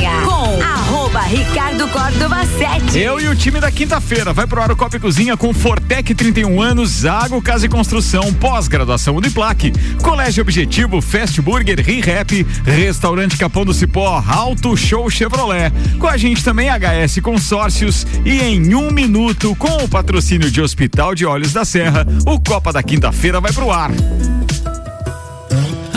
Com 0.00 0.62
arroba 0.62 1.20
Ricardo 1.20 1.86
Córdova 1.88 2.46
7. 2.46 2.98
Eu 2.98 3.20
e 3.20 3.28
o 3.28 3.36
time 3.36 3.60
da 3.60 3.70
quinta-feira 3.70 4.32
vai 4.32 4.46
pro 4.46 4.74
Copa 4.74 4.96
e 4.96 5.00
Cozinha 5.00 5.36
com 5.36 5.52
Fortec 5.52 6.14
31 6.14 6.62
anos, 6.62 6.88
Zago 6.88 7.42
Casa 7.42 7.66
e 7.66 7.68
Construção, 7.68 8.32
pós-graduação 8.32 9.16
Uniplaque, 9.16 9.70
Colégio 10.02 10.40
Objetivo, 10.40 11.02
Fast 11.02 11.42
Burger, 11.42 11.78
ReHap, 11.78 12.46
Restaurante 12.64 13.36
Capão 13.36 13.66
do 13.66 13.74
Cipó, 13.74 14.24
Alto 14.26 14.74
Show 14.78 15.10
Chevrolet. 15.10 15.70
Com 15.98 16.06
a 16.06 16.16
gente 16.16 16.42
também 16.42 16.68
HS 16.70 17.20
Consórcios 17.20 18.06
e 18.24 18.40
em 18.40 18.74
um 18.74 18.90
minuto, 18.90 19.54
com 19.56 19.84
o 19.84 19.88
patrocínio 19.88 20.50
de 20.50 20.62
Hospital 20.62 21.14
de 21.14 21.26
Olhos 21.26 21.52
da 21.52 21.66
Serra, 21.66 22.06
o 22.24 22.40
Copa 22.40 22.72
da 22.72 22.82
quinta-feira 22.82 23.42
vai 23.42 23.52
pro 23.52 23.70
ar. 23.70 23.90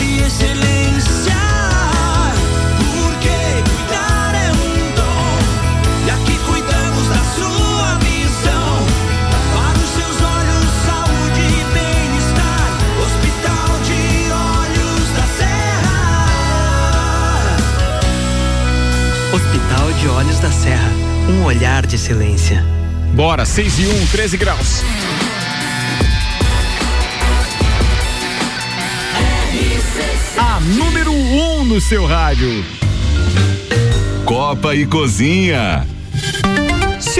de 0.00 0.22
excelência. 0.22 1.36
Porque 2.78 3.36
cuidar 3.68 4.34
é 4.34 4.52
um 4.52 4.94
dom, 4.94 5.38
e 6.06 6.10
aqui 6.10 6.38
cuidamos 6.46 7.08
da 7.08 7.22
sua 7.34 7.98
visão. 7.98 8.86
Para 9.52 9.78
os 9.78 9.90
seus 9.90 10.16
olhos, 10.22 10.66
saúde 10.86 11.40
e 11.40 11.64
bem-estar. 11.74 12.70
Hospital 13.04 13.68
de 13.84 14.00
Olhos 14.32 15.08
da 15.16 15.26
Serra. 15.38 15.98
Hospital 19.34 19.92
de 19.92 20.08
Olhos 20.08 20.38
da 20.38 20.50
Serra. 20.50 20.90
Um 21.28 21.44
olhar 21.44 21.86
de 21.86 21.96
excelência. 21.96 22.64
Bora, 23.14 23.44
6 23.44 23.78
e 23.78 23.86
1, 23.86 24.06
13 24.06 24.36
graus. 24.36 24.82
A 30.36 30.60
número 30.60 31.12
1 31.12 31.60
um 31.60 31.64
no 31.64 31.80
seu 31.80 32.06
rádio. 32.06 32.64
Copa 34.24 34.74
e 34.74 34.86
Cozinha. 34.86 35.86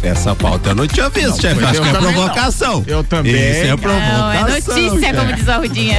Essa 0.00 0.36
pauta 0.36 0.70
eu 0.70 0.74
não 0.76 0.86
tinha 0.86 1.08
visto, 1.08 1.40
chefe. 1.40 1.64
Acho 1.64 1.82
que 1.82 1.88
é 1.88 1.92
provocação. 1.92 2.84
Eu 2.86 3.02
também. 3.02 3.34
Isso 3.34 3.72
é 3.72 3.76
provocação. 3.76 4.18
Não, 4.18 4.32
é 4.32 4.40
notícia, 4.42 5.14
como 5.14 5.32
diz 5.32 5.48
a 5.48 5.56
Rudinha. 5.56 5.98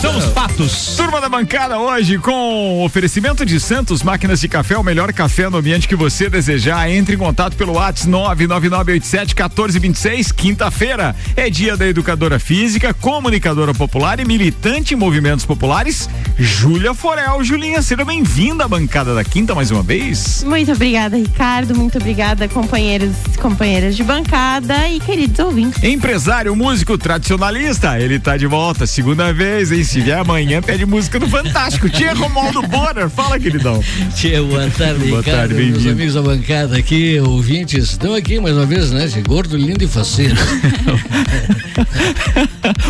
São 0.00 0.18
os 0.18 0.24
fatos. 0.26 0.96
Turma 0.96 1.20
da 1.20 1.28
bancada 1.28 1.78
hoje 1.78 2.18
com 2.18 2.84
oferecimento 2.84 3.46
de 3.46 3.60
Santos 3.60 4.02
Máquinas 4.02 4.40
de 4.40 4.48
Café, 4.48 4.76
o 4.76 4.82
melhor 4.82 5.12
café 5.12 5.48
no 5.48 5.58
ambiente 5.58 5.86
que 5.86 5.94
você 5.94 6.28
desejar. 6.28 6.90
Entre 6.90 7.14
em 7.14 7.18
contato 7.18 7.56
pelo 7.56 7.74
WhatsApp 7.74 8.08
99987 8.08 9.34
1426. 9.60 10.32
Quinta-feira 10.32 11.14
é 11.36 11.50
dia 11.50 11.76
da 11.76 11.86
educadora 11.86 12.38
física, 12.38 12.94
comunicadora 12.94 13.74
popular 13.74 14.18
e 14.18 14.24
militante 14.24 14.94
em 14.94 14.96
movimentos 14.96 15.44
populares, 15.44 16.08
Júlia 16.38 16.94
Forel. 16.94 17.44
Julinha, 17.44 17.82
seja 17.82 18.04
bem-vinda 18.04 18.64
à 18.64 18.68
bancada 18.68 19.14
da 19.14 19.22
quinta 19.22 19.54
mais 19.54 19.70
uma 19.70 19.82
vez. 19.82 20.42
Muito 20.44 20.72
obrigada, 20.72 21.16
Ricardo. 21.16 21.74
Muito 21.74 21.98
obrigada, 21.98 22.48
companheiros 22.48 23.10
e 23.34 23.38
companheiras 23.38 23.96
de 23.96 24.02
bancada 24.02 24.88
e 24.88 24.98
queridos 24.98 25.38
ouvintes. 25.38 25.82
Empresário, 25.82 26.54
músico 26.56 26.96
tradicionalista, 26.96 27.98
ele 27.98 28.18
tá 28.18 28.36
de 28.36 28.46
volta, 28.46 28.86
segunda 28.86 29.32
vez, 29.32 29.70
hein? 29.72 29.84
Se 29.84 30.00
vier 30.00 30.18
amanhã, 30.18 30.62
pede 30.62 30.86
música 30.86 31.18
do 31.18 31.28
Fantástico. 31.28 31.88
Tia 31.90 32.14
Romualdo 32.14 32.62
Bonner, 32.62 33.10
fala, 33.10 33.38
queridão. 33.38 33.82
Tia, 34.14 34.42
boa 34.42 34.70
tarde, 34.70 35.06
Boa 35.06 35.20
Ricardo, 35.20 35.54
tarde, 35.54 35.54
meus 35.54 35.86
amigos 35.86 36.14
da 36.14 36.22
bancada 36.22 36.76
aqui, 36.78 37.20
ouvintes. 37.20 37.90
Estão 37.90 38.14
aqui 38.14 38.40
mais 38.40 38.56
uma 38.56 38.66
vez, 38.66 38.90
né? 38.90 39.04
Esse 39.04 39.20
gordo, 39.50 39.56
lindo 39.56 39.84
e 39.84 39.88
faceiro. 39.88 40.36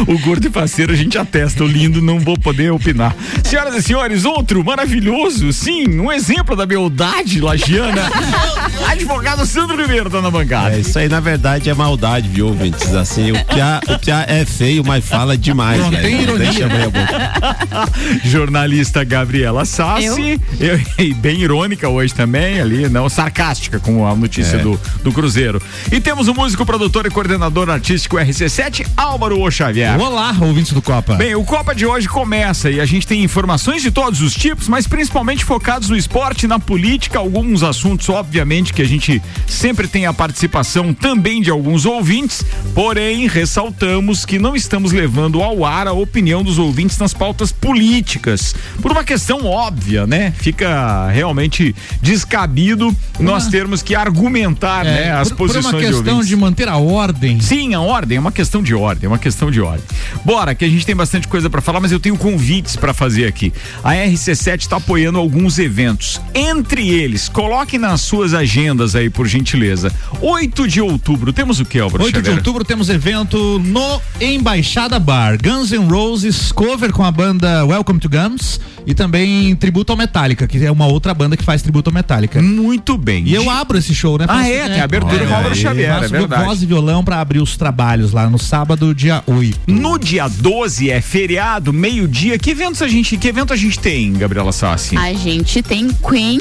o 0.07 0.19
gordo 0.19 0.47
e 0.47 0.51
parceiro 0.51 0.93
a 0.93 0.97
gente 0.97 1.17
atesta, 1.17 1.65
o 1.65 1.67
lindo 1.67 2.03
não 2.03 2.21
vou 2.21 2.39
poder 2.39 2.71
opinar. 2.71 3.15
Senhoras 3.45 3.75
e 3.75 3.83
senhores, 3.83 4.25
outro 4.25 4.63
maravilhoso, 4.65 5.53
sim, 5.53 5.89
um 5.99 6.13
exemplo 6.13 6.55
da 6.55 6.67
beldade 6.67 7.41
lagiana. 7.41 8.11
Advogado 8.87 9.47
Sandro 9.47 9.81
Ribeiro 9.81 10.11
tá 10.11 10.21
na 10.21 10.31
bancada. 10.31 10.77
É, 10.77 10.81
isso 10.81 10.99
aí, 10.99 11.09
na 11.09 11.21
verdade, 11.21 11.71
é 11.71 11.75
maldade, 11.75 12.29
viu, 12.29 12.49
ouvintes? 12.49 12.95
Assim, 12.95 13.33
o 13.33 13.45
Piá, 13.45 13.81
o 13.89 13.99
Piá 13.99 14.25
é 14.29 14.45
feio, 14.45 14.85
mas 14.85 15.05
fala 15.05 15.37
demais. 15.37 15.81
Não 15.81 15.91
tem 15.91 16.23
ironia. 16.23 16.51
Deixa 16.51 16.67
abrir 16.67 16.83
a 16.83 16.91
boca. 16.91 17.89
Jornalista 18.25 19.05
Gabriela 19.05 19.65
Sassi, 19.65 20.41
eu- 20.59 20.81
e 20.99 21.15
bem 21.15 21.41
irônica 21.43 21.89
hoje 21.89 22.13
também, 22.15 22.61
ali, 22.61 22.89
não 22.89 23.09
sarcástica 23.09 23.79
com 23.79 24.07
a 24.07 24.15
notícia 24.15 24.57
É. 24.57 24.63
do, 24.63 24.79
do 25.03 25.13
Cruzeiro. 25.13 25.61
E 25.91 26.01
temos 26.01 26.29
o 26.29 26.35
músico, 26.35 26.50
produtor 26.57 27.07
e 27.07 27.11
coordenador 27.11 27.71
artístico 27.71 28.17
RC7, 28.17 28.87
Álvaro 28.97 29.41
O 29.41 29.51
Xavier. 29.51 29.99
Olá, 29.99 30.35
ouvintes 30.41 30.73
do 30.73 30.83
Copa. 30.83 31.15
Bem, 31.15 31.35
o 31.35 31.45
Copa 31.45 31.75
de 31.75 31.87
hoje 31.87 32.09
começa 32.09 32.71
e 32.71 32.81
a 32.81 32.85
gente 32.85 33.07
tem 33.07 33.23
informações 33.23 33.81
de 33.83 33.91
todos 33.91 34.21
os 34.21 34.35
tipos, 34.35 34.69
mas 34.69 34.87
principalmente 34.87 35.45
focados 35.45 35.89
no 35.89 35.97
esporte, 35.97 36.47
na 36.47 36.59
política, 36.59 37.19
alguns 37.19 37.63
assuntos, 37.63 38.09
obviamente, 38.09 38.73
que 38.75 38.83
a 38.83 38.87
gente 38.87 39.23
sempre 39.47 39.87
tem 39.89 40.07
a 40.07 40.13
participação 40.13 40.93
também 40.93 41.41
de 41.41 41.51
alguns 41.51 41.87
ouvintes, 41.87 42.45
porém, 42.75 43.27
ressaltamos 43.29 44.25
que 44.25 44.39
não 44.39 44.55
estamos 44.55 44.93
levando 44.93 45.43
ao 45.43 45.65
ar 45.65 45.87
a 45.87 45.93
opinião 45.93 46.43
dos 46.43 46.59
ouvintes 46.59 46.99
nas 46.99 47.15
pautas 47.15 47.53
políticas. 47.53 48.55
Por 48.83 48.91
uma 48.93 49.05
questão 49.05 49.45
óbvia, 49.47 50.07
né? 50.07 50.33
Fica 50.37 51.09
realmente 51.11 51.75
descabido 52.03 52.95
nós 53.19 53.47
termos 53.49 53.83
que 53.83 53.95
argumentar, 53.95 54.85
né, 54.85 55.13
as 55.13 55.29
É, 55.29 55.31
por, 55.31 55.37
por 55.37 55.47
posições 55.49 55.67
uma 55.67 55.79
de 55.81 55.87
questão 55.87 56.15
ouvintes. 56.15 56.29
de 56.29 56.37
manter 56.41 56.69
a 56.69 56.77
ordem. 56.77 57.41
Sim, 57.41 57.75
a 57.75 57.81
ordem, 57.81 58.17
é 58.17 58.21
uma 58.21 58.33
questão 58.33 58.63
de 58.63 58.75
ordem, 58.75 59.07
é 59.07 59.09
uma 59.09 59.19
questão 59.19 59.51
de 59.51 59.61
ordem. 59.61 59.85
Bora, 60.25 60.55
que 60.55 60.65
a 60.65 60.69
gente 60.69 60.85
tem 60.85 60.97
bastante 60.97 61.29
coisa 61.29 61.49
pra 61.49 61.61
falar, 61.61 61.81
mas 61.81 61.93
eu 61.93 62.01
tenho 62.01 62.17
convites 62.17 62.77
pra 62.77 62.93
fazer 62.93 63.27
aqui. 63.27 63.53
A 63.85 63.93
RC7 63.93 64.67
tá 64.67 64.77
apoiando 64.77 65.19
alguns 65.19 65.59
eventos. 65.59 66.21
Entre 66.35 66.89
eles, 66.89 67.29
coloque 67.29 67.79
nas 67.79 68.01
suas 68.01 68.35
agendas 68.35 68.97
aí, 68.97 69.11
por 69.11 69.27
gentileza. 69.27 69.93
8 70.21 70.67
de 70.67 70.81
outubro, 70.81 71.33
temos 71.33 71.61
o 71.61 71.65
que, 71.65 71.79
Álvaro 71.79 72.05
8 72.05 72.13
de 72.13 72.19
Xavier? 72.21 72.37
outubro 72.37 72.65
temos 72.65 72.89
evento 72.89 73.59
no 73.59 74.01
Embaixada 74.21 74.99
Bar. 74.99 75.39
Guns 75.43 75.71
N' 75.73 75.89
Roses 75.89 76.51
cover 76.53 76.93
com 76.93 77.05
a 77.05 77.11
banda 77.11 77.65
Welcome 77.67 78.01
to 78.01 78.09
Guns 78.09 78.59
e 78.87 78.95
também 78.95 79.55
tributo 79.57 79.93
ao 79.93 79.97
Metallica, 79.99 80.47
que 80.47 80.65
é 80.65 80.71
uma 80.71 80.87
outra 80.87 81.13
banda 81.15 81.37
que 81.37 81.45
faz 81.45 81.63
tributo 81.63 81.91
ao 81.91 81.95
Metallica. 81.95 82.41
Muito 82.43 82.97
bem. 82.97 83.25
E 83.27 83.35
eu 83.35 83.49
abro 83.51 83.79
esse 83.79 83.95
show, 83.95 84.19
né? 84.19 84.25
Ah, 84.29 84.39
Faço- 84.39 84.51
é, 84.51 84.69
tem 84.69 84.81
a 84.81 84.85
abertura 84.85 85.27
com 85.27 85.35
Álvaro. 85.35 85.55
Xavier, 85.55 85.91
é 85.91 85.95
Faço 86.01 86.09
verdade. 86.11 86.45
voz 86.45 86.63
e 86.63 86.67
violão 86.67 87.05
pra 87.05 87.21
abrir 87.21 87.41
os 87.41 87.57
trabalhos 87.57 88.13
lá 88.13 88.29
no 88.29 88.39
sábado, 88.39 88.95
dia 88.95 89.23
8. 89.27 89.59
No 89.67 89.99
dia 89.99 90.29
12 90.29 90.91
é 90.91 91.01
feriado, 91.01 91.73
meio-dia. 91.73 92.39
Que 92.39 92.51
eventos 92.51 92.81
a 92.83 92.89
gente, 92.89 93.17
que 93.17 93.29
evento 93.29 93.53
a 93.53 93.57
gente 93.57 93.79
tem, 93.79 94.13
Gabriela 94.15 94.53
Sassi? 94.53 94.97
A 94.97 95.13
gente 95.13 95.63
tem 95.63 95.89
Queen. 95.89 96.39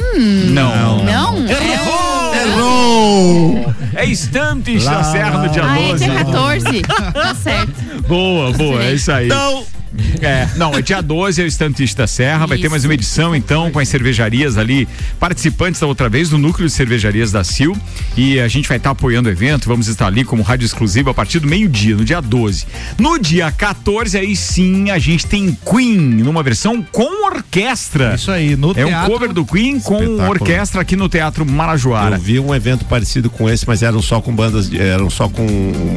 Não. 0.51 1.03
Não? 1.03 1.37
Errou! 1.47 2.35
Errou! 2.35 3.75
É 3.95 4.05
Estantes 4.05 4.85
da 4.85 5.03
Serra 5.03 5.39
no 5.43 5.49
dia 5.49 5.63
Ah, 5.65 5.79
é 5.79 5.87
12. 5.89 6.05
dia 6.05 6.13
14. 6.15 6.81
tá 6.81 7.35
certo. 7.35 7.73
Boa, 8.07 8.51
boa, 8.53 8.83
é 8.83 8.93
isso 8.93 9.11
aí. 9.11 9.27
Não. 9.27 9.63
É, 10.21 10.47
não, 10.57 10.73
é 10.73 10.81
dia 10.81 11.01
12 11.01 11.41
é 11.41 11.45
o 11.45 11.47
Estantista 11.47 12.05
Serra, 12.05 12.45
vai 12.45 12.57
ter 12.57 12.63
Isso. 12.63 12.71
mais 12.71 12.83
uma 12.83 12.93
edição 12.93 13.33
então 13.33 13.71
com 13.71 13.79
as 13.79 13.87
cervejarias 13.87 14.57
ali, 14.57 14.85
participantes 15.17 15.79
da 15.79 15.87
outra 15.87 16.09
vez 16.09 16.29
do 16.29 16.37
núcleo 16.37 16.67
de 16.67 16.73
cervejarias 16.73 17.31
da 17.31 17.41
Sil 17.47 17.71
e 18.17 18.37
a 18.39 18.47
gente 18.49 18.67
vai 18.67 18.75
estar 18.77 18.89
apoiando 18.89 19.29
o 19.29 19.31
evento, 19.31 19.67
vamos 19.69 19.87
estar 19.87 20.07
ali 20.07 20.25
como 20.25 20.43
rádio 20.43 20.65
exclusiva 20.65 21.11
a 21.11 21.13
partir 21.13 21.39
do 21.39 21.47
meio-dia, 21.47 21.95
no 21.95 22.03
dia 22.03 22.19
12. 22.21 22.65
No 22.97 23.17
dia 23.17 23.49
14 23.51 24.17
aí 24.17 24.35
sim 24.35 24.89
a 24.91 24.99
gente 24.99 25.25
tem 25.25 25.57
Queen, 25.65 25.97
numa 25.97 26.43
versão 26.43 26.81
com 26.91 27.25
orquestra. 27.27 28.15
Isso 28.15 28.31
aí, 28.31 28.55
no 28.57 28.71
É 28.75 28.85
um 28.85 28.89
teatro. 28.89 29.11
cover 29.11 29.31
do 29.33 29.45
Queen 29.45 29.79
com 29.79 30.17
orquestra 30.27 30.81
aqui 30.81 30.95
no 30.97 31.07
Teatro 31.07 31.45
Marajoara. 31.45 32.17
Eu 32.17 32.21
vi 32.21 32.39
um 32.39 32.53
evento 32.53 32.83
parecido 32.85 33.29
com 33.29 33.49
esse, 33.49 33.65
mas 33.65 33.81
eram 33.83 34.01
só 34.01 34.19
com 34.19 34.33
bandas, 34.35 34.69
de- 34.69 34.79
eram 34.81 35.09
só 35.09 35.29
com 35.29 35.45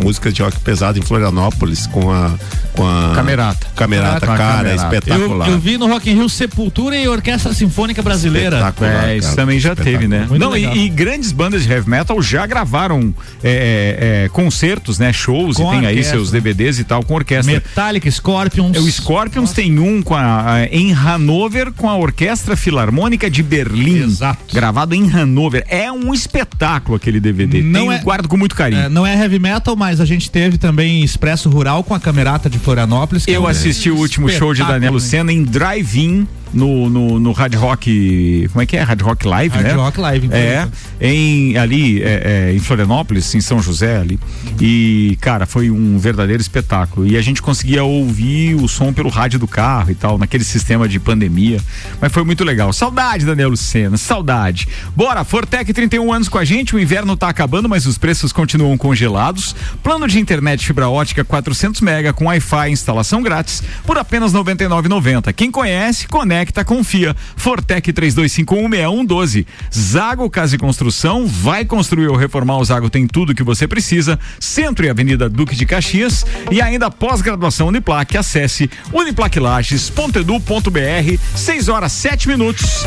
músicas 0.03 0.33
de 0.33 0.43
rock 0.43 0.61
pesado 0.61 0.99
em 0.99 1.03
Florianópolis, 1.03 1.87
com 1.89 2.11
a 2.13 2.33
com 2.73 2.87
a 2.87 3.13
Camerata. 3.15 3.67
Camerata, 3.77 4.27
cara, 4.27 4.39
Camerata. 4.39 4.69
Eu, 4.69 4.77
espetacular. 4.77 5.49
eu 5.49 5.59
vi 5.59 5.77
no 5.79 5.87
Rock 5.89 6.11
in 6.11 6.15
Rio 6.15 6.29
Sepultura 6.29 6.97
e 6.97 7.07
Orquestra 7.09 7.53
Sinfônica 7.53 8.03
Brasileira. 8.03 8.57
Espetacular, 8.57 9.09
É, 9.11 9.17
isso 9.17 9.29
cara, 9.29 9.37
também 9.37 9.59
já 9.61 9.75
teve, 9.77 10.09
né? 10.09 10.27
Muito 10.29 10.41
Não, 10.41 10.57
e, 10.57 10.87
e 10.87 10.89
grandes 10.89 11.33
bandas 11.33 11.65
de 11.65 11.73
heavy 11.73 11.89
metal 11.89 12.21
já 12.23 12.47
gravaram 12.47 13.15
é, 13.43 13.51
é, 13.51 14.25
é, 14.25 14.29
concertos, 14.29 14.99
né? 14.99 15.13
Shows 15.13 15.57
Com 15.57 15.75
e 15.75 15.79
tem 15.79 15.87
aí 15.87 16.03
seus 16.05 16.31
DVDs 16.31 16.79
e 16.79 16.85
tal 16.85 17.03
com 17.05 17.15
orquestra. 17.15 17.53
Metallica, 17.53 18.11
Scorpions. 18.11 18.77
É, 18.77 18.81
O 18.81 18.91
Scorpions 18.91 19.53
tem 19.53 19.79
um 19.79 20.03
com 20.03 20.15
a, 20.15 20.55
a- 20.55 20.65
em 20.67 20.93
Hanover 20.93 21.73
com 21.73 21.89
a 21.89 21.97
Orquestra 21.97 22.57
Filarmônica 22.57 23.31
de 23.31 23.43
Berlim. 23.43 24.03
Exato. 24.05 24.55
Gravado 24.55 24.95
em 24.95 25.11
Hanover. 25.11 25.65
É 25.69 25.91
um 25.93 26.13
espetáculo 26.15 26.97
aquele 26.97 27.21
DVD. 27.21 27.63
Não 27.63 27.89
Tem- 27.89 27.93
é- 27.95 27.99
guardo 27.99 28.29
com 28.29 28.37
muito 28.37 28.55
carinho. 28.55 28.83
É, 28.83 28.89
não 28.89 29.07
é 29.07 29.15
heavy 29.21 29.39
metal, 29.39 29.77
mas 29.77 30.01
a 30.01 30.05
gente 30.05 30.31
teve 30.31 30.59
também 30.59 31.03
Expresso 31.03 31.49
Rural 31.51 31.85
com 31.85 31.95
a 31.95 32.01
Camerata 32.01 32.49
de 32.49 32.59
Florianópolis. 32.63 33.27
é 33.27 33.33
Eu 33.33 33.43
um 33.43 33.47
assisti 33.47 33.91
o 33.91 33.97
último 33.97 34.29
show 34.29 34.55
de 34.55 34.63
Daniel? 34.65 34.93
Lucena 34.93 35.33
em 35.33 35.43
drive-in 35.43 36.27
no, 36.53 36.89
no, 36.91 37.19
no 37.19 37.33
Hard 37.33 37.55
Rock. 37.55 38.49
Como 38.53 38.63
é 38.63 38.67
que 38.67 38.77
é? 38.77 38.83
Hard 38.83 39.01
Rock 39.01 39.27
Live, 39.27 39.55
Hard 39.55 39.67
né? 39.67 39.73
Rock 39.73 40.01
Live, 40.01 40.29
É, 40.33 40.69
em, 41.01 41.57
ali 41.57 42.03
é, 42.03 42.49
é, 42.51 42.55
em 42.55 42.59
Florianópolis, 42.59 43.35
em 43.35 43.41
São 43.41 43.61
José 43.63 43.97
ali. 43.97 44.19
E, 44.61 45.17
cara, 45.21 45.47
foi 45.47 45.71
um 45.71 45.99
verdadeiro 45.99 46.41
espetáculo. 46.41 47.07
E 47.07 47.17
a 47.17 47.23
gente 47.23 47.41
conseguia 47.41 47.85
ouvir 47.85 48.55
o 48.55 48.69
som 48.69 48.93
pelo 48.93 49.09
rádio 49.09 49.39
do 49.39 49.47
carro 49.47 49.91
e 49.91 49.95
tal, 49.95 50.19
naquele 50.19 50.45
sistema 50.45 50.89
de 50.89 50.99
pandemia. 50.99 51.61
Mas 52.01 52.13
foi 52.13 52.25
muito 52.25 52.45
legal. 52.45 52.73
Saudade, 52.73 53.25
Daniel 53.25 53.51
Lucena, 53.51 53.97
saudade. 53.97 54.69
Bora, 54.95 55.25
Fortec 55.25 55.73
31 55.73 56.13
anos 56.13 56.29
com 56.29 56.39
a 56.39 56.45
gente. 56.45 56.75
O 56.75 56.79
inverno 56.79 57.17
tá 57.17 57.29
acabando, 57.29 57.69
mas 57.69 57.87
os 57.87 57.99
preços 57.99 58.33
continuam 58.33 58.77
congelados. 58.77 59.55
Plano 59.83 60.07
de 60.07 60.19
internet 60.19 60.67
fibra 60.67 60.89
ótica 60.89 61.25
400 61.25 61.81
mega 61.81 62.13
com 62.13 62.27
Wi-Fi 62.27 62.71
instalação 62.71 63.23
grátis 63.23 63.63
por 63.85 63.99
apenas 63.99 64.33
R$ 64.33 64.41
99,90. 64.41 65.33
Quem 65.33 65.51
conhece, 65.51 66.07
conecta, 66.09 66.42
confia. 66.65 67.15
Fortec 67.37 67.93
32516112. 67.93 69.47
Zago 69.73 70.29
Casa 70.31 70.57
e 70.57 70.59
Construção 70.59 71.27
vai 71.27 71.65
construir 71.65 72.09
ou 72.09 72.17
reformar 72.17 72.59
o 72.59 72.65
Zago 72.65 72.91
tem 72.91 73.07
tudo 73.07 73.35
que 73.35 73.43
você 73.43 73.69
precisa. 73.69 74.19
Centro 74.41 74.87
e 74.87 74.89
Avenida 74.89 75.29
Duque 75.29 75.55
de 75.55 75.67
Caxias 75.67 76.25
e 76.51 76.61
ainda 76.61 76.91
pós-graduação 76.91 77.69
Uniplac. 77.69 78.17
Acesse 78.17 78.69
uniplaclages.edu.br. 78.93 81.19
6 81.35 81.69
horas 81.69 81.93
7 81.93 82.29
minutos. 82.29 82.85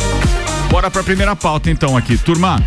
Bora 0.69 0.91
para 0.91 1.01
a 1.01 1.03
primeira 1.03 1.35
pauta 1.35 1.69
então 1.69 1.95
aqui, 1.95 2.17
turma. 2.17 2.63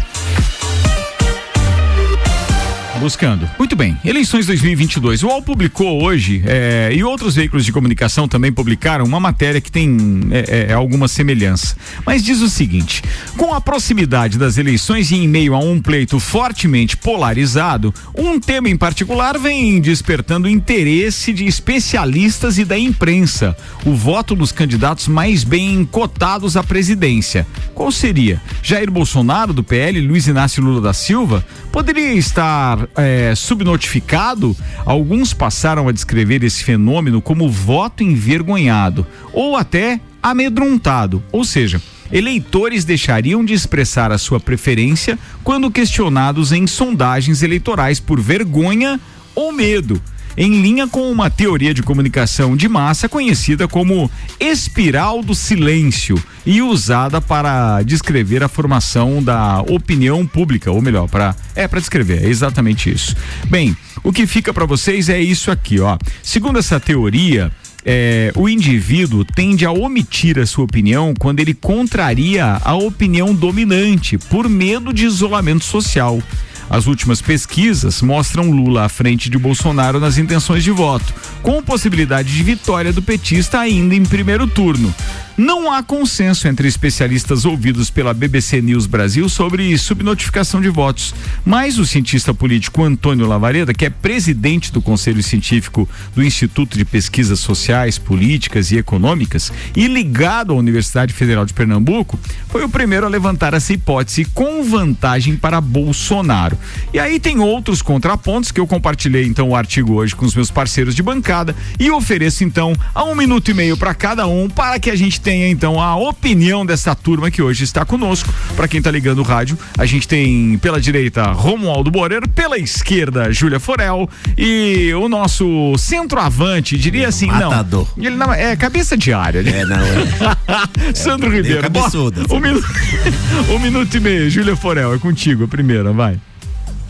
Buscando. 2.98 3.48
Muito 3.56 3.76
bem. 3.76 3.96
Eleições 4.04 4.46
2022. 4.46 5.22
O 5.22 5.28
UOL 5.28 5.42
publicou 5.42 6.02
hoje, 6.02 6.42
eh, 6.44 6.90
e 6.92 7.04
outros 7.04 7.36
veículos 7.36 7.64
de 7.64 7.70
comunicação 7.70 8.26
também 8.26 8.52
publicaram, 8.52 9.04
uma 9.04 9.20
matéria 9.20 9.60
que 9.60 9.70
tem 9.70 9.96
eh, 10.32 10.66
eh, 10.68 10.72
alguma 10.72 11.06
semelhança. 11.06 11.76
Mas 12.04 12.24
diz 12.24 12.40
o 12.40 12.48
seguinte: 12.48 13.02
com 13.36 13.54
a 13.54 13.60
proximidade 13.60 14.36
das 14.36 14.58
eleições 14.58 15.12
e 15.12 15.16
em 15.16 15.28
meio 15.28 15.54
a 15.54 15.58
um 15.58 15.80
pleito 15.80 16.18
fortemente 16.18 16.96
polarizado, 16.96 17.94
um 18.16 18.40
tema 18.40 18.68
em 18.68 18.76
particular 18.76 19.38
vem 19.38 19.80
despertando 19.80 20.48
interesse 20.48 21.32
de 21.32 21.46
especialistas 21.46 22.58
e 22.58 22.64
da 22.64 22.78
imprensa: 22.78 23.56
o 23.86 23.94
voto 23.94 24.34
dos 24.34 24.50
candidatos 24.50 25.06
mais 25.06 25.44
bem 25.44 25.84
cotados 25.84 26.56
à 26.56 26.64
presidência. 26.64 27.46
Qual 27.74 27.92
seria? 27.92 28.42
Jair 28.60 28.90
Bolsonaro, 28.90 29.52
do 29.52 29.62
PL, 29.62 30.00
Luiz 30.00 30.26
Inácio 30.26 30.62
Lula 30.62 30.80
da 30.80 30.92
Silva? 30.92 31.44
Poderia 31.70 32.14
estar 32.14 32.87
é, 32.96 33.34
subnotificado? 33.34 34.56
Alguns 34.84 35.32
passaram 35.32 35.88
a 35.88 35.92
descrever 35.92 36.42
esse 36.42 36.64
fenômeno 36.64 37.20
como 37.20 37.48
voto 37.48 38.02
envergonhado 38.02 39.06
ou 39.32 39.56
até 39.56 40.00
amedrontado, 40.22 41.22
ou 41.30 41.44
seja, 41.44 41.80
eleitores 42.10 42.84
deixariam 42.84 43.44
de 43.44 43.54
expressar 43.54 44.10
a 44.10 44.18
sua 44.18 44.40
preferência 44.40 45.18
quando 45.44 45.70
questionados 45.70 46.52
em 46.52 46.66
sondagens 46.66 47.42
eleitorais 47.42 48.00
por 48.00 48.20
vergonha 48.20 49.00
ou 49.34 49.52
medo 49.52 50.00
em 50.38 50.62
linha 50.62 50.86
com 50.86 51.10
uma 51.10 51.28
teoria 51.28 51.74
de 51.74 51.82
comunicação 51.82 52.56
de 52.56 52.68
massa 52.68 53.08
conhecida 53.08 53.66
como 53.66 54.08
espiral 54.38 55.20
do 55.20 55.34
silêncio 55.34 56.16
e 56.46 56.62
usada 56.62 57.20
para 57.20 57.82
descrever 57.82 58.44
a 58.44 58.48
formação 58.48 59.20
da 59.20 59.60
opinião 59.62 60.24
pública, 60.24 60.70
ou 60.70 60.80
melhor, 60.80 61.08
para 61.08 61.34
é 61.56 61.66
para 61.66 61.80
descrever, 61.80 62.22
é 62.22 62.28
exatamente 62.28 62.88
isso. 62.88 63.16
Bem, 63.48 63.76
o 64.04 64.12
que 64.12 64.28
fica 64.28 64.54
para 64.54 64.64
vocês 64.64 65.08
é 65.08 65.20
isso 65.20 65.50
aqui, 65.50 65.80
ó. 65.80 65.98
Segundo 66.22 66.60
essa 66.60 66.78
teoria, 66.78 67.50
é, 67.84 68.30
o 68.36 68.48
indivíduo 68.48 69.24
tende 69.24 69.66
a 69.66 69.72
omitir 69.72 70.38
a 70.38 70.46
sua 70.46 70.64
opinião 70.64 71.14
quando 71.18 71.40
ele 71.40 71.52
contraria 71.52 72.60
a 72.64 72.74
opinião 72.76 73.34
dominante 73.34 74.16
por 74.16 74.48
medo 74.48 74.92
de 74.92 75.04
isolamento 75.04 75.64
social. 75.64 76.22
As 76.70 76.86
últimas 76.86 77.22
pesquisas 77.22 78.02
mostram 78.02 78.50
Lula 78.50 78.84
à 78.84 78.88
frente 78.88 79.30
de 79.30 79.38
Bolsonaro 79.38 79.98
nas 79.98 80.18
intenções 80.18 80.62
de 80.62 80.70
voto, 80.70 81.14
com 81.42 81.62
possibilidade 81.62 82.34
de 82.34 82.42
vitória 82.42 82.92
do 82.92 83.00
petista 83.00 83.58
ainda 83.58 83.94
em 83.94 84.04
primeiro 84.04 84.46
turno. 84.46 84.94
Não 85.38 85.70
há 85.70 85.84
consenso 85.84 86.48
entre 86.48 86.66
especialistas 86.66 87.44
ouvidos 87.44 87.90
pela 87.90 88.12
BBC 88.12 88.60
News 88.60 88.86
Brasil 88.86 89.28
sobre 89.28 89.78
subnotificação 89.78 90.60
de 90.60 90.68
votos, 90.68 91.14
mas 91.44 91.78
o 91.78 91.86
cientista 91.86 92.34
político 92.34 92.82
Antônio 92.82 93.24
Lavareda, 93.24 93.72
que 93.72 93.86
é 93.86 93.90
presidente 93.90 94.72
do 94.72 94.82
Conselho 94.82 95.22
Científico 95.22 95.88
do 96.12 96.24
Instituto 96.24 96.76
de 96.76 96.84
Pesquisas 96.84 97.38
Sociais, 97.38 97.98
Políticas 97.98 98.72
e 98.72 98.78
Econômicas 98.78 99.52
e 99.76 99.86
ligado 99.86 100.52
à 100.52 100.56
Universidade 100.56 101.14
Federal 101.14 101.46
de 101.46 101.54
Pernambuco, 101.54 102.18
foi 102.48 102.64
o 102.64 102.68
primeiro 102.68 103.06
a 103.06 103.08
levantar 103.08 103.54
essa 103.54 103.72
hipótese 103.72 104.24
com 104.24 104.64
vantagem 104.64 105.36
para 105.36 105.60
Bolsonaro. 105.60 106.57
E 106.92 106.98
aí 106.98 107.18
tem 107.20 107.38
outros 107.38 107.82
contrapontos 107.82 108.50
que 108.50 108.60
eu 108.60 108.66
compartilhei 108.66 109.26
então 109.26 109.50
o 109.50 109.56
artigo 109.56 109.94
hoje 109.94 110.14
com 110.14 110.24
os 110.24 110.34
meus 110.34 110.50
parceiros 110.50 110.94
de 110.94 111.02
bancada 111.02 111.54
e 111.78 111.90
ofereço 111.90 112.44
então 112.44 112.72
a 112.94 113.04
um 113.04 113.14
minuto 113.14 113.50
e 113.50 113.54
meio 113.54 113.76
para 113.76 113.94
cada 113.94 114.26
um 114.26 114.48
para 114.48 114.78
que 114.78 114.90
a 114.90 114.96
gente 114.96 115.20
tenha 115.20 115.48
então 115.48 115.80
a 115.80 115.96
opinião 115.96 116.64
dessa 116.64 116.94
turma 116.94 117.30
que 117.30 117.42
hoje 117.42 117.64
está 117.64 117.84
conosco. 117.84 118.32
Para 118.56 118.68
quem 118.68 118.78
está 118.78 118.90
ligando 118.90 119.18
o 119.18 119.22
rádio, 119.22 119.58
a 119.76 119.86
gente 119.86 120.06
tem 120.08 120.58
pela 120.58 120.80
direita 120.80 121.24
Romualdo 121.32 121.90
Borer, 121.90 122.28
pela 122.28 122.58
esquerda 122.58 123.32
Júlia 123.32 123.60
Forel 123.60 124.08
e 124.36 124.92
o 124.94 125.08
nosso 125.08 125.74
centroavante, 125.78 126.76
diria 126.78 127.08
assim, 127.08 127.26
Matador. 127.26 127.86
não. 127.96 128.04
Ele 128.04 128.16
não 128.16 128.32
é 128.32 128.56
cabeça 128.56 128.96
de 128.96 129.12
área, 129.12 129.42
né? 129.42 129.60
É, 129.60 129.64
não, 129.64 129.76
é. 129.76 130.92
Sandro 130.94 131.28
meio 131.30 131.42
Ribeiro. 131.42 131.62
cabeçuda, 131.62 132.22
Bom, 132.28 132.36
um, 132.36 132.40
minuto, 132.40 132.66
um 133.54 133.58
minuto 133.58 133.96
e 133.96 134.00
meio, 134.00 134.30
Júlia 134.30 134.56
Forel, 134.56 134.94
é 134.94 134.98
contigo, 134.98 135.44
a 135.44 135.48
primeira, 135.48 135.92
vai. 135.92 136.18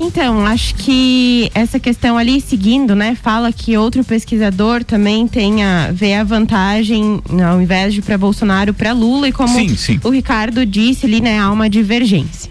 Então, 0.00 0.46
acho 0.46 0.76
que 0.76 1.50
essa 1.54 1.80
questão 1.80 2.16
ali, 2.16 2.40
seguindo, 2.40 2.94
né, 2.94 3.16
fala 3.20 3.52
que 3.52 3.76
outro 3.76 4.04
pesquisador 4.04 4.84
também 4.84 5.26
tenha, 5.26 5.90
vê 5.92 6.14
a 6.14 6.22
vantagem, 6.22 7.20
ao 7.44 7.60
invés 7.60 7.92
de 7.92 8.00
para 8.00 8.16
Bolsonaro, 8.16 8.72
para 8.72 8.92
Lula, 8.92 9.28
e 9.28 9.32
como 9.32 9.58
Sim, 9.58 9.76
sim. 9.76 10.00
o 10.04 10.10
Ricardo 10.10 10.64
disse 10.64 11.04
ali, 11.04 11.20
né, 11.20 11.40
há 11.40 11.50
uma 11.50 11.68
divergência. 11.68 12.48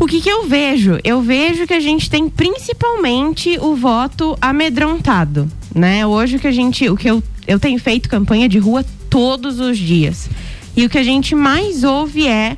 O 0.00 0.06
que, 0.06 0.20
que 0.20 0.28
eu 0.28 0.46
vejo? 0.46 0.98
Eu 1.02 1.20
vejo 1.20 1.66
que 1.66 1.74
a 1.74 1.80
gente 1.80 2.08
tem 2.08 2.28
principalmente 2.28 3.58
o 3.60 3.74
voto 3.74 4.38
amedrontado, 4.40 5.50
né? 5.74 6.06
Hoje 6.06 6.36
o 6.36 6.38
que 6.38 6.46
a 6.46 6.52
gente, 6.52 6.88
o 6.88 6.96
que 6.96 7.10
eu, 7.10 7.20
eu 7.48 7.58
tenho 7.58 7.80
feito 7.80 8.08
campanha 8.08 8.48
de 8.48 8.58
rua 8.58 8.84
todos 9.10 9.58
os 9.58 9.76
dias. 9.76 10.30
E 10.76 10.86
o 10.86 10.88
que 10.88 10.98
a 10.98 11.02
gente 11.02 11.34
mais 11.34 11.82
ouve 11.82 12.28
é, 12.28 12.56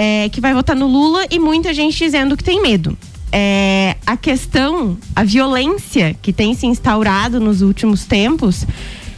é 0.00 0.28
que 0.28 0.40
vai 0.40 0.54
votar 0.54 0.76
no 0.76 0.86
Lula 0.86 1.26
e 1.28 1.40
muita 1.40 1.74
gente 1.74 1.98
dizendo 1.98 2.36
que 2.36 2.44
tem 2.44 2.62
medo. 2.62 2.96
É, 3.32 3.96
a 4.06 4.16
questão, 4.16 4.96
a 5.14 5.24
violência 5.24 6.16
que 6.22 6.32
tem 6.32 6.54
se 6.54 6.66
instaurado 6.66 7.40
nos 7.40 7.62
últimos 7.62 8.04
tempos 8.04 8.64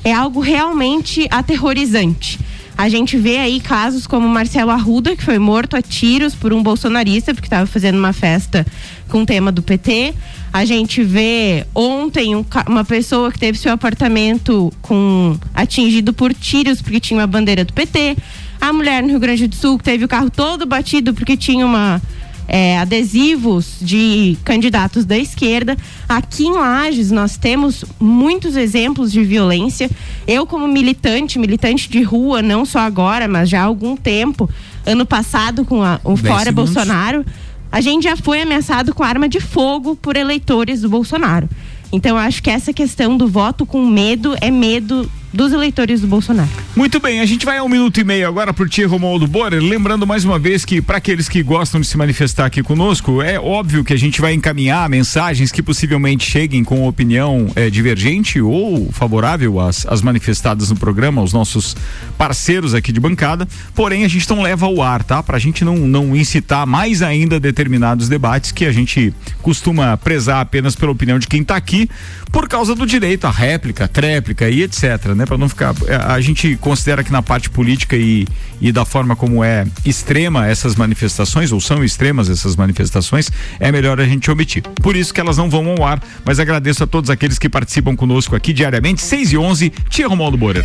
é 0.03 0.11
algo 0.11 0.41
realmente 0.41 1.29
aterrorizante. 1.31 2.41
A 2.79 2.89
gente 2.89 3.19
vê 3.19 3.37
aí 3.37 3.61
casos 3.61 4.07
como 4.07 4.27
Marcelo 4.27 4.71
Arruda, 4.71 5.15
que 5.15 5.23
foi 5.23 5.39
morto 5.39 5.77
a 5.77 5.83
tiros 5.83 6.35
por 6.35 6.51
um 6.51 6.63
bolsonarista, 6.63 7.35
porque 7.35 7.47
estava 7.47 7.67
fazendo 7.67 7.99
uma 7.99 8.15
festa 8.15 8.67
com 9.07 9.21
o 9.21 9.27
tema 9.27 9.53
do 9.53 9.61
PT. 9.61 10.15
A 10.51 10.65
gente 10.65 11.03
vê 11.03 11.67
ontem 11.75 12.35
um, 12.35 12.43
uma 12.67 12.83
pessoa 12.83 13.31
que 13.31 13.39
teve 13.39 13.59
seu 13.59 13.71
apartamento 13.71 14.73
com 14.81 15.37
atingido 15.55 16.15
por 16.15 16.33
tiros 16.33 16.81
porque 16.81 16.99
tinha 16.99 17.21
uma 17.21 17.27
bandeira 17.27 17.67
do 17.67 17.73
PT. 17.75 18.17
A 18.61 18.73
mulher 18.73 19.03
no 19.03 19.09
Rio 19.09 19.19
Grande 19.19 19.47
do 19.47 19.55
Sul 19.55 19.79
que 19.79 19.85
teve 19.85 20.05
o 20.05 20.09
carro 20.09 20.31
todo 20.31 20.67
batido 20.67 21.15
porque 21.15 21.37
tinha 21.37 21.65
uma 21.65 22.01
é, 22.47 22.79
adesivos 22.79 23.77
de 23.81 24.37
candidatos 24.45 25.05
da 25.05 25.17
esquerda. 25.17 25.77
Aqui 26.09 26.47
em 26.47 26.53
Lages 26.53 27.13
nós 27.13 27.37
temos 27.37 27.85
muitos 28.01 28.57
exemplos 28.57 29.13
de 29.13 29.23
violência. 29.23 29.89
Eu, 30.27 30.45
como 30.45 30.67
militante, 30.67 31.39
militante 31.39 31.89
de 31.89 32.03
rua, 32.03 32.43
não 32.43 32.65
só 32.65 32.81
agora, 32.81 33.29
mas 33.29 33.49
já 33.49 33.63
há 33.63 33.65
algum 33.65 33.97
tempo, 33.97 34.51
ano 34.85 35.07
passado 35.07 35.65
com 35.65 35.81
a, 35.83 36.01
o 36.03 36.17
Fora 36.17 36.45
segundos. 36.45 36.75
Bolsonaro, 36.75 37.25
a 37.71 37.81
gente 37.81 38.03
já 38.03 38.17
foi 38.17 38.43
ameaçado 38.43 38.93
com 38.93 39.05
arma 39.05 39.29
de 39.29 39.39
fogo 39.39 39.95
por 39.95 40.17
eleitores 40.17 40.81
do 40.81 40.89
Bolsonaro. 40.89 41.49
Então, 41.93 42.17
eu 42.17 42.19
acho 42.19 42.43
que 42.43 42.51
essa 42.51 42.73
questão 42.73 43.17
do 43.17 43.29
voto 43.29 43.65
com 43.65 43.87
medo 43.87 44.37
é 44.41 44.51
medo 44.51 45.09
dos 45.33 45.53
eleitores 45.53 46.01
do 46.01 46.07
Bolsonaro. 46.07 46.49
Muito 46.75 46.99
bem, 47.01 47.21
a 47.21 47.27
gente 47.27 47.45
vai 47.45 47.59
a 47.59 47.63
um 47.63 47.69
minuto 47.69 48.01
e 48.01 48.05
meio 48.05 48.27
agora 48.27 48.53
pro 48.53 48.69
Tia 48.69 48.87
Romualdo 48.87 49.27
Borer, 49.27 49.63
lembrando 49.63 50.07
mais 50.07 50.25
uma 50.25 50.39
vez 50.39 50.65
que 50.65 50.81
para 50.81 50.99
aqueles 50.99 51.29
que 51.29 51.43
gostam 51.43 51.81
de 51.81 51.87
se 51.87 51.97
manifestar 51.97 52.47
aqui 52.47 52.63
conosco, 52.63 53.23
é 53.23 53.39
óbvio 53.39 53.85
que 53.85 53.93
a 53.93 53.99
gente 53.99 54.21
vai 54.21 54.33
encaminhar 54.33 54.89
mensagens 54.89 55.53
que 55.53 55.63
possivelmente 55.63 56.29
cheguem 56.29 56.65
com 56.65 56.87
opinião 56.87 57.51
é, 57.55 57.71
divergente 57.71 58.41
ou 58.41 58.91
favorável 58.93 59.61
às, 59.61 59.87
às 59.87 60.03
manifestadas 60.03 60.71
no 60.71 60.77
programa, 60.77 61.21
aos 61.21 61.33
nossos 61.33 61.77
parceiros 62.19 62.75
aqui 62.75 62.93
de 62.93 63.01
bancada, 63.01 63.47
porém 63.75 64.05
a 64.05 64.09
gente 64.09 64.29
não 64.29 64.43
leva 64.43 64.67
ao 64.67 64.83
ar, 64.83 65.03
tá? 65.03 65.23
Pra 65.23 65.39
gente 65.39 65.65
não, 65.65 65.77
não 65.77 66.17
incitar 66.17 66.67
mais 66.67 67.03
ainda 67.03 67.39
determinados 67.39 68.09
debates 68.09 68.53
que 68.53 68.65
a 68.65 68.73
gente 68.73 69.15
costuma 69.43 69.97
prezar 69.97 70.41
apenas 70.41 70.75
pela 70.75 70.93
opinião 70.93 71.19
de 71.19 71.27
quem 71.27 71.45
tá 71.45 71.57
aqui, 71.57 71.89
por 72.33 72.49
causa 72.49 72.75
do 72.75 72.87
direito 72.87 73.27
à 73.27 73.31
réplica, 73.31 73.89
tréplica 73.89 74.49
e 74.49 74.63
etc, 74.63 75.07
né? 75.15 75.20
Para 75.27 75.39
não 75.39 75.49
ficar. 75.49 75.75
É, 75.87 75.97
a 75.97 76.21
gente 76.21 76.57
considera 76.57 77.03
que 77.05 77.13
na 77.13 77.23
parte 77.23 77.51
política 77.51 77.97
e, 77.97 78.27
e 78.61 78.73
da 78.73 78.85
forma 78.85 79.17
como 79.17 79.43
é 79.43 79.67
extrema 79.85 80.47
essas 80.47 80.77
manifestações, 80.77 81.53
ou 81.53 81.61
são 81.61 81.85
extremas 81.85 82.29
essas 82.29 82.57
manifestações, 82.57 83.31
é 83.59 83.71
melhor 83.71 84.01
a 84.01 84.05
gente 84.05 84.31
omitir. 84.31 84.63
Por 84.83 84.97
isso 84.97 85.13
que 85.13 85.21
elas 85.21 85.37
não 85.37 85.49
vão 85.49 85.69
ao 85.71 85.85
ar, 85.85 86.03
mas 86.25 86.39
agradeço 86.39 86.85
a 86.85 86.87
todos 86.87 87.11
aqueles 87.11 87.39
que 87.39 87.49
participam 87.49 87.97
conosco 87.97 88.35
aqui 88.37 88.53
diariamente, 88.53 89.03
6 89.03 89.33
e 89.33 89.39
11, 89.39 89.73
Tia 89.89 90.09
Romualdo 90.09 90.37
Borer. 90.37 90.65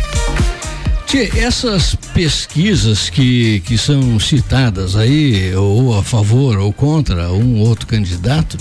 Tchê, 1.06 1.30
essas 1.38 1.94
pesquisas 2.12 3.08
que, 3.08 3.60
que 3.60 3.78
são 3.78 4.18
citadas 4.18 4.96
aí, 4.96 5.54
ou 5.54 5.96
a 5.96 6.02
favor 6.02 6.58
ou 6.58 6.72
contra 6.72 7.30
um 7.32 7.60
outro 7.60 7.86
candidato, 7.86 8.58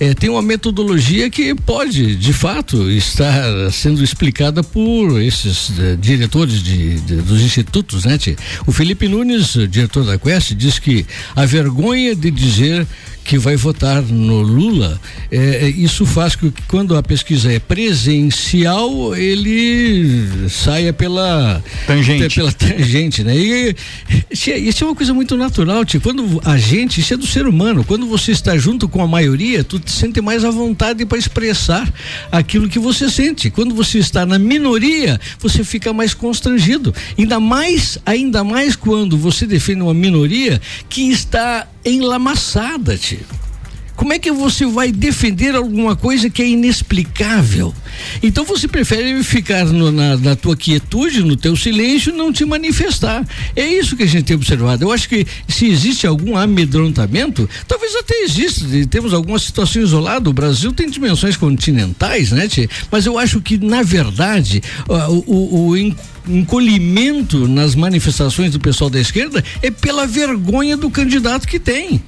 é, 0.00 0.12
tem 0.12 0.28
uma 0.28 0.42
metodologia 0.42 1.30
que 1.30 1.54
pode, 1.54 2.16
de 2.16 2.32
fato, 2.32 2.90
estar 2.90 3.70
sendo 3.70 4.02
explicada 4.02 4.60
por 4.64 5.22
esses 5.22 5.70
eh, 5.78 5.96
diretores 5.96 6.60
de, 6.60 6.98
de, 7.00 7.16
dos 7.16 7.40
institutos, 7.40 8.04
né, 8.04 8.18
tchê? 8.18 8.34
O 8.66 8.72
Felipe 8.72 9.06
Nunes, 9.06 9.56
diretor 9.70 10.04
da 10.04 10.18
Quest, 10.18 10.52
diz 10.54 10.80
que 10.80 11.06
a 11.36 11.46
vergonha 11.46 12.16
de 12.16 12.28
dizer 12.28 12.84
que 13.24 13.38
vai 13.38 13.56
votar 13.56 14.02
no 14.02 14.42
Lula, 14.42 15.00
é, 15.30 15.36
é, 15.36 15.68
isso 15.68 16.04
faz 16.04 16.36
com 16.36 16.50
que 16.50 16.62
quando 16.62 16.94
a 16.96 17.02
pesquisa 17.02 17.50
é 17.50 17.58
presencial, 17.58 19.16
ele 19.16 20.48
saia 20.50 20.92
pela 20.92 21.62
tangente, 21.86 22.34
pela 22.34 22.52
tangente 22.52 23.24
né? 23.24 23.34
E, 23.36 23.76
isso 24.30 24.84
é 24.84 24.86
uma 24.86 24.94
coisa 24.94 25.14
muito 25.14 25.36
natural, 25.36 25.84
tipo, 25.84 26.04
quando 26.04 26.40
a 26.44 26.58
gente, 26.58 27.00
isso 27.00 27.14
é 27.14 27.16
do 27.16 27.26
ser 27.26 27.46
humano, 27.46 27.82
quando 27.84 28.06
você 28.06 28.32
está 28.32 28.56
junto 28.58 28.88
com 28.88 29.02
a 29.02 29.06
maioria, 29.06 29.64
tu 29.64 29.78
te 29.78 29.90
sente 29.90 30.20
mais 30.20 30.44
à 30.44 30.50
vontade 30.50 31.06
para 31.06 31.16
expressar 31.16 31.90
aquilo 32.30 32.68
que 32.68 32.78
você 32.78 33.08
sente. 33.08 33.50
Quando 33.50 33.74
você 33.74 33.98
está 33.98 34.26
na 34.26 34.38
minoria, 34.38 35.18
você 35.38 35.64
fica 35.64 35.92
mais 35.92 36.12
constrangido. 36.12 36.94
Ainda 37.18 37.40
mais, 37.40 37.98
ainda 38.04 38.44
mais 38.44 38.76
quando 38.76 39.16
você 39.16 39.46
defende 39.46 39.80
uma 39.80 39.94
minoria 39.94 40.60
que 40.88 41.10
está 41.10 41.66
enlamaçada, 41.84 42.98
Como 43.96 44.12
é 44.12 44.18
que 44.18 44.30
você 44.32 44.66
vai 44.66 44.90
defender 44.90 45.54
alguma 45.54 45.94
coisa 45.94 46.28
que 46.28 46.42
é 46.42 46.48
inexplicável? 46.48 47.72
Então 48.22 48.44
você 48.44 48.66
prefere 48.66 49.22
ficar 49.22 49.64
no, 49.66 49.92
na, 49.92 50.16
na, 50.16 50.36
tua 50.36 50.56
quietude, 50.56 51.22
no 51.22 51.36
teu 51.36 51.56
silêncio, 51.56 52.12
não 52.12 52.32
te 52.32 52.44
manifestar. 52.44 53.24
É 53.54 53.64
isso 53.64 53.96
que 53.96 54.02
a 54.02 54.06
gente 54.06 54.24
tem 54.24 54.36
observado. 54.36 54.84
Eu 54.84 54.90
acho 54.92 55.08
que 55.08 55.24
se 55.48 55.66
existe 55.66 56.06
algum 56.06 56.36
amedrontamento, 56.36 57.48
talvez 57.68 57.94
até 57.94 58.22
exista. 58.22 58.66
Temos 58.90 59.14
algumas 59.14 59.42
situações 59.42 59.84
isoladas. 59.84 60.28
O 60.28 60.34
Brasil 60.34 60.72
tem 60.72 60.90
dimensões 60.90 61.36
continentais, 61.36 62.32
né? 62.32 62.48
Tchê? 62.48 62.68
Mas 62.90 63.06
eu 63.06 63.16
acho 63.16 63.40
que 63.40 63.58
na 63.58 63.82
verdade 63.82 64.60
o, 64.88 65.32
o, 65.32 65.68
o 65.68 65.76
encolhimento 66.28 67.46
nas 67.46 67.76
manifestações 67.76 68.50
do 68.50 68.58
pessoal 68.58 68.90
da 68.90 68.98
esquerda 68.98 69.42
é 69.62 69.70
pela 69.70 70.04
vergonha 70.04 70.76
do 70.76 70.90
candidato 70.90 71.46
que 71.46 71.60
tem. 71.60 72.02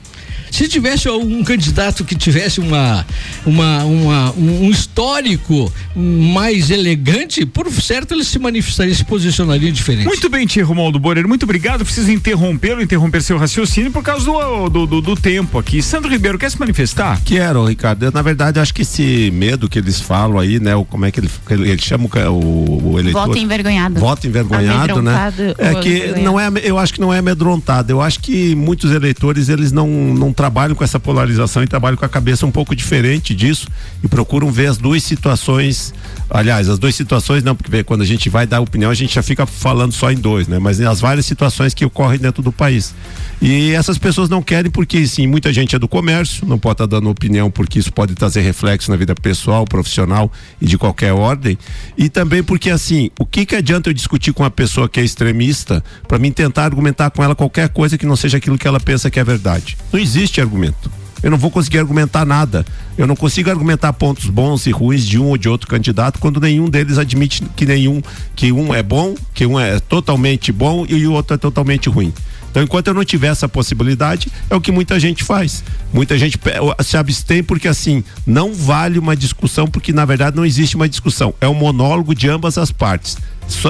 Se 0.57 0.67
tivesse 0.69 1.07
um 1.11 1.45
candidato 1.45 2.03
que 2.03 2.15
tivesse 2.15 2.61
uma, 2.61 3.05
uma, 3.45 3.85
uma 3.85 4.33
um 4.33 4.71
histórico 4.71 5.71
mais 5.95 6.71
elegante, 6.71 7.45
por 7.45 7.71
certo 7.71 8.15
ele 8.15 8.25
se 8.25 8.39
manifestaria, 8.39 8.95
se 8.95 9.05
posicionaria 9.05 9.71
diferente. 9.71 10.07
Muito 10.07 10.31
bem, 10.31 10.47
Tia 10.47 10.65
Romualdo 10.65 10.99
Borer, 10.99 11.29
muito 11.29 11.43
obrigado. 11.43 11.85
Preciso 11.85 12.11
interrompê-lo, 12.11 12.81
interromper 12.81 13.21
seu 13.21 13.37
raciocínio 13.37 13.93
por 13.93 14.03
causa 14.03 14.25
do, 14.25 14.69
do, 14.71 14.87
do, 14.87 15.01
do, 15.03 15.15
tempo 15.15 15.59
aqui. 15.59 15.83
Sandro 15.83 16.11
Ribeiro, 16.11 16.39
quer 16.39 16.51
se 16.51 16.59
manifestar? 16.59 17.21
Quero, 17.23 17.67
Ricardo. 17.67 18.05
Eu, 18.05 18.13
na 18.13 18.23
verdade, 18.23 18.59
acho 18.59 18.73
que 18.73 18.81
esse 18.81 19.31
medo 19.33 19.69
que 19.69 19.79
eles 19.79 20.01
falam 20.01 20.39
aí, 20.39 20.59
né? 20.59 20.75
O, 20.75 20.87
como 20.87 21.05
é 21.05 21.11
que 21.11 21.21
ele, 21.21 21.29
ele, 21.51 21.69
ele 21.69 21.83
chama 21.83 22.09
o, 22.31 22.93
o 22.93 22.99
eleitor? 22.99 23.27
Voto 23.27 23.37
envergonhado. 23.37 24.01
Voto 24.01 24.27
envergonhado, 24.27 25.03
né? 25.03 25.35
É 25.59 25.75
que 25.75 26.19
não 26.23 26.41
é, 26.41 26.51
eu 26.63 26.79
acho 26.79 26.95
que 26.95 27.01
não 27.01 27.13
é 27.13 27.19
amedrontado. 27.19 27.93
Eu 27.93 28.01
acho 28.01 28.21
que 28.21 28.55
muitos 28.55 28.91
eleitores, 28.91 29.51
eles 29.51 29.71
não, 29.71 29.87
não 29.87 30.33
trabalham 30.33 30.46
com 30.75 30.85
essa 30.85 31.00
polarização 31.00 31.62
e 31.62 31.67
trabalham 31.67 31.97
com 31.97 32.05
a 32.05 32.09
cabeça 32.09 32.47
um 32.47 32.50
pouco 32.50 32.75
diferente 32.75 33.35
disso 33.35 33.67
e 34.03 34.09
procuram 34.09 34.50
ver 34.50 34.67
as 34.67 34.79
duas 34.79 35.03
situações. 35.03 35.93
Aliás, 36.28 36.68
as 36.68 36.78
duas 36.78 36.95
situações 36.95 37.45
não, 37.45 37.54
porque 37.54 37.85
quando 37.85 38.02
a 38.02 38.04
gente 38.04 38.28
vai 38.28 38.47
dar 38.47 38.61
opinião, 38.61 38.90
a 38.90 38.95
gente 38.95 39.14
já 39.14 39.23
fica 39.23 39.47
falando 39.47 39.92
só 39.92 40.11
em 40.11 40.16
dois, 40.16 40.49
né? 40.49 40.59
Mas 40.59 40.80
as 40.80 41.00
várias 41.00 41.25
situações 41.25 41.73
que 41.73 41.85
ocorrem 41.85 42.18
dentro 42.18 42.42
do 42.42 42.50
país. 42.50 42.95
E 43.40 43.73
essas 43.73 43.97
pessoas 43.97 44.28
não 44.28 44.42
querem 44.42 44.71
porque, 44.71 45.06
sim, 45.06 45.26
muita 45.26 45.52
gente 45.52 45.76
é 45.76 45.78
do 45.78 45.87
comércio, 45.87 46.47
não 46.47 46.59
pode 46.59 46.75
estar 46.75 46.87
dando 46.87 47.09
opinião 47.09 47.50
porque 47.50 47.78
isso 47.78 47.92
pode 47.92 48.14
trazer 48.14 48.40
reflexo 48.40 48.90
na 48.90 48.97
vida 48.97 49.14
pessoal, 49.14 49.64
profissional 49.64 50.30
e 50.61 50.66
de 50.66 50.76
qualquer 50.76 51.12
ordem. 51.12 51.56
E 51.97 52.09
também 52.09 52.42
porque, 52.42 52.71
assim, 52.71 53.11
o 53.18 53.25
que 53.25 53.47
que 53.47 53.54
adianta 53.54 53.90
eu 53.90 53.95
discutir 53.95 54.33
com 54.33 54.42
uma 54.42 54.50
pessoa 54.50 54.88
que 54.88 54.99
é 54.99 55.04
extremista 55.04 55.83
para 56.09 56.18
mim 56.18 56.33
tentar 56.33 56.64
argumentar 56.64 57.11
com 57.11 57.23
ela 57.23 57.35
qualquer 57.35 57.68
coisa 57.68 57.97
que 57.97 58.06
não 58.06 58.16
seja 58.16 58.38
aquilo 58.38 58.59
que 58.59 58.66
ela 58.66 58.80
pensa 58.80 59.11
que 59.11 59.21
é 59.21 59.25
verdade? 59.25 59.76
Não 59.92 60.00
existe 60.00 60.40
argumento. 60.40 60.90
Eu 61.23 61.30
não 61.30 61.38
vou 61.38 61.50
conseguir 61.50 61.78
argumentar 61.78 62.25
nada. 62.25 62.64
Eu 62.96 63.06
não 63.06 63.16
consigo 63.16 63.50
argumentar 63.50 63.92
pontos 63.92 64.26
bons 64.26 64.66
e 64.66 64.70
ruins 64.70 65.04
de 65.04 65.18
um 65.18 65.26
ou 65.26 65.38
de 65.38 65.49
outro 65.49 65.68
candidato 65.68 66.18
quando 66.18 66.40
nenhum 66.40 66.68
deles 66.68 66.99
admite 66.99 67.42
que 67.56 67.66
nenhum, 67.66 68.02
que 68.35 68.52
um 68.52 68.75
é 68.75 68.82
bom, 68.82 69.14
que 69.35 69.46
um 69.46 69.58
é 69.58 69.78
totalmente 69.80 70.52
bom 70.52 70.87
e 70.88 71.06
o 71.06 71.12
outro 71.12 71.35
é 71.35 71.38
totalmente 71.38 71.88
ruim. 71.88 72.12
Então, 72.56 72.64
enquanto 72.64 72.88
eu 72.88 72.94
não 72.94 73.04
tiver 73.04 73.26
essa 73.26 73.46
possibilidade, 73.46 74.32
é 74.49 74.56
o 74.56 74.61
que 74.62 74.73
muita 74.73 74.99
gente 74.99 75.23
faz. 75.23 75.62
Muita 75.92 76.16
gente 76.16 76.38
se 76.82 76.96
abstém 76.96 77.42
porque, 77.42 77.68
assim, 77.68 78.02
não 78.26 78.54
vale 78.54 78.99
uma 78.99 79.14
discussão, 79.14 79.66
porque 79.66 79.92
na 79.92 80.06
verdade 80.06 80.37
não 80.37 80.46
existe 80.46 80.75
uma 80.75 80.88
discussão. 80.88 81.35
É 81.38 81.46
um 81.46 81.52
monólogo 81.52 82.14
de 82.14 82.30
ambas 82.30 82.56
as 82.56 82.73
partes. 82.73 83.18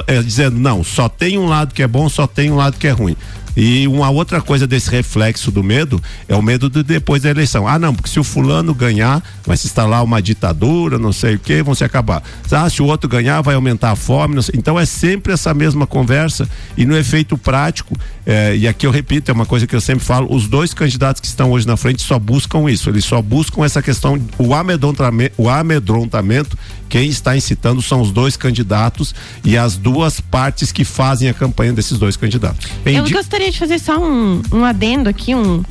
é, 0.07 0.23
dizendo, 0.23 0.57
não, 0.57 0.85
só 0.85 1.09
tem 1.09 1.37
um 1.37 1.47
lado 1.47 1.73
que 1.73 1.83
é 1.83 1.87
bom, 1.87 2.07
só 2.07 2.25
tem 2.25 2.49
um 2.49 2.55
lado 2.55 2.77
que 2.77 2.87
é 2.87 2.91
ruim 2.91 3.17
E 3.57 3.87
uma 3.87 4.11
outra 4.11 4.39
coisa 4.39 4.67
desse 4.67 4.87
reflexo 4.91 5.49
do 5.49 5.63
medo 5.63 5.99
é 6.27 6.35
o 6.35 6.43
medo 6.43 6.69
de 6.69 6.83
depois 6.83 7.23
da 7.23 7.29
eleição. 7.31 7.67
Ah, 7.67 7.79
não, 7.79 7.93
porque 7.93 8.07
se 8.07 8.19
o 8.19 8.23
fulano 8.23 8.71
ganhar, 8.71 9.23
vai 9.43 9.57
se 9.57 9.65
instalar 9.65 10.03
uma 10.03 10.21
ditadura, 10.21 10.99
não 10.99 11.11
sei 11.11 11.35
o 11.35 11.39
que, 11.39 11.63
vão 11.63 11.73
se 11.73 11.83
acabar. 11.83 12.21
Ah, 12.51 12.69
se 12.69 12.83
o 12.83 12.85
outro 12.85 13.09
ganhar, 13.09 13.41
vai 13.41 13.55
aumentar 13.55 13.91
a 13.91 13.95
fome. 13.95 14.39
Então 14.53 14.79
é 14.79 14.85
sempre 14.85 15.33
essa 15.33 15.55
mesma 15.55 15.87
conversa 15.87 16.47
e 16.77 16.85
no 16.85 16.95
efeito 16.95 17.35
prático, 17.35 17.97
é, 18.25 18.55
e 18.55 18.67
aqui 18.67 18.85
eu 18.85 18.91
repito, 18.91 19.31
é 19.31 19.33
uma 19.33 19.45
coisa 19.45 19.65
que 19.65 19.75
eu 19.75 19.81
sempre 19.81 20.05
falo, 20.05 20.31
os 20.31 20.47
dois 20.47 20.73
candidatos 20.73 21.19
que 21.19 21.27
estão 21.27 21.51
hoje 21.51 21.65
na 21.65 21.75
frente 21.75 22.03
só 22.03 22.19
buscam 22.19 22.69
isso, 22.69 22.89
eles 22.89 23.05
só 23.05 23.21
buscam 23.21 23.65
essa 23.65 23.81
questão, 23.81 24.21
o 24.37 24.53
amedrontamento, 24.53 25.33
o 25.37 25.49
amedrontamento 25.49 26.55
quem 26.89 27.09
está 27.09 27.35
incitando 27.35 27.81
são 27.81 28.01
os 28.01 28.11
dois 28.11 28.37
candidatos 28.37 29.13
e 29.43 29.57
as 29.57 29.75
duas 29.75 30.19
partes 30.19 30.71
que 30.71 30.85
fazem 30.85 31.29
a 31.29 31.33
campanha 31.33 31.73
desses 31.73 31.97
dois 31.97 32.15
candidatos. 32.15 32.67
Eu 32.85 33.09
gostaria 33.09 33.46
de 33.51 33.59
fazer 33.59 33.79
só 33.79 33.97
um, 33.99 34.41
um 34.51 34.63
adendo 34.63 35.09
aqui, 35.09 35.33
um, 35.35 35.63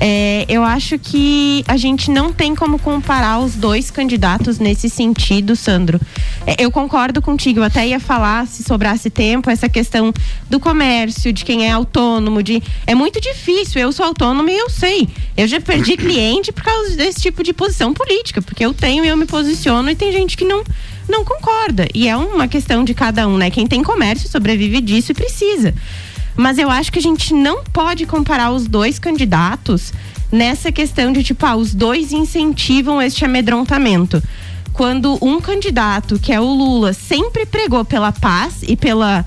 é, 0.00 0.44
eu 0.48 0.62
acho 0.62 0.98
que 0.98 1.64
a 1.66 1.76
gente 1.76 2.10
não 2.10 2.32
tem 2.32 2.54
como 2.54 2.78
comparar 2.78 3.40
os 3.40 3.54
dois 3.54 3.90
candidatos 3.90 4.58
nesse 4.58 4.88
sentido, 4.88 5.56
Sandro. 5.56 6.00
É, 6.46 6.56
eu 6.58 6.70
concordo 6.70 7.20
contigo, 7.20 7.60
eu 7.60 7.64
até 7.64 7.86
ia 7.86 7.98
falar, 7.98 8.46
se 8.46 8.62
sobrasse 8.62 9.10
tempo, 9.10 9.50
essa 9.50 9.68
questão 9.68 10.12
do 10.48 10.60
comércio, 10.60 11.32
de 11.32 11.44
quem 11.44 11.66
é 11.66 11.72
autônomo, 11.72 12.42
de. 12.42 12.62
É 12.86 12.94
muito 12.94 13.20
difícil. 13.20 13.80
Eu 13.80 13.90
sou 13.92 14.06
autônomo 14.06 14.48
e 14.48 14.56
eu 14.56 14.70
sei. 14.70 15.08
Eu 15.36 15.48
já 15.48 15.60
perdi 15.60 15.96
cliente 15.98 16.52
por 16.52 16.62
causa 16.62 16.96
desse 16.96 17.20
tipo 17.20 17.42
de 17.42 17.52
posição 17.52 17.92
política, 17.92 18.40
porque 18.40 18.64
eu 18.64 18.72
tenho 18.72 19.04
e 19.04 19.08
eu 19.08 19.16
me 19.16 19.26
posiciono 19.26 19.90
e 19.90 19.96
tem 19.96 20.12
gente 20.12 20.36
que 20.36 20.44
não 20.44 20.62
não 21.08 21.24
concorda. 21.24 21.88
E 21.94 22.06
é 22.06 22.14
uma 22.14 22.46
questão 22.46 22.84
de 22.84 22.92
cada 22.92 23.26
um, 23.26 23.38
né? 23.38 23.50
Quem 23.50 23.66
tem 23.66 23.82
comércio 23.82 24.28
sobrevive 24.28 24.80
disso 24.82 25.12
e 25.12 25.14
precisa. 25.14 25.74
Mas 26.38 26.56
eu 26.56 26.70
acho 26.70 26.92
que 26.92 27.00
a 27.00 27.02
gente 27.02 27.34
não 27.34 27.64
pode 27.64 28.06
comparar 28.06 28.52
os 28.52 28.68
dois 28.68 28.96
candidatos 28.96 29.92
nessa 30.30 30.70
questão 30.70 31.12
de 31.12 31.24
tipo, 31.24 31.44
ah, 31.44 31.56
os 31.56 31.74
dois 31.74 32.12
incentivam 32.12 33.02
este 33.02 33.24
amedrontamento. 33.24 34.22
Quando 34.72 35.18
um 35.20 35.40
candidato, 35.40 36.16
que 36.16 36.32
é 36.32 36.38
o 36.40 36.44
Lula, 36.44 36.92
sempre 36.92 37.44
pregou 37.44 37.84
pela 37.84 38.12
paz 38.12 38.62
e 38.62 38.76
pela 38.76 39.24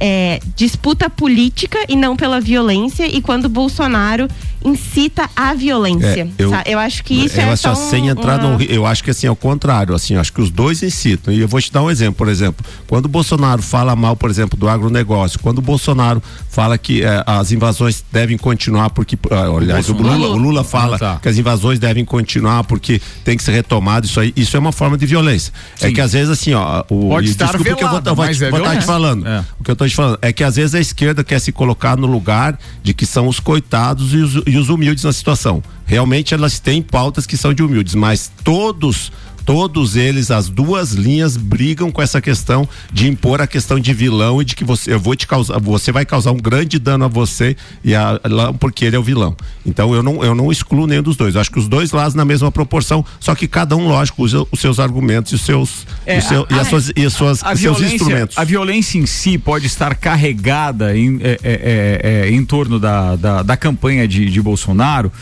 é, 0.00 0.40
disputa 0.56 1.08
política 1.08 1.78
e 1.88 1.96
não 1.96 2.16
pela 2.16 2.40
violência, 2.40 3.06
e 3.06 3.20
quando 3.20 3.48
Bolsonaro 3.48 4.28
incita 4.64 5.28
a 5.36 5.52
violência. 5.52 6.26
É, 6.38 6.42
eu, 6.42 6.50
eu, 6.64 6.78
acho 6.78 7.04
que 7.04 7.14
isso 7.14 7.38
eu 7.38 7.44
é 7.44 7.50
acho 7.50 7.62
só 7.62 7.74
sem 7.74 8.08
entrar 8.08 8.40
uma... 8.40 8.56
no 8.56 8.62
eu 8.62 8.86
acho 8.86 9.04
que 9.04 9.10
assim 9.10 9.26
é 9.26 9.30
o 9.30 9.36
contrário, 9.36 9.94
assim, 9.94 10.16
acho 10.16 10.32
que 10.32 10.40
os 10.40 10.50
dois 10.50 10.82
incitam. 10.82 11.32
E 11.32 11.40
eu 11.40 11.46
vou 11.46 11.60
te 11.60 11.70
dar 11.70 11.82
um 11.82 11.90
exemplo, 11.90 12.14
por 12.14 12.28
exemplo, 12.28 12.64
quando 12.86 13.04
o 13.04 13.08
Bolsonaro 13.08 13.62
fala 13.62 13.94
mal, 13.94 14.16
por 14.16 14.30
exemplo, 14.30 14.58
do 14.58 14.68
agronegócio, 14.68 15.38
quando 15.40 15.58
o 15.58 15.62
Bolsonaro 15.62 16.22
fala 16.48 16.78
que 16.78 17.02
é, 17.04 17.22
as 17.26 17.52
invasões 17.52 18.02
devem 18.10 18.38
continuar 18.38 18.88
porque, 18.90 19.16
uh, 19.16 19.56
aliás, 19.58 19.88
o, 19.90 19.94
o 19.94 20.02
Lula, 20.02 20.28
o 20.28 20.36
Lula 20.36 20.64
fala 20.64 20.96
ah, 20.96 20.98
tá. 20.98 21.18
que 21.20 21.28
as 21.28 21.36
invasões 21.36 21.78
devem 21.78 22.04
continuar 22.04 22.64
porque 22.64 23.00
tem 23.22 23.36
que 23.36 23.42
ser 23.42 23.52
retomado 23.52 24.06
isso 24.06 24.18
aí, 24.18 24.32
isso 24.34 24.56
é 24.56 24.60
uma 24.60 24.72
forma 24.72 24.96
de 24.96 25.04
violência. 25.04 25.52
É 25.76 25.80
Sim. 25.80 25.86
É 25.88 25.92
que 25.92 26.00
às 26.00 26.12
vezes 26.14 26.30
assim, 26.30 26.54
ó, 26.54 26.84
o 26.88 27.10
Pode 27.10 27.28
estar 27.28 27.46
desculpa 27.46 27.64
velado, 27.64 27.78
que 27.78 27.84
eu 27.84 28.14
vou, 28.14 28.24
vou, 28.24 28.34
vou, 28.34 28.50
vou 28.50 28.60
estar 28.60 28.78
te 28.78 28.86
falando. 28.86 29.26
É. 29.26 29.44
O 29.60 29.64
que 29.64 29.70
eu 29.70 29.74
estou 29.86 29.88
te 29.88 29.96
falando 29.96 30.18
é 30.22 30.32
que 30.32 30.44
às 30.44 30.56
vezes 30.56 30.74
a 30.74 30.80
esquerda 30.80 31.24
quer 31.24 31.38
se 31.38 31.52
colocar 31.52 31.96
no 31.96 32.06
lugar 32.06 32.58
de 32.82 32.94
que 32.94 33.06
são 33.06 33.28
os 33.28 33.40
coitados 33.40 34.12
e 34.12 34.18
os, 34.18 34.42
e 34.46 34.56
os 34.56 34.68
humildes 34.68 35.04
na 35.04 35.12
situação. 35.12 35.62
Realmente 35.86 36.34
elas 36.34 36.58
têm 36.58 36.82
pautas 36.82 37.26
que 37.26 37.36
são 37.36 37.52
de 37.52 37.62
humildes, 37.62 37.94
mas 37.94 38.30
todos 38.42 39.12
todos 39.44 39.96
eles, 39.96 40.30
as 40.30 40.48
duas 40.48 40.92
linhas 40.92 41.36
brigam 41.36 41.90
com 41.90 42.00
essa 42.00 42.20
questão 42.20 42.68
de 42.92 43.08
impor 43.08 43.40
a 43.40 43.46
questão 43.46 43.78
de 43.78 43.92
vilão 43.92 44.40
e 44.40 44.44
de 44.44 44.56
que 44.56 44.64
você, 44.64 44.92
eu 44.92 45.00
vou 45.00 45.14
te 45.14 45.26
causar, 45.26 45.58
você 45.60 45.92
vai 45.92 46.04
causar 46.04 46.32
um 46.32 46.36
grande 46.36 46.78
dano 46.78 47.04
a 47.04 47.08
você 47.08 47.56
e 47.82 47.94
a, 47.94 48.20
porque 48.58 48.84
ele 48.84 48.96
é 48.96 48.98
o 48.98 49.02
vilão. 49.02 49.36
Então 49.64 49.94
eu 49.94 50.02
não, 50.02 50.24
eu 50.24 50.34
não 50.34 50.50
excluo 50.50 50.86
nenhum 50.86 51.02
dos 51.02 51.16
dois. 51.16 51.34
Eu 51.34 51.40
acho 51.40 51.50
que 51.50 51.58
os 51.58 51.68
dois 51.68 51.92
lados 51.92 52.14
na 52.14 52.24
mesma 52.24 52.50
proporção, 52.50 53.04
só 53.20 53.34
que 53.34 53.46
cada 53.46 53.76
um, 53.76 53.88
lógico, 53.88 54.22
usa 54.22 54.46
os 54.50 54.60
seus 54.60 54.80
argumentos 54.80 55.32
e 55.32 55.34
os 55.34 55.42
seus, 55.42 55.86
é, 56.06 56.20
seu, 56.20 56.46
a, 56.50 56.54
e 56.54 56.58
as 56.58 56.68
suas, 56.68 56.92
e 56.96 57.04
as 57.04 57.12
suas 57.12 57.44
a, 57.44 57.56
seus 57.56 57.80
instrumentos. 57.80 58.38
A 58.38 58.44
violência 58.44 58.98
em 58.98 59.06
si 59.06 59.36
pode 59.36 59.66
estar 59.66 59.94
carregada 59.94 60.96
em, 60.96 61.18
é, 61.22 61.38
é, 61.42 62.20
é, 62.22 62.28
é 62.28 62.30
em 62.30 62.44
torno 62.44 62.78
da, 62.78 63.16
da, 63.16 63.42
da 63.42 63.56
campanha 63.56 64.08
de, 64.08 64.30
de 64.30 64.42
Bolsonaro 64.42 65.12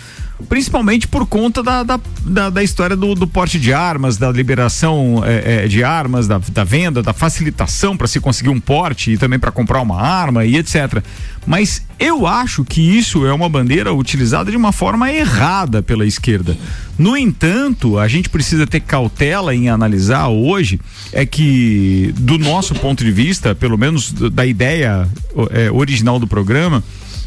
principalmente 0.48 1.06
por 1.08 1.26
conta 1.26 1.62
da, 1.62 1.82
da, 1.82 2.00
da, 2.24 2.50
da 2.50 2.62
história 2.62 2.96
do, 2.96 3.14
do, 3.14 3.26
porte 3.26 3.58
de 3.58 3.72
armas, 3.72 4.16
da 4.16 4.30
liberação 4.30 5.22
é, 5.24 5.64
é, 5.64 5.68
de 5.68 5.82
armas, 5.82 6.26
da, 6.26 6.38
da 6.38 6.64
venda, 6.64 7.02
da 7.02 7.12
facilitação 7.12 7.96
para 7.96 8.06
se 8.06 8.20
conseguir 8.20 8.50
um 8.50 8.60
porte 8.60 9.12
e 9.12 9.18
também 9.18 9.38
para 9.38 9.50
comprar 9.50 9.80
uma 9.80 10.00
arma 10.00 10.44
e 10.44 10.56
etc. 10.56 11.02
Mas 11.46 11.82
eu 11.98 12.26
acho 12.26 12.64
que 12.64 12.80
isso 12.80 13.26
é 13.26 13.32
uma 13.32 13.48
bandeira 13.48 13.92
utilizada 13.92 14.50
de 14.50 14.56
uma 14.56 14.72
forma 14.72 15.10
errada 15.10 15.82
pela 15.82 16.06
esquerda. 16.06 16.56
No 16.98 17.16
entanto, 17.16 17.98
a 17.98 18.06
gente 18.06 18.28
precisa 18.28 18.66
ter 18.66 18.80
cautela 18.80 19.54
em 19.54 19.68
analisar 19.68 20.28
hoje 20.28 20.80
é 21.12 21.26
que, 21.26 22.14
do 22.18 22.38
nosso 22.38 22.74
ponto 22.74 23.04
de 23.04 23.10
vista, 23.10 23.54
pelo 23.54 23.76
menos 23.76 24.12
da 24.12 24.46
ideia 24.46 25.08
é, 25.50 25.70
original 25.70 26.18
do 26.18 26.26
programa, 26.26 26.82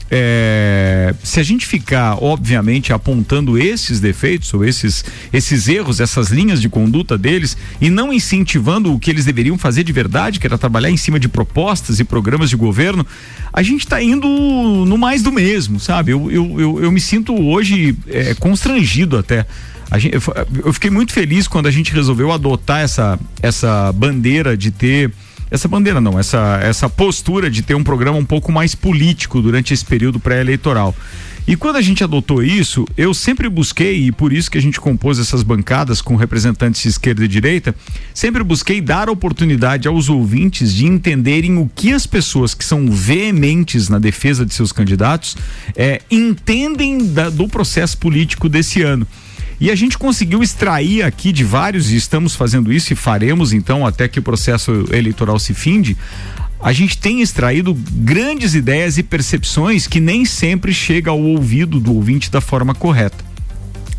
é, 0.09 1.15
se 1.23 1.39
a 1.39 1.43
gente 1.43 1.65
ficar, 1.65 2.23
obviamente, 2.23 2.93
apontando 2.93 3.57
esses 3.57 3.99
defeitos 3.99 4.53
ou 4.53 4.63
esses, 4.63 5.03
esses 5.33 5.67
erros, 5.67 5.99
essas 5.99 6.29
linhas 6.29 6.61
de 6.61 6.69
conduta 6.69 7.17
deles 7.17 7.57
e 7.81 7.89
não 7.89 8.13
incentivando 8.13 8.93
o 8.93 8.99
que 8.99 9.09
eles 9.09 9.25
deveriam 9.25 9.57
fazer 9.57 9.83
de 9.83 9.91
verdade, 9.91 10.39
que 10.39 10.45
era 10.45 10.57
trabalhar 10.57 10.91
em 10.91 10.97
cima 10.97 11.19
de 11.19 11.27
propostas 11.27 11.99
e 11.99 12.03
programas 12.03 12.49
de 12.49 12.55
governo, 12.55 13.05
a 13.51 13.63
gente 13.63 13.81
está 13.81 14.01
indo 14.01 14.27
no 14.27 14.97
mais 14.97 15.23
do 15.23 15.31
mesmo, 15.31 15.79
sabe? 15.79 16.11
Eu, 16.11 16.31
eu, 16.31 16.59
eu, 16.59 16.83
eu 16.83 16.91
me 16.91 17.01
sinto 17.01 17.33
hoje 17.33 17.95
é, 18.07 18.33
constrangido 18.35 19.17
até. 19.17 19.45
Gente, 19.97 20.15
eu 20.63 20.73
fiquei 20.73 20.89
muito 20.89 21.13
feliz 21.13 21.47
quando 21.47 21.67
a 21.67 21.71
gente 21.71 21.93
resolveu 21.93 22.31
adotar 22.31 22.81
essa, 22.81 23.19
essa 23.41 23.91
bandeira 23.93 24.57
de 24.57 24.71
ter 24.71 25.11
essa 25.49 25.67
bandeira 25.67 26.01
não, 26.01 26.19
essa, 26.19 26.59
essa 26.61 26.89
postura 26.89 27.49
de 27.49 27.61
ter 27.61 27.75
um 27.75 27.83
programa 27.83 28.17
um 28.17 28.25
pouco 28.25 28.51
mais 28.51 28.75
político 28.75 29.41
durante 29.41 29.73
esse 29.73 29.85
período 29.85 30.19
pré-eleitoral. 30.19 30.95
E 31.47 31.55
quando 31.55 31.75
a 31.75 31.81
gente 31.81 32.03
adotou 32.03 32.41
isso, 32.41 32.87
eu 32.97 33.13
sempre 33.13 33.47
busquei, 33.47 34.07
e 34.07 34.11
por 34.11 34.33
isso 34.33 34.49
que 34.49 34.57
a 34.57 34.61
gente 34.61 34.81
compôs 34.81 35.19
essas 35.19 35.43
bancadas 35.43 36.01
com 36.01 36.15
representantes 36.15 36.81
de 36.81 36.87
esquerda 36.89 37.23
e 37.23 37.27
direita, 37.27 37.75
sempre 38.15 38.43
busquei 38.43 38.81
dar 38.81 39.11
oportunidade 39.11 39.87
aos 39.87 40.09
ouvintes 40.09 40.73
de 40.73 40.87
entenderem 40.87 41.59
o 41.59 41.69
que 41.73 41.93
as 41.93 42.07
pessoas 42.07 42.55
que 42.55 42.65
são 42.65 42.89
veementes 42.89 43.89
na 43.89 43.99
defesa 43.99 44.43
de 44.43 44.55
seus 44.55 44.71
candidatos 44.71 45.37
é, 45.75 46.01
entendem 46.09 47.13
da, 47.13 47.29
do 47.29 47.47
processo 47.47 47.95
político 47.99 48.49
desse 48.49 48.81
ano. 48.81 49.07
E 49.59 49.71
a 49.71 49.75
gente 49.75 49.97
conseguiu 49.97 50.43
extrair 50.43 51.03
aqui 51.03 51.31
de 51.31 51.43
vários, 51.43 51.91
e 51.91 51.95
estamos 51.95 52.35
fazendo 52.35 52.71
isso 52.73 52.91
e 52.91 52.95
faremos 52.95 53.53
então 53.53 53.85
até 53.85 54.07
que 54.07 54.19
o 54.19 54.23
processo 54.23 54.85
eleitoral 54.91 55.39
se 55.39 55.53
finde. 55.53 55.95
A 56.61 56.73
gente 56.73 56.97
tem 56.97 57.21
extraído 57.21 57.77
grandes 57.91 58.55
ideias 58.55 58.97
e 58.97 59.03
percepções 59.03 59.87
que 59.87 59.99
nem 59.99 60.25
sempre 60.25 60.73
chega 60.73 61.11
ao 61.11 61.21
ouvido 61.21 61.79
do 61.79 61.93
ouvinte 61.93 62.31
da 62.31 62.41
forma 62.41 62.73
correta. 62.73 63.23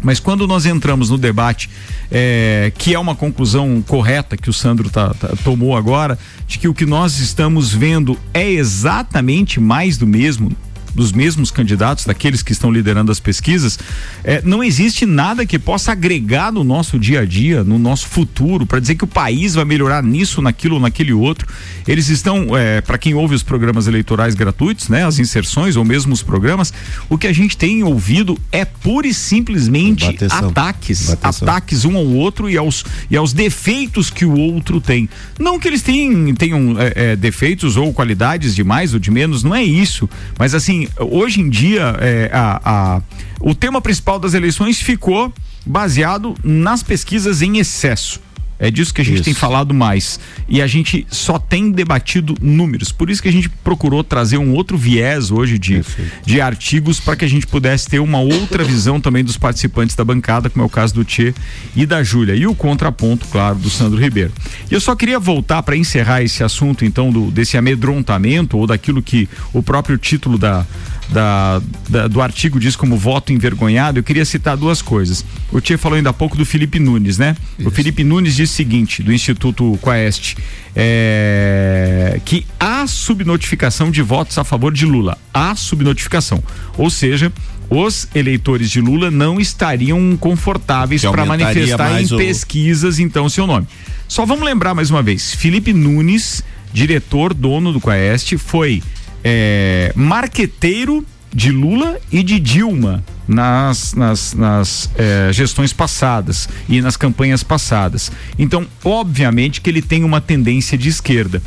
Mas 0.02 0.20
quando 0.20 0.46
nós 0.46 0.66
entramos 0.66 1.10
no 1.10 1.18
debate, 1.18 1.70
é, 2.10 2.72
que 2.76 2.94
é 2.94 2.98
uma 2.98 3.14
conclusão 3.14 3.82
correta 3.86 4.36
que 4.36 4.50
o 4.50 4.52
Sandro 4.52 4.90
tá, 4.90 5.12
tá, 5.14 5.28
tomou 5.42 5.76
agora, 5.76 6.18
de 6.46 6.58
que 6.58 6.68
o 6.68 6.74
que 6.74 6.86
nós 6.86 7.18
estamos 7.18 7.72
vendo 7.72 8.18
é 8.32 8.48
exatamente 8.48 9.58
mais 9.58 9.96
do 9.96 10.06
mesmo, 10.06 10.52
dos 10.96 11.12
mesmos 11.12 11.50
candidatos, 11.50 12.06
daqueles 12.06 12.42
que 12.42 12.52
estão 12.52 12.72
liderando 12.72 13.12
as 13.12 13.20
pesquisas, 13.20 13.78
é, 14.24 14.40
não 14.42 14.64
existe 14.64 15.04
nada 15.04 15.44
que 15.44 15.58
possa 15.58 15.92
agregar 15.92 16.50
no 16.50 16.64
nosso 16.64 16.98
dia 16.98 17.20
a 17.20 17.24
dia, 17.24 17.62
no 17.62 17.78
nosso 17.78 18.08
futuro, 18.08 18.66
para 18.66 18.80
dizer 18.80 18.94
que 18.94 19.04
o 19.04 19.06
país 19.06 19.54
vai 19.54 19.64
melhorar 19.64 20.02
nisso, 20.02 20.40
naquilo 20.40 20.76
ou 20.76 20.80
naquele 20.80 21.12
outro. 21.12 21.46
Eles 21.86 22.08
estão, 22.08 22.56
é, 22.56 22.80
para 22.80 22.96
quem 22.96 23.14
ouve 23.14 23.34
os 23.34 23.42
programas 23.42 23.86
eleitorais 23.86 24.34
gratuitos, 24.34 24.88
né, 24.88 25.06
as 25.06 25.18
inserções 25.18 25.76
ou 25.76 25.84
mesmo 25.84 26.12
os 26.14 26.22
programas, 26.22 26.72
o 27.08 27.18
que 27.18 27.26
a 27.26 27.32
gente 27.32 27.56
tem 27.56 27.82
ouvido 27.82 28.38
é 28.50 28.64
pura 28.64 29.06
e 29.06 29.12
simplesmente 29.14 30.06
Bateção. 30.06 30.48
ataques, 30.48 31.10
Bateção. 31.10 31.48
ataques 31.48 31.84
um 31.84 31.96
ao 31.96 32.06
outro 32.06 32.48
e 32.48 32.56
aos, 32.56 32.84
e 33.10 33.16
aos 33.16 33.34
defeitos 33.34 34.08
que 34.10 34.24
o 34.24 34.36
outro 34.38 34.80
tem. 34.80 35.08
Não 35.38 35.58
que 35.58 35.68
eles 35.68 35.82
tenham, 35.82 36.34
tenham 36.34 36.76
é, 36.80 37.12
é 37.12 37.16
defeitos 37.16 37.76
ou 37.76 37.92
qualidades 37.92 38.54
de 38.54 38.64
mais 38.64 38.94
ou 38.94 38.98
de 38.98 39.10
menos, 39.10 39.42
não 39.42 39.54
é 39.54 39.62
isso. 39.62 40.08
Mas 40.38 40.54
assim, 40.54 40.85
hoje 40.98 41.40
em 41.40 41.48
dia, 41.48 41.96
é, 42.00 42.30
a, 42.32 42.60
a, 42.64 43.02
o 43.40 43.54
tema 43.54 43.80
principal 43.80 44.18
das 44.18 44.34
eleições 44.34 44.80
ficou 44.80 45.32
baseado 45.64 46.34
nas 46.42 46.82
pesquisas 46.82 47.42
em 47.42 47.58
excesso. 47.58 48.20
É 48.58 48.70
disso 48.70 48.92
que 48.92 49.00
a 49.00 49.04
gente 49.04 49.16
isso. 49.16 49.24
tem 49.24 49.34
falado 49.34 49.74
mais. 49.74 50.18
E 50.48 50.62
a 50.62 50.66
gente 50.66 51.06
só 51.10 51.38
tem 51.38 51.70
debatido 51.70 52.34
números. 52.40 52.90
Por 52.90 53.10
isso 53.10 53.22
que 53.22 53.28
a 53.28 53.32
gente 53.32 53.48
procurou 53.48 54.02
trazer 54.02 54.38
um 54.38 54.52
outro 54.54 54.78
viés 54.78 55.30
hoje 55.30 55.58
de, 55.58 55.84
de 56.24 56.40
artigos 56.40 56.98
para 56.98 57.16
que 57.16 57.24
a 57.24 57.28
gente 57.28 57.46
pudesse 57.46 57.86
ter 57.88 57.98
uma 57.98 58.18
outra 58.20 58.64
visão 58.64 59.00
também 59.00 59.22
dos 59.22 59.36
participantes 59.36 59.94
da 59.94 60.04
bancada, 60.04 60.48
como 60.48 60.62
é 60.62 60.66
o 60.66 60.70
caso 60.70 60.94
do 60.94 61.04
Tchê 61.04 61.34
e 61.74 61.84
da 61.84 62.02
Júlia. 62.02 62.34
E 62.34 62.46
o 62.46 62.54
contraponto, 62.54 63.26
claro, 63.26 63.56
do 63.56 63.68
Sandro 63.68 64.00
Ribeiro. 64.00 64.32
E 64.70 64.74
eu 64.74 64.80
só 64.80 64.94
queria 64.96 65.18
voltar 65.18 65.62
para 65.62 65.76
encerrar 65.76 66.22
esse 66.22 66.42
assunto, 66.42 66.84
então, 66.84 67.10
do, 67.10 67.30
desse 67.30 67.56
amedrontamento 67.56 68.56
ou 68.56 68.66
daquilo 68.66 69.02
que 69.02 69.28
o 69.52 69.62
próprio 69.62 69.98
título 69.98 70.38
da, 70.38 70.66
da, 71.08 71.62
da, 71.88 72.08
do 72.08 72.20
artigo 72.20 72.58
diz 72.58 72.74
como 72.76 72.96
voto 72.96 73.32
envergonhado, 73.32 73.98
eu 73.98 74.02
queria 74.02 74.24
citar 74.24 74.56
duas 74.56 74.82
coisas. 74.82 75.24
O 75.50 75.60
Tia 75.60 75.78
falou 75.78 75.96
ainda 75.96 76.10
há 76.10 76.12
pouco 76.12 76.36
do 76.36 76.44
Felipe 76.44 76.78
Nunes, 76.78 77.18
né? 77.18 77.36
Isso. 77.58 77.68
O 77.68 77.70
Felipe 77.70 78.02
Nunes 78.02 78.34
disse 78.34 78.52
o 78.52 78.56
seguinte, 78.56 79.02
do 79.02 79.12
Instituto 79.12 79.78
Quaest, 79.82 80.36
é, 80.74 82.20
que 82.24 82.46
há 82.58 82.86
subnotificação 82.86 83.90
de 83.90 84.02
votos 84.02 84.36
a 84.38 84.44
favor 84.44 84.72
de 84.72 84.84
Lula. 84.84 85.16
Há 85.32 85.54
subnotificação. 85.54 86.42
Ou 86.76 86.90
seja, 86.90 87.32
os 87.70 88.08
eleitores 88.14 88.70
de 88.70 88.80
Lula 88.80 89.10
não 89.10 89.40
estariam 89.40 90.16
confortáveis 90.16 91.02
para 91.02 91.24
manifestar 91.24 92.00
em 92.00 92.06
o... 92.06 92.16
pesquisas, 92.16 92.98
então, 92.98 93.28
seu 93.28 93.46
nome. 93.46 93.66
Só 94.08 94.24
vamos 94.24 94.44
lembrar 94.44 94.74
mais 94.74 94.90
uma 94.90 95.02
vez: 95.02 95.34
Felipe 95.34 95.72
Nunes, 95.72 96.44
diretor, 96.72 97.34
dono 97.34 97.72
do 97.72 97.80
Quaest, 97.80 98.36
foi 98.36 98.82
é, 99.28 99.92
marqueteiro 99.96 101.04
de 101.34 101.50
Lula 101.50 101.98
e 102.12 102.22
de 102.22 102.38
Dilma 102.38 103.04
nas, 103.26 103.92
nas, 103.92 104.32
nas 104.32 104.88
é, 104.94 105.32
gestões 105.32 105.72
passadas 105.72 106.48
e 106.68 106.80
nas 106.80 106.96
campanhas 106.96 107.42
passadas. 107.42 108.12
Então, 108.38 108.64
obviamente 108.84 109.60
que 109.60 109.68
ele 109.68 109.82
tem 109.82 110.04
uma 110.04 110.20
tendência 110.20 110.78
de 110.78 110.88
esquerda. 110.88 111.42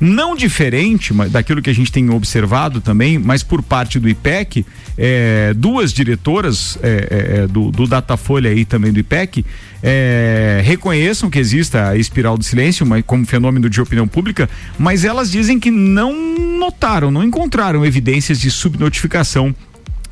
Não 0.00 0.34
diferente 0.34 1.12
daquilo 1.28 1.60
que 1.60 1.68
a 1.68 1.74
gente 1.74 1.92
tem 1.92 2.08
observado 2.08 2.80
também, 2.80 3.18
mas 3.18 3.42
por 3.42 3.62
parte 3.62 3.98
do 3.98 4.08
IPEC, 4.08 4.64
é, 4.96 5.52
duas 5.54 5.92
diretoras 5.92 6.78
é, 6.82 7.42
é, 7.42 7.46
do, 7.46 7.70
do 7.70 7.86
Datafolha 7.86 8.50
aí 8.50 8.64
também 8.64 8.92
do 8.92 8.98
IPEC 8.98 9.44
é, 9.82 10.62
reconheçam 10.64 11.28
que 11.28 11.38
exista 11.38 11.88
a 11.88 11.96
espiral 11.96 12.38
do 12.38 12.44
silêncio 12.44 12.86
mas, 12.86 13.04
como 13.06 13.26
fenômeno 13.26 13.68
de 13.68 13.80
opinião 13.80 14.08
pública, 14.08 14.48
mas 14.78 15.04
elas 15.04 15.30
dizem 15.30 15.60
que 15.60 15.70
não 15.70 16.14
notaram, 16.58 17.10
não 17.10 17.22
encontraram 17.22 17.84
evidências 17.84 18.40
de 18.40 18.50
subnotificação 18.50 19.54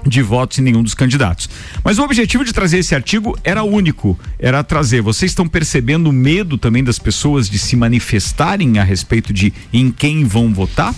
de 0.06 0.22
votos 0.22 0.58
em 0.58 0.62
nenhum 0.62 0.82
dos 0.82 0.94
candidatos. 0.94 1.48
Mas 1.84 1.98
o 1.98 2.02
objetivo 2.02 2.44
de 2.44 2.52
trazer 2.52 2.78
esse 2.78 2.94
artigo 2.94 3.36
era 3.42 3.62
único, 3.62 4.18
era 4.38 4.62
trazer. 4.62 5.00
Vocês 5.02 5.30
estão 5.30 5.48
percebendo 5.48 6.10
o 6.10 6.12
medo 6.12 6.56
também 6.56 6.84
das 6.84 6.98
pessoas 6.98 7.48
de 7.48 7.58
se 7.58 7.76
manifestarem 7.76 8.78
a 8.78 8.84
respeito 8.84 9.32
de 9.32 9.52
em 9.72 9.90
quem 9.90 10.24
vão 10.24 10.52
votar? 10.52 10.94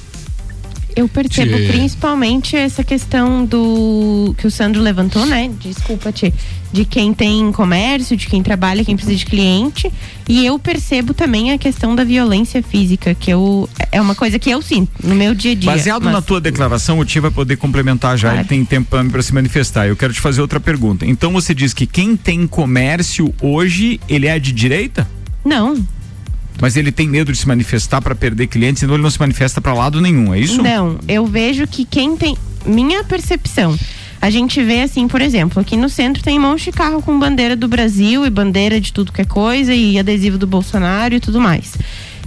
Eu 0.96 1.08
percebo 1.08 1.56
tchê. 1.56 1.68
principalmente 1.68 2.56
essa 2.56 2.82
questão 2.82 3.44
do 3.44 4.34
que 4.36 4.46
o 4.46 4.50
Sandro 4.50 4.80
levantou, 4.80 5.24
né? 5.26 5.50
Desculpa, 5.60 6.12
Tchê. 6.12 6.32
De 6.72 6.84
quem 6.84 7.12
tem 7.12 7.50
comércio, 7.50 8.16
de 8.16 8.26
quem 8.26 8.42
trabalha, 8.42 8.84
quem 8.84 8.94
precisa 8.94 9.16
de 9.16 9.26
cliente. 9.26 9.90
E 10.28 10.46
eu 10.46 10.58
percebo 10.58 11.12
também 11.12 11.52
a 11.52 11.58
questão 11.58 11.96
da 11.96 12.04
violência 12.04 12.62
física, 12.62 13.14
que 13.14 13.30
eu, 13.30 13.68
é 13.90 14.00
uma 14.00 14.14
coisa 14.14 14.38
que 14.38 14.48
eu 14.48 14.62
sinto 14.62 14.90
no 15.02 15.14
meu 15.14 15.34
dia 15.34 15.52
a 15.52 15.54
dia. 15.54 15.70
Baseado 15.70 16.04
mas... 16.04 16.12
na 16.12 16.22
tua 16.22 16.40
declaração, 16.40 16.98
o 16.98 17.04
Tia 17.04 17.20
vai 17.20 17.30
poder 17.30 17.56
complementar 17.56 18.16
já, 18.16 18.28
claro. 18.28 18.40
ele 18.40 18.48
tem 18.48 18.64
tempo 18.64 18.88
para 19.10 19.22
se 19.22 19.34
manifestar. 19.34 19.88
Eu 19.88 19.96
quero 19.96 20.12
te 20.12 20.20
fazer 20.20 20.40
outra 20.40 20.60
pergunta. 20.60 21.04
Então 21.04 21.32
você 21.32 21.52
diz 21.54 21.74
que 21.74 21.86
quem 21.86 22.16
tem 22.16 22.46
comércio 22.46 23.34
hoje, 23.42 24.00
ele 24.08 24.26
é 24.26 24.38
de 24.38 24.52
direita? 24.52 25.08
Não, 25.44 25.74
mas 26.60 26.76
ele 26.76 26.92
tem 26.92 27.08
medo 27.08 27.32
de 27.32 27.38
se 27.38 27.48
manifestar 27.48 28.00
para 28.00 28.14
perder 28.14 28.46
clientes, 28.46 28.82
então 28.82 28.94
ele 28.94 29.02
não 29.02 29.10
se 29.10 29.18
manifesta 29.18 29.60
para 29.60 29.72
lado 29.72 30.00
nenhum, 30.00 30.34
é 30.34 30.38
isso? 30.38 30.62
Não, 30.62 30.98
eu 31.08 31.26
vejo 31.26 31.66
que 31.66 31.84
quem 31.84 32.16
tem. 32.16 32.36
Minha 32.64 33.02
percepção. 33.02 33.76
A 34.20 34.28
gente 34.28 34.62
vê 34.62 34.82
assim, 34.82 35.08
por 35.08 35.22
exemplo, 35.22 35.60
aqui 35.60 35.78
no 35.78 35.88
centro 35.88 36.22
tem 36.22 36.38
um 36.38 36.42
monte 36.42 36.64
de 36.64 36.72
carro 36.72 37.00
com 37.00 37.18
bandeira 37.18 37.56
do 37.56 37.66
Brasil 37.66 38.26
e 38.26 38.30
bandeira 38.30 38.78
de 38.78 38.92
tudo 38.92 39.12
que 39.12 39.22
é 39.22 39.24
coisa 39.24 39.72
e 39.72 39.98
adesivo 39.98 40.36
do 40.36 40.46
Bolsonaro 40.46 41.14
e 41.14 41.20
tudo 41.20 41.40
mais. 41.40 41.74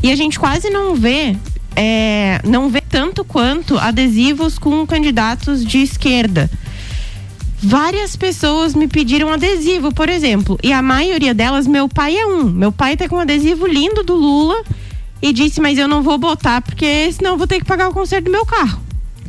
E 0.02 0.12
a 0.12 0.16
gente 0.16 0.40
quase 0.40 0.72
não 0.72 0.96
vê, 0.96 1.36
é, 1.76 2.42
não 2.44 2.68
vê 2.68 2.82
tanto 2.82 3.24
quanto 3.24 3.78
adesivos 3.78 4.58
com 4.58 4.86
candidatos 4.88 5.64
de 5.64 5.84
esquerda 5.84 6.50
várias 7.64 8.16
pessoas 8.16 8.76
me 8.76 8.88
pediram 8.88 9.32
adesivo, 9.32 9.94
por 9.94 10.10
exemplo. 10.10 10.60
E 10.62 10.74
a 10.74 10.82
maioria 10.82 11.34
delas, 11.34 11.66
meu 11.66 11.88
pai 11.88 12.18
é 12.18 12.26
um. 12.26 12.44
Meu 12.44 12.72
pai 12.72 12.98
tá 12.98 13.08
com 13.08 13.16
um 13.16 13.20
adesivo 13.20 13.66
lindo 13.66 14.04
do 14.04 14.14
Lula 14.14 14.64
e 15.22 15.32
disse, 15.32 15.62
mas 15.62 15.78
eu 15.78 15.88
não 15.88 16.04
vou 16.04 16.18
botar 16.18 16.62
porque 16.62 17.12
senão 17.14 17.32
eu 17.32 17.38
vou 17.38 17.48
ter 17.48 17.60
que 17.60 17.66
pagar 17.66 17.90
o 17.90 17.94
conserto 17.94 18.26
do 18.26 18.32
meu 18.32 18.46
carro. 18.46 18.82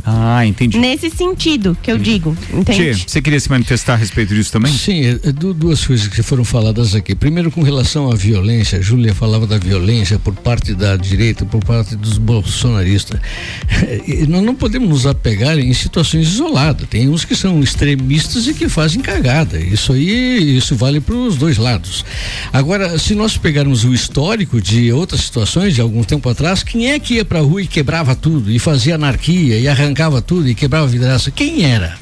Ah, 0.07 0.45
entendi. 0.45 0.79
Nesse 0.79 1.09
sentido 1.09 1.77
que 1.83 1.91
eu 1.91 1.97
digo, 1.97 2.37
entende? 2.53 2.95
Tchê, 2.95 3.05
você 3.07 3.23
queria 3.23 3.41
se 3.41 3.49
manifestar 3.49 3.95
a 3.95 3.97
respeito 3.97 4.35
disso 4.35 4.53
também? 4.53 4.71
Sim, 4.71 5.03
é, 5.07 5.11
é, 5.29 5.33
duas 5.33 5.87
coisas 5.87 6.07
que 6.09 6.23
foram 6.23 6.45
faladas 6.45 6.95
aqui. 6.95 7.15
Primeiro, 7.15 7.51
com 7.51 7.63
relação 7.63 8.11
à 8.11 8.15
violência, 8.15 8.79
a 8.79 8.83
Júlia 8.83 9.15
falava 9.15 9.47
da 9.47 9.57
violência 9.57 10.19
por 10.19 10.35
parte 10.35 10.75
da 10.75 10.95
direita, 10.97 11.47
por 11.47 11.65
parte 11.65 11.97
dos 11.97 12.19
bolsonaristas. 12.19 13.19
E 14.07 14.27
nós 14.27 14.43
não 14.43 14.55
podemos 14.55 14.89
nos 14.89 15.07
apegar 15.07 15.59
em 15.59 15.73
situações 15.73 16.29
isoladas. 16.29 16.87
Tem 16.89 17.09
uns 17.09 17.25
que 17.25 17.35
são 17.35 17.61
extremistas 17.61 18.47
e 18.47 18.55
que 18.55 18.69
fazem 18.69 19.01
cagada. 19.01 19.59
Isso 19.59 19.93
aí, 19.93 20.57
isso 20.57 20.77
vale 20.77 21.01
para 21.01 21.15
os 21.15 21.37
dois 21.37 21.57
lados. 21.57 22.05
Agora, 22.53 22.99
se 22.99 23.15
nós 23.15 23.37
pegarmos 23.37 23.85
o 23.85 23.95
histórico 23.95 24.61
de 24.61 24.93
outras 24.93 25.23
situações 25.23 25.75
de 25.75 25.81
algum 25.81 26.03
tempo 26.03 26.29
atrás, 26.29 26.63
quem 26.63 26.93
é 26.93 26.99
que 26.99 27.15
ia 27.15 27.25
para 27.25 27.39
a 27.39 27.43
rua 27.43 27.63
e 27.63 27.67
quebrava 27.67 28.15
tudo 28.15 28.51
e 28.51 28.59
fazia 28.59 28.97
anarquia 28.97 29.59
e 29.59 29.69
arrancava 29.69 29.94
arrancava 29.95 30.21
tudo 30.21 30.49
e 30.49 30.55
quebrava 30.55 30.87
vidraça. 30.89 31.31
Quem 31.31 31.65
era? 31.65 31.97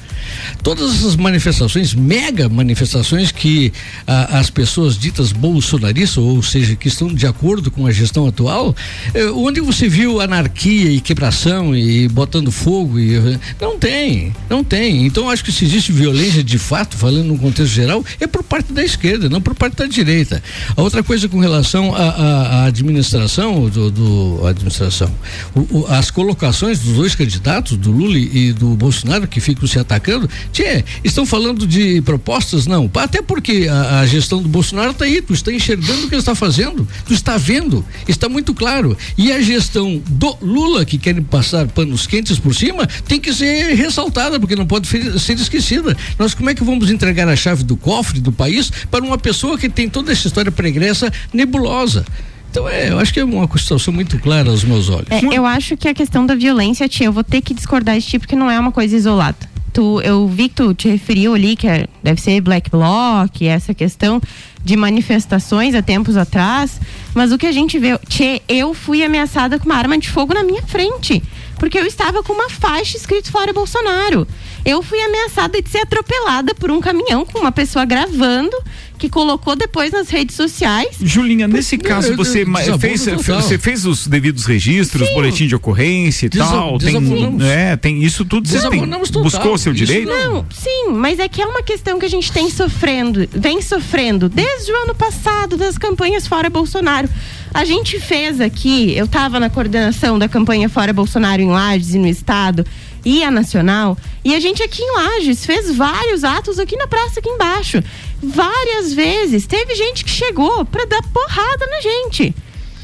Todas 0.63 0.95
essas 0.95 1.17
manifestações, 1.17 1.95
mega 1.95 2.49
manifestações 2.49 3.31
que 3.31 3.73
ah, 4.07 4.39
as 4.39 4.51
pessoas 4.51 4.99
ditas 4.99 5.33
bolsonaristas, 5.33 6.19
ou 6.19 6.43
seja, 6.43 6.77
que 6.77 6.89
estão 6.89 7.09
de 7.09 7.27
acordo 7.27 7.71
com 7.71 7.87
a 7.87 7.93
gestão 7.93 8.27
atual, 8.27 8.75
eh, 9.15 9.31
onde 9.31 9.61
você 9.61 9.89
viu 9.89 10.21
anarquia 10.21 10.91
e 10.91 11.01
quebração 11.01 11.75
e 11.77 12.09
botando 12.09 12.51
fogo 12.51 12.99
e 12.99 13.39
não 13.61 13.79
tem, 13.79 14.33
não 14.49 14.63
tem. 14.63 15.07
Então 15.07 15.29
acho 15.29 15.45
que 15.45 15.53
se 15.53 15.65
existe 15.65 15.93
violência 15.93 16.43
de 16.43 16.59
fato, 16.59 16.97
falando 16.97 17.27
no 17.27 17.39
contexto 17.39 17.73
geral, 17.73 18.05
é 18.21 18.27
por 18.27 18.43
parte 18.43 18.73
da 18.73 18.83
esquerda, 18.83 19.29
não 19.29 19.41
por 19.41 19.55
parte 19.55 19.77
da 19.77 19.87
direita. 19.87 20.43
A 20.77 20.83
outra 20.83 21.03
coisa 21.03 21.29
com 21.29 21.39
relação 21.39 21.95
à 21.95 22.65
administração 22.65 23.69
do, 23.69 23.91
do 23.91 24.47
administração, 24.47 25.13
o, 25.55 25.79
o, 25.79 25.87
as 25.89 26.11
colocações 26.11 26.81
dos 26.81 26.95
dois 26.95 27.15
candidatos, 27.15 27.77
do 27.77 27.91
Lula 27.91 28.19
e 28.19 28.53
do 28.53 28.71
Bolsonaro, 28.77 29.27
que 29.27 29.41
ficam 29.41 29.67
se 29.67 29.79
atacando, 29.79 30.22
Tchê, 30.53 30.85
estão 31.03 31.25
falando 31.25 31.67
de 31.67 32.01
propostas? 32.03 32.67
Não. 32.67 32.91
Até 32.95 33.23
porque 33.23 33.67
a, 33.71 34.01
a 34.01 34.07
gestão 34.07 34.43
do 34.43 34.49
Bolsonaro 34.49 34.91
está 34.91 35.05
aí, 35.05 35.21
tu 35.23 35.33
está 35.33 35.53
enxergando 35.53 36.05
o 36.05 36.09
que 36.09 36.15
ele 36.15 36.21
está 36.21 36.35
fazendo, 36.35 36.87
tu 37.05 37.13
está 37.13 37.37
vendo, 37.37 37.85
está 38.09 38.29
muito 38.29 38.55
claro. 38.55 38.97
E 39.17 39.33
a 39.33 39.41
gestão 39.41 40.03
do 40.09 40.37
Lula, 40.41 40.85
que 40.85 40.99
querem 40.99 41.23
passar 41.23 41.67
panos 41.69 42.07
quentes 42.07 42.39
por 42.39 42.55
cima, 42.55 42.87
tem 43.07 43.21
que 43.21 43.33
ser 43.33 43.75
ressaltada, 43.75 44.39
porque 44.39 44.57
não 44.57 44.67
pode 44.67 44.87
ser 44.87 45.35
esquecida. 45.39 45.97
Nós 46.19 46.35
como 46.35 46.51
é 46.51 46.55
que 46.55 46.65
vamos 46.65 46.91
entregar 46.91 47.29
a 47.29 47.37
chave 47.37 47.65
do 47.65 47.77
cofre 47.77 48.21
do 48.21 48.33
país 48.33 48.71
para 48.91 49.05
uma 49.05 49.19
pessoa 49.19 49.59
que 49.59 49.69
tem 49.69 49.89
toda 49.89 50.13
essa 50.13 50.27
história 50.27 50.51
pregressa 50.51 51.13
nebulosa? 51.33 52.05
Então, 52.51 52.69
é, 52.69 52.91
eu 52.91 52.99
acho 52.99 53.15
que 53.15 53.21
é 53.21 53.25
uma 53.25 53.49
situação 53.57 53.95
muito 53.95 54.19
clara 54.19 54.51
aos 54.51 54.63
meus 54.63 54.91
olhos. 54.91 55.11
É, 55.11 55.21
eu 55.33 55.47
acho 55.47 55.75
que 55.75 55.89
a 55.89 55.95
questão 55.95 56.27
da 56.27 56.35
violência, 56.35 56.87
tia, 56.87 57.07
eu 57.07 57.13
vou 57.13 57.25
ter 57.25 57.41
que 57.41 57.55
discordar 57.55 57.99
de 57.99 58.05
ti 58.05 58.19
porque 58.19 58.37
não 58.37 58.51
é 58.51 58.61
uma 58.61 58.71
coisa 58.71 58.95
isolada 58.95 59.52
tu, 59.73 60.01
eu 60.03 60.27
vi 60.29 60.49
que 60.49 60.57
tu 60.57 60.75
te 60.75 60.89
referiu 60.89 61.35
ali 61.35 61.57
que 61.57 61.67
é, 61.67 61.87
deve 62.03 62.21
ser 62.21 62.41
Black 62.41 62.71
Bloc, 62.71 63.43
essa 63.43 63.73
questão 63.73 64.21
de 64.65 64.77
manifestações 64.77 65.75
há 65.75 65.83
tempos 65.83 66.17
atrás, 66.17 66.81
mas 67.15 67.33
o 67.33 67.39
que 67.39 67.47
a 67.47 67.53
gente 67.53 67.79
vê, 67.79 67.99
tchê, 68.09 68.43
eu 68.49 68.75
fui 68.75 69.03
ameaçada 69.03 69.59
com 69.59 69.67
uma 69.67 69.77
arma 69.77 69.99
de 69.99 70.09
fogo 70.09 70.35
na 70.35 70.45
minha 70.45 70.63
frente, 70.63 71.23
porque 71.59 71.79
eu 71.79 71.87
estava 71.87 72.23
com 72.23 72.33
uma 72.33 72.49
faixa 72.49 72.97
escrito 72.97 73.31
fora 73.31 73.53
Bolsonaro. 73.53 74.27
Eu 74.65 74.83
fui 74.83 75.01
ameaçada 75.01 75.61
de 75.61 75.69
ser 75.69 75.79
atropelada 75.79 76.55
por 76.55 76.71
um 76.71 76.81
caminhão 76.81 77.25
com 77.27 77.39
uma 77.39 77.53
pessoa 77.53 77.85
gravando 77.85 78.57
que 79.03 79.09
colocou 79.09 79.57
depois 79.57 79.91
nas 79.91 80.09
redes 80.09 80.37
sociais. 80.37 80.97
Julinha, 81.01 81.49
nesse 81.49 81.77
caso 81.77 82.15
você 82.15 82.47
fez, 82.79 83.05
você 83.05 83.59
fez 83.59 83.85
os 83.85 84.07
devidos 84.07 84.47
registros, 84.47 85.09
Sim. 85.09 85.15
boletim 85.15 85.47
de 85.49 85.57
ocorrência 85.57 86.27
e 86.27 86.31
tal, 86.31 86.79
tem, 86.79 86.97
é, 87.45 87.77
tem 87.77 88.05
isso 88.05 88.25
tudo 88.25 88.49
você 88.49 88.69
tem, 88.71 88.87
buscou 89.21 89.55
o 89.55 89.59
seu 89.59 89.73
direito? 89.73 90.09
Não, 90.09 90.47
sim, 90.53 90.93
mas 90.93 91.19
é 91.19 91.27
que 91.27 91.43
é 91.43 91.47
uma 91.47 91.65
questão 91.65 91.99
que 91.99 92.07
a 92.07 92.09
gente 92.09 92.31
tem 92.31 92.49
sofrendo, 92.49 93.29
vem 93.33 93.61
sofrendo 93.61 94.29
desde 94.29 94.71
o 94.71 94.77
ano 94.85 94.95
passado 94.95 95.57
das 95.57 95.77
campanhas 95.77 96.25
fora 96.29 96.49
Bolsonaro. 96.49 97.09
A 97.53 97.65
gente 97.65 97.99
fez 97.99 98.41
aqui, 98.41 98.97
eu 98.97 99.05
estava 99.05 99.39
na 99.39 99.51
coordenação 99.51 100.19
da 100.19 100.27
campanha 100.27 100.71
Fora 100.71 100.93
Bolsonaro 100.93 101.43
em 101.43 101.51
Lages 101.51 101.93
e 101.93 101.99
no 101.99 102.07
estado 102.07 102.65
e 103.05 103.25
a 103.25 103.31
nacional, 103.31 103.97
e 104.25 104.35
a 104.35 104.41
gente 104.41 104.63
aqui 104.63 104.83
em 104.83 104.95
Lages 104.95 105.45
fez 105.45 105.75
vários 105.75 106.25
atos 106.25 106.59
aqui 106.59 106.77
na 106.77 106.87
praça 106.87 107.21
aqui 107.21 107.29
embaixo 107.29 107.83
várias 108.23 108.93
vezes. 108.93 109.47
Teve 109.47 109.75
gente 109.75 110.05
que 110.05 110.11
chegou 110.11 110.65
para 110.65 110.85
dar 110.85 111.03
porrada 111.13 111.67
na 111.67 111.81
gente. 111.81 112.35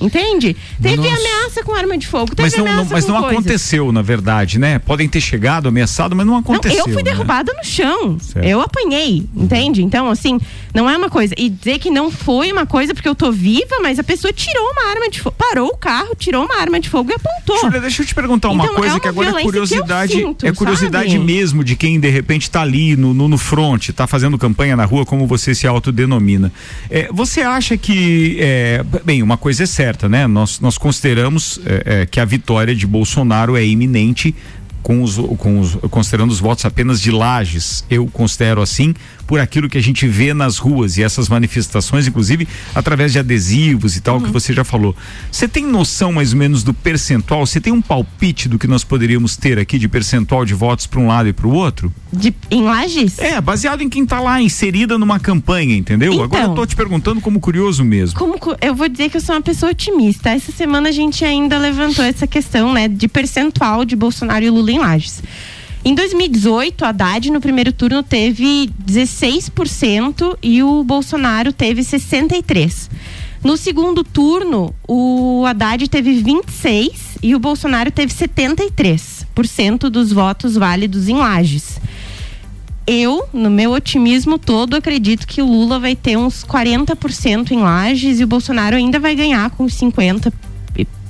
Entende? 0.00 0.56
Teve 0.80 0.96
Nossa. 0.96 1.08
ameaça 1.08 1.64
com 1.64 1.74
arma 1.74 1.98
de 1.98 2.06
fogo. 2.06 2.32
mas 2.38 2.56
não, 2.56 2.64
não 2.64 2.84
mas 2.84 3.06
não 3.06 3.16
aconteceu, 3.16 3.90
na 3.90 4.02
verdade, 4.02 4.58
né? 4.58 4.78
Podem 4.78 5.08
ter 5.08 5.20
chegado 5.20 5.68
ameaçado, 5.68 6.14
mas 6.14 6.26
não 6.26 6.36
aconteceu. 6.36 6.78
Não, 6.78 6.86
eu 6.86 6.92
fui 6.92 7.02
né? 7.02 7.10
derrubada 7.10 7.52
no 7.52 7.64
chão. 7.64 8.18
Certo. 8.20 8.46
Eu 8.46 8.60
apanhei, 8.60 9.26
entende? 9.34 9.82
Então, 9.82 10.08
assim, 10.08 10.38
não 10.72 10.88
é 10.88 10.96
uma 10.96 11.10
coisa. 11.10 11.34
E 11.36 11.48
dizer 11.48 11.78
que 11.78 11.90
não 11.90 12.10
foi 12.10 12.52
uma 12.52 12.64
coisa 12.66 12.94
porque 12.94 13.08
eu 13.08 13.14
tô 13.14 13.32
viva, 13.32 13.78
mas 13.82 13.98
a 13.98 14.04
pessoa 14.04 14.32
tirou 14.32 14.70
uma 14.70 14.90
arma 14.90 15.10
de 15.10 15.20
fogo, 15.20 15.34
parou 15.36 15.68
o 15.68 15.76
carro, 15.76 16.14
tirou 16.16 16.44
uma 16.44 16.60
arma 16.60 16.78
de 16.78 16.88
fogo 16.88 17.10
e 17.10 17.14
apontou. 17.14 17.60
Júlia, 17.60 17.80
deixa 17.80 18.02
eu 18.02 18.06
te 18.06 18.14
perguntar 18.14 18.50
uma 18.50 18.64
então, 18.64 18.76
coisa 18.76 18.90
é 18.90 18.94
uma 18.94 19.00
que 19.00 19.08
agora 19.08 19.40
é 19.40 19.42
curiosidade. 19.42 20.12
Sinto, 20.12 20.46
é 20.46 20.52
curiosidade 20.52 21.12
sabe? 21.12 21.24
mesmo 21.24 21.64
de 21.64 21.74
quem 21.74 21.98
de 21.98 22.08
repente 22.08 22.50
tá 22.50 22.62
ali 22.62 22.96
no, 22.96 23.12
no, 23.12 23.28
no 23.28 23.38
front, 23.38 23.88
tá 23.90 24.06
fazendo 24.06 24.38
campanha 24.38 24.76
na 24.76 24.84
rua, 24.84 25.04
como 25.04 25.26
você 25.26 25.54
se 25.54 25.66
autodenomina. 25.66 26.52
É, 26.88 27.08
você 27.12 27.40
acha 27.40 27.76
que. 27.76 28.36
É, 28.40 28.84
bem, 29.04 29.22
uma 29.22 29.36
coisa 29.36 29.64
é 29.64 29.66
certa, 29.88 30.08
né? 30.08 30.26
Nós, 30.26 30.60
nós 30.60 30.76
consideramos 30.76 31.58
é, 31.64 32.02
é, 32.02 32.06
que 32.06 32.20
a 32.20 32.24
vitória 32.24 32.74
de 32.74 32.86
Bolsonaro 32.86 33.56
é 33.56 33.64
iminente 33.64 34.34
com 34.82 35.02
os, 35.02 35.16
com 35.38 35.60
os, 35.60 35.76
considerando 35.90 36.30
os 36.30 36.40
votos 36.40 36.64
apenas 36.64 37.00
de 37.00 37.10
lajes, 37.10 37.84
eu 37.90 38.06
considero 38.06 38.60
assim, 38.60 38.94
por 39.28 39.38
aquilo 39.38 39.68
que 39.68 39.76
a 39.76 39.82
gente 39.82 40.08
vê 40.08 40.32
nas 40.32 40.56
ruas 40.56 40.96
e 40.96 41.02
essas 41.02 41.28
manifestações, 41.28 42.08
inclusive 42.08 42.48
através 42.74 43.12
de 43.12 43.18
adesivos 43.18 43.94
e 43.94 44.00
tal, 44.00 44.16
uhum. 44.16 44.22
que 44.22 44.30
você 44.30 44.54
já 44.54 44.64
falou. 44.64 44.96
Você 45.30 45.46
tem 45.46 45.66
noção 45.66 46.10
mais 46.14 46.32
ou 46.32 46.38
menos 46.38 46.62
do 46.62 46.72
percentual? 46.72 47.46
Você 47.46 47.60
tem 47.60 47.70
um 47.70 47.82
palpite 47.82 48.48
do 48.48 48.58
que 48.58 48.66
nós 48.66 48.82
poderíamos 48.82 49.36
ter 49.36 49.58
aqui 49.58 49.78
de 49.78 49.86
percentual 49.86 50.46
de 50.46 50.54
votos 50.54 50.86
para 50.86 50.98
um 50.98 51.06
lado 51.06 51.28
e 51.28 51.32
para 51.34 51.46
o 51.46 51.52
outro? 51.52 51.92
De, 52.10 52.34
em 52.50 52.62
lajes? 52.62 53.18
É, 53.18 53.38
baseado 53.38 53.82
em 53.82 53.88
quem 53.90 54.04
está 54.04 54.18
lá 54.18 54.40
inserida 54.40 54.96
numa 54.96 55.20
campanha, 55.20 55.76
entendeu? 55.76 56.14
Então, 56.14 56.24
Agora 56.24 56.44
eu 56.44 56.54
tô 56.54 56.64
te 56.64 56.74
perguntando 56.74 57.20
como 57.20 57.38
curioso 57.38 57.84
mesmo. 57.84 58.18
Como 58.18 58.38
eu 58.62 58.74
vou 58.74 58.88
dizer 58.88 59.10
que 59.10 59.18
eu 59.18 59.20
sou 59.20 59.34
uma 59.34 59.42
pessoa 59.42 59.72
otimista. 59.72 60.30
Essa 60.30 60.50
semana 60.52 60.88
a 60.88 60.92
gente 60.92 61.22
ainda 61.22 61.58
levantou 61.58 62.02
essa 62.02 62.26
questão, 62.26 62.72
né, 62.72 62.88
de 62.88 63.06
percentual 63.06 63.84
de 63.84 63.94
Bolsonaro 63.94 64.42
e 64.42 64.48
Lula 64.48 64.72
em 64.72 64.78
lajes. 64.78 65.22
Em 65.84 65.94
2018, 65.94 66.84
a 66.84 66.88
Haddad 66.88 67.30
no 67.30 67.40
primeiro 67.40 67.72
turno 67.72 68.02
teve 68.02 68.70
16% 68.84 70.36
e 70.42 70.62
o 70.62 70.82
Bolsonaro 70.82 71.52
teve 71.52 71.82
63%. 71.82 72.90
No 73.42 73.56
segundo 73.56 74.02
turno, 74.02 74.74
o 74.86 75.44
Haddad 75.46 75.88
teve 75.88 76.22
26% 76.22 76.92
e 77.22 77.34
o 77.34 77.38
Bolsonaro 77.38 77.90
teve 77.90 78.12
73% 78.12 79.88
dos 79.88 80.12
votos 80.12 80.56
válidos 80.56 81.08
em 81.08 81.16
Lages. 81.16 81.80
Eu, 82.86 83.28
no 83.32 83.50
meu 83.50 83.72
otimismo 83.72 84.38
todo, 84.38 84.74
acredito 84.74 85.26
que 85.26 85.42
o 85.42 85.46
Lula 85.46 85.78
vai 85.78 85.94
ter 85.94 86.16
uns 86.16 86.42
40% 86.42 87.50
em 87.52 87.58
Lages 87.58 88.18
e 88.18 88.24
o 88.24 88.26
Bolsonaro 88.26 88.76
ainda 88.76 88.98
vai 88.98 89.14
ganhar 89.14 89.50
com 89.50 89.66
50%. 89.66 90.32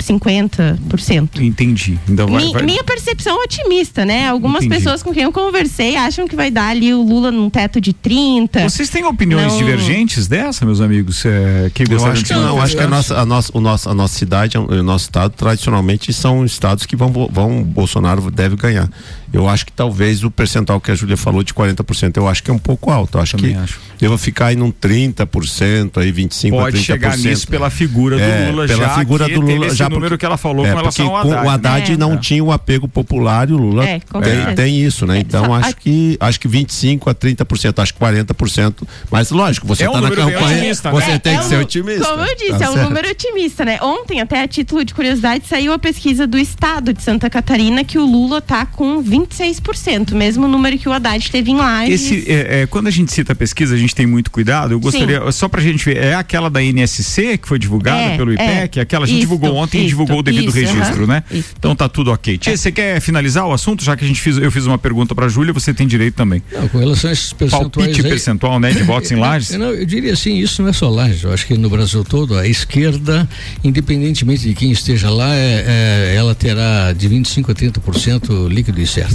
50%. 0.05 1.41
Entendi. 1.41 1.99
Então 2.09 2.27
vai, 2.27 2.45
Mi, 2.45 2.53
vai... 2.53 2.63
Minha 2.63 2.85
percepção 2.85 3.41
é 3.41 3.45
otimista, 3.45 4.05
né? 4.05 4.29
Algumas 4.29 4.65
Entendi. 4.65 4.83
pessoas 4.83 5.03
com 5.03 5.13
quem 5.13 5.25
eu 5.25 5.33
conversei 5.33 5.97
acham 5.97 6.27
que 6.27 6.37
vai 6.37 6.51
dar 6.51 6.69
ali 6.69 6.93
o 6.93 7.03
Lula 7.03 7.31
num 7.31 7.51
teto 7.51 7.81
de 7.81 7.93
30. 7.93 8.69
Vocês 8.69 8.89
têm 8.89 9.05
opiniões 9.05 9.53
não... 9.53 9.59
divergentes 9.59 10.27
dessa, 10.27 10.65
meus 10.65 10.81
amigos? 10.81 11.25
É, 11.25 11.71
que 11.73 11.85
eu 11.91 12.05
acho 12.07 12.25
que 12.25 12.33
não, 12.33 12.57
eu 12.57 12.63
acho 12.63 12.77
que 12.77 12.83
a 12.83 12.89
nossa, 12.89 13.19
a 13.19 13.27
nossa, 13.27 13.51
o 13.55 13.61
nosso, 13.61 13.89
a 13.89 13.95
nossa 13.95 14.19
cidade, 14.19 14.59
o 14.59 14.83
nosso 14.83 15.05
estado, 15.05 15.33
tradicionalmente 15.37 16.13
são 16.13 16.45
estados 16.45 16.87
que 16.87 16.97
vão, 16.97 17.13
vão 17.31 17.63
Bolsonaro 17.63 18.31
deve 18.31 18.57
ganhar. 18.57 18.89
Eu 19.33 19.49
acho 19.49 19.67
que 19.67 19.73
talvez 19.73 20.25
o 20.25 20.31
percentual 20.31 20.81
que 20.81 20.91
a 20.91 20.95
Júlia 20.95 21.17
falou 21.17 21.43
de 21.43 21.53
40%, 21.53 22.17
eu 22.17 22.27
acho 22.27 22.43
que 22.43 22.51
é 22.51 22.55
um 22.55 22.59
pouco 22.59 22.91
alto. 22.91 23.19
Eu 23.19 23.23
acho 23.23 23.37
Também 23.37 23.55
que 23.55 23.59
acho. 23.59 23.81
eu 24.01 24.09
vou 24.09 24.19
ficar 24.19 24.47
aí 24.47 24.57
num 24.57 24.73
30%, 24.73 25.99
aí 25.99 26.11
25 26.11 26.57
Pode 26.57 26.77
a 26.77 26.81
30%. 26.81 26.85
chegar 26.85 27.17
nisso 27.19 27.49
pela 27.49 27.69
figura 27.69 28.17
do 28.17 28.23
é, 28.23 28.51
Lula 28.51 28.67
pela 28.67 28.85
já. 28.85 28.95
figura 28.95 29.29
do 29.29 29.41
Lula 29.41 29.75
já 29.75 29.89
número 29.89 30.17
que 30.17 30.25
ela 30.25 30.37
falou 30.37 30.65
é, 30.65 30.71
com 30.71 30.79
relação 30.79 31.15
ao 31.15 31.17
Haddad. 31.17 31.47
O 31.47 31.51
Haddad 31.51 31.91
né? 31.91 31.97
não 31.97 32.15
é. 32.15 32.17
tinha 32.17 32.43
o 32.43 32.51
apego 32.51 32.89
popular 32.89 33.51
e 33.51 33.53
o 33.53 33.59
Lula 33.59 33.85
é, 33.85 34.01
tem, 34.01 34.55
tem, 34.55 34.81
isso, 34.81 35.07
né? 35.07 35.19
Então 35.19 35.55
acho 35.55 35.77
que 35.77 36.17
acho 36.21 36.41
que 36.41 36.49
25 36.49 37.11
a 37.11 37.15
30%, 37.15 37.83
acho 37.83 37.95
que 37.95 38.01
40%, 38.01 38.75
mas 39.11 39.31
lógico, 39.31 39.67
você 39.67 39.85
está 39.85 39.97
é 39.97 40.01
um 40.01 40.03
na 40.03 40.11
campanha, 40.11 40.75
você 40.75 41.11
né? 41.11 41.19
tem 41.19 41.39
que 41.39 41.45
é 41.45 41.49
ser 41.49 41.57
otimista. 41.57 42.05
Como 42.05 42.25
eu 42.25 42.37
disse, 42.37 42.59
tá 42.59 42.65
é 42.65 42.71
um 42.71 42.73
certo. 42.73 42.89
número 42.89 43.11
otimista, 43.11 43.65
né? 43.65 43.79
Ontem, 43.83 44.21
até 44.21 44.43
a 44.43 44.49
título 44.49 44.85
de 44.85 44.95
curiosidade, 44.95 45.47
saiu 45.47 45.73
a 45.73 45.79
pesquisa 45.79 46.27
do 46.27 46.39
estado 46.39 46.93
de 46.93 47.03
Santa 47.03 47.29
Catarina 47.29 47.85
que 47.85 47.99
o 47.99 48.07
Lula 48.07 48.41
tá 48.41 48.65
com 48.65 49.03
26%, 49.19 50.15
mesmo 50.15 50.47
número 50.49 50.79
que 50.79 50.89
o 50.89 50.93
Haddad 50.93 51.31
teve 51.31 51.51
em 51.51 51.57
live. 51.57 51.95
Esse, 51.95 52.25
é, 52.29 52.67
quando 52.67 52.87
a 52.87 52.91
gente 52.91 53.13
cita 53.13 53.33
a 53.33 53.37
pesquisa, 53.37 53.75
a 53.75 53.79
gente 53.79 53.95
tem 53.95 54.07
muito 54.07 54.31
cuidado. 54.31 54.73
Eu 54.73 54.81
gostaria, 54.81 55.21
Sim. 55.21 55.33
só 55.33 55.49
pra 55.49 55.61
gente 55.61 55.85
ver, 55.85 55.97
é 55.97 56.15
aquela 56.15 56.49
da 56.49 56.63
NSC 56.63 57.39
que 57.39 57.49
foi 57.49 57.59
divulgada 57.59 58.17
pelo 58.17 58.33
IPEC, 58.33 58.81
aquela 58.81 59.05
a 59.05 59.07
gente 59.07 59.19
isto, 59.19 59.23
divulgou 59.23 59.55
ontem 59.57 59.79
isto, 59.79 59.87
e 59.87 59.89
divulgou 59.89 60.19
o 60.19 60.23
devido 60.23 60.49
isso, 60.49 60.57
registro, 60.57 61.07
né? 61.07 61.23
Isso. 61.31 61.55
Então 61.59 61.75
tá 61.75 61.89
tudo 61.89 62.13
ok. 62.13 62.39
Tia, 62.39 62.57
você 62.57 62.71
quer 62.71 63.01
finalizar 63.01 63.47
o 63.47 63.53
assunto? 63.53 63.85
Já 63.85 63.97
que 63.97 64.05
a 64.05 64.09
gente 64.09 64.21
fiz, 64.21 64.37
eu 64.37 64.51
fiz 64.51 64.67
uma 64.67 64.79
pergunta 64.79 65.15
pra 65.15 65.29
Júlia, 65.29 65.53
você 65.53 65.73
tem 65.73 65.87
direito 65.87 66.15
também. 66.15 66.43
Não, 66.53 66.69
com 66.69 66.79
relação 66.79 67.11
a 67.11 67.13
esses 67.13 67.33
percentuais 67.33 67.73
Palpite 67.73 68.01
aí, 68.01 68.09
percentual, 68.09 68.61
né, 68.61 68.73
de 68.73 68.83
votos 68.83 69.11
em 69.11 69.17
Lages? 69.21 69.53
Eu, 69.53 69.59
não, 69.59 69.71
eu 69.71 69.87
diria 69.87 70.13
assim, 70.13 70.37
isso 70.37 70.63
não 70.63 70.71
é 70.71 70.73
só 70.73 70.89
Lages, 70.89 71.23
eu 71.23 71.33
acho 71.33 71.47
que 71.47 71.57
no 71.57 71.71
Brasil 71.71 72.05
todo, 72.05 72.37
a 72.37 72.47
esquerda, 72.47 73.29
independentemente 73.63 74.49
de 74.49 74.55
quem 74.55 74.71
esteja 74.71 75.11
lá, 75.11 75.35
é, 75.35 75.65
é, 75.67 76.15
ela 76.17 76.35
terá 76.35 76.93
de 76.93 77.09
25 77.09 77.53
a 77.53 77.55
30% 77.55 78.49
líquido 78.49 78.81
e 78.81 78.87
certo. 78.87 79.08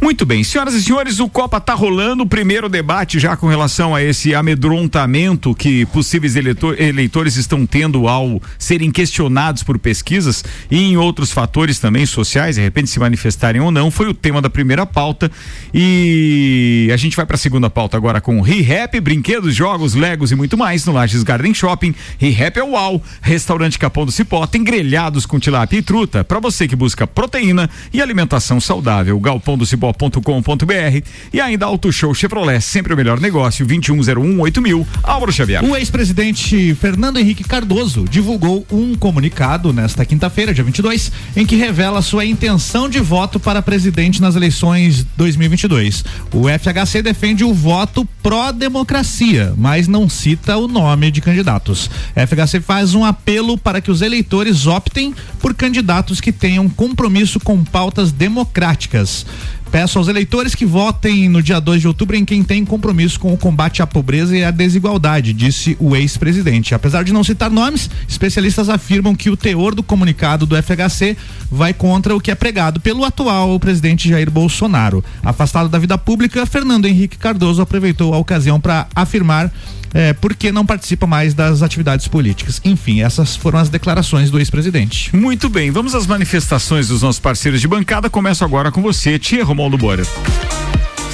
Muito 0.00 0.26
bem, 0.26 0.44
senhoras 0.44 0.74
e 0.74 0.82
senhores, 0.82 1.20
o 1.20 1.28
Copa 1.28 1.60
tá 1.60 1.74
rolando, 1.74 2.22
o 2.22 2.26
primeiro 2.26 2.68
debate 2.68 3.18
já 3.18 3.36
com 3.36 3.46
relação 3.46 3.94
a 3.94 4.02
esse 4.02 4.34
amedrontamento 4.34 5.54
que 5.54 5.86
possíveis 5.86 6.36
eleitor, 6.36 6.80
eleitores 6.80 7.36
estão 7.36 7.66
tendo 7.66 8.06
ao 8.06 8.40
serem 8.58 8.90
questionados 8.90 9.62
por 9.62 9.78
pesquisas 9.78 10.44
e 10.70 10.78
em 10.78 10.96
outros 10.96 11.32
fatores 11.32 11.78
também 11.78 12.04
sociais, 12.06 12.56
de 12.56 12.62
repente 12.62 12.90
se 12.90 12.98
manifestarem 13.00 13.60
ou 13.60 13.70
não, 13.70 13.90
foi 13.90 14.08
o 14.08 14.14
tema 14.14 14.42
da 14.42 14.50
primeira 14.50 14.84
pauta. 14.84 15.30
E 15.72 16.88
a 16.92 16.96
gente 16.96 17.16
vai 17.16 17.26
para 17.26 17.36
a 17.36 17.38
segunda 17.38 17.70
pauta 17.70 17.96
agora 17.96 18.20
com 18.20 18.40
ReHap, 18.40 19.00
brinquedos, 19.00 19.54
jogos, 19.54 19.94
legos 19.94 20.30
e 20.30 20.34
muito 20.34 20.56
mais 20.56 20.84
no 20.84 20.92
Lages 20.92 21.22
Garden 21.22 21.54
Shopping. 21.54 21.94
ReHap 22.18 22.58
é 22.58 22.62
o 22.62 22.72
UAU, 22.72 23.02
restaurante 23.20 23.78
Capão 23.78 24.04
do 24.04 24.12
Cipó, 24.12 24.46
tem 24.46 24.62
grelhados 24.62 25.26
com 25.26 25.38
tilápia 25.38 25.78
e 25.78 25.82
truta 25.82 26.22
para 26.22 26.38
você 26.38 26.68
que 26.68 26.76
busca 26.76 27.06
proteína 27.06 27.68
e 27.92 28.02
alimentação 28.02 28.60
saudável. 28.60 29.18
galpondocipó.com.br 29.36 31.02
e 31.32 31.40
ainda 31.40 31.66
Auto 31.66 31.92
Show 31.92 32.14
Chevrolet, 32.14 32.60
sempre 32.60 32.94
o 32.94 32.96
melhor 32.96 33.20
negócio, 33.20 33.66
2101 33.66 34.62
mil, 34.62 34.86
Álvaro 35.02 35.32
Xavier. 35.32 35.64
O 35.64 35.76
ex-presidente 35.76 36.74
Fernando 36.74 37.18
Henrique 37.18 37.44
Cardoso 37.44 38.04
divulgou 38.08 38.66
um 38.70 38.94
comunicado 38.94 39.72
nesta 39.72 40.04
quinta-feira, 40.04 40.54
dia 40.54 40.64
22, 40.64 41.12
em 41.36 41.44
que 41.44 41.56
revela 41.56 42.02
sua 42.02 42.24
intenção 42.24 42.88
de 42.88 43.00
voto 43.00 43.38
para 43.38 43.62
presidente 43.62 44.20
nas 44.20 44.36
eleições 44.36 45.06
2022. 45.16 46.04
O 46.32 46.44
FHC 46.48 47.02
defende 47.02 47.44
o 47.44 47.52
voto 47.52 48.06
pró-democracia, 48.22 49.52
mas 49.56 49.86
não 49.86 50.08
cita 50.08 50.56
o 50.56 50.68
nome 50.68 51.10
de 51.10 51.20
candidatos. 51.20 51.90
FHC 52.14 52.60
faz 52.60 52.94
um 52.94 53.04
apelo 53.04 53.58
para 53.58 53.80
que 53.80 53.90
os 53.90 54.02
eleitores 54.02 54.66
optem 54.66 55.14
por 55.40 55.54
candidatos 55.54 56.20
que 56.20 56.32
tenham 56.32 56.68
compromisso 56.68 57.38
com 57.40 57.62
pautas 57.64 58.12
democráticas. 58.12 59.25
Peço 59.70 59.98
aos 59.98 60.08
eleitores 60.08 60.54
que 60.54 60.64
votem 60.64 61.28
no 61.28 61.42
dia 61.42 61.60
2 61.60 61.80
de 61.80 61.88
outubro 61.88 62.16
em 62.16 62.24
quem 62.24 62.42
tem 62.42 62.64
compromisso 62.64 63.18
com 63.18 63.32
o 63.32 63.36
combate 63.36 63.82
à 63.82 63.86
pobreza 63.86 64.36
e 64.36 64.44
à 64.44 64.50
desigualdade, 64.50 65.32
disse 65.32 65.76
o 65.80 65.94
ex-presidente. 65.96 66.74
Apesar 66.74 67.02
de 67.02 67.12
não 67.12 67.24
citar 67.24 67.50
nomes, 67.50 67.90
especialistas 68.08 68.68
afirmam 68.68 69.14
que 69.14 69.28
o 69.28 69.36
teor 69.36 69.74
do 69.74 69.82
comunicado 69.82 70.46
do 70.46 70.56
FHC 70.56 71.16
vai 71.50 71.74
contra 71.74 72.14
o 72.14 72.20
que 72.20 72.30
é 72.30 72.34
pregado 72.34 72.80
pelo 72.80 73.04
atual 73.04 73.58
presidente 73.58 74.08
Jair 74.08 74.30
Bolsonaro. 74.30 75.04
Afastado 75.22 75.68
da 75.68 75.78
vida 75.78 75.98
pública, 75.98 76.46
Fernando 76.46 76.86
Henrique 76.86 77.18
Cardoso 77.18 77.60
aproveitou 77.60 78.14
a 78.14 78.18
ocasião 78.18 78.60
para 78.60 78.86
afirmar 78.94 79.52
é, 79.96 80.12
porque 80.12 80.52
não 80.52 80.66
participa 80.66 81.06
mais 81.06 81.32
das 81.32 81.62
atividades 81.62 82.06
políticas. 82.06 82.60
Enfim, 82.62 83.00
essas 83.00 83.34
foram 83.34 83.58
as 83.58 83.70
declarações 83.70 84.30
do 84.30 84.38
ex-presidente. 84.38 85.16
Muito 85.16 85.48
bem, 85.48 85.70
vamos 85.70 85.94
às 85.94 86.06
manifestações 86.06 86.88
dos 86.88 87.00
nossos 87.00 87.18
parceiros 87.18 87.62
de 87.62 87.66
bancada. 87.66 88.10
Começo 88.10 88.44
agora 88.44 88.70
com 88.70 88.82
você, 88.82 89.18
Tia 89.18 89.42
Romualdo 89.42 89.78
Bora. 89.78 90.04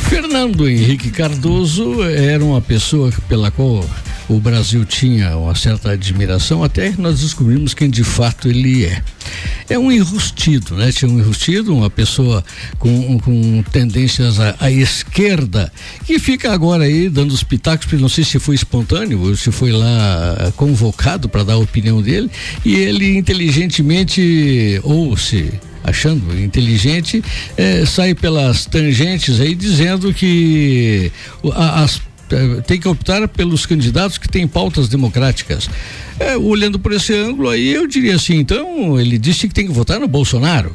Fernando 0.09 0.69
Henrique 0.69 1.11
Cardoso 1.11 2.03
era 2.03 2.45
uma 2.45 2.61
pessoa 2.61 3.13
pela 3.29 3.53
qual 3.53 3.89
o 4.29 4.41
Brasil 4.41 4.85
tinha 4.85 5.37
uma 5.37 5.55
certa 5.55 5.93
admiração, 5.93 6.65
até 6.65 6.91
que 6.91 7.01
nós 7.01 7.21
descobrimos 7.21 7.75
quem 7.75 7.89
de 7.89 8.03
fato 8.03 8.49
ele 8.49 8.85
é. 8.85 9.01
É 9.73 9.79
um 9.79 9.91
enrustido, 9.91 10.77
né? 10.77 10.93
Tinha 10.93 11.11
um 11.11 11.19
enrustido, 11.19 11.75
uma 11.75 11.89
pessoa 11.89 12.45
com, 12.79 13.19
com 13.19 13.63
tendências 13.73 14.39
à, 14.39 14.55
à 14.61 14.71
esquerda, 14.71 15.73
que 16.05 16.19
fica 16.19 16.53
agora 16.53 16.85
aí 16.85 17.09
dando 17.09 17.31
os 17.33 17.43
pitacos, 17.43 17.91
não 17.99 18.07
sei 18.07 18.23
se 18.23 18.39
foi 18.39 18.55
espontâneo 18.55 19.23
ou 19.23 19.35
se 19.35 19.51
foi 19.51 19.73
lá 19.73 20.37
eh, 20.41 20.53
convocado 20.57 21.27
para 21.27 21.43
dar 21.43 21.55
a 21.55 21.57
opinião 21.57 22.03
dele, 22.03 22.31
e 22.63 22.75
ele 22.75 23.17
inteligentemente, 23.17 24.79
ou 24.83 25.17
se 25.17 25.51
achando 25.83 26.39
inteligente, 26.39 27.25
eh, 27.57 27.85
sai 27.87 28.15
pelas 28.15 28.67
tangentes 28.67 29.41
aí 29.41 29.55
dizendo 29.55 30.13
que 30.13 31.11
as 31.55 31.99
tem 32.67 32.81
que 32.81 32.89
optar 32.89 33.27
pelos 33.29 33.67
candidatos 33.67 34.19
que 34.19 34.29
têm 34.29 34.47
pautas 34.47 34.89
democráticas. 34.89 35.69
É, 36.19 36.37
olhando 36.37 36.79
por 36.79 36.93
esse 36.93 37.15
ângulo 37.15 37.49
aí, 37.49 37.73
eu 37.73 37.87
diria 37.87 38.17
assim, 38.17 38.39
então 38.39 38.99
ele 39.01 39.19
disse 39.19 39.49
que 39.49 39.55
tem 39.55 39.67
que 39.67 39.73
votar 39.73 39.99
no 39.99 40.09
Bolsonaro 40.09 40.75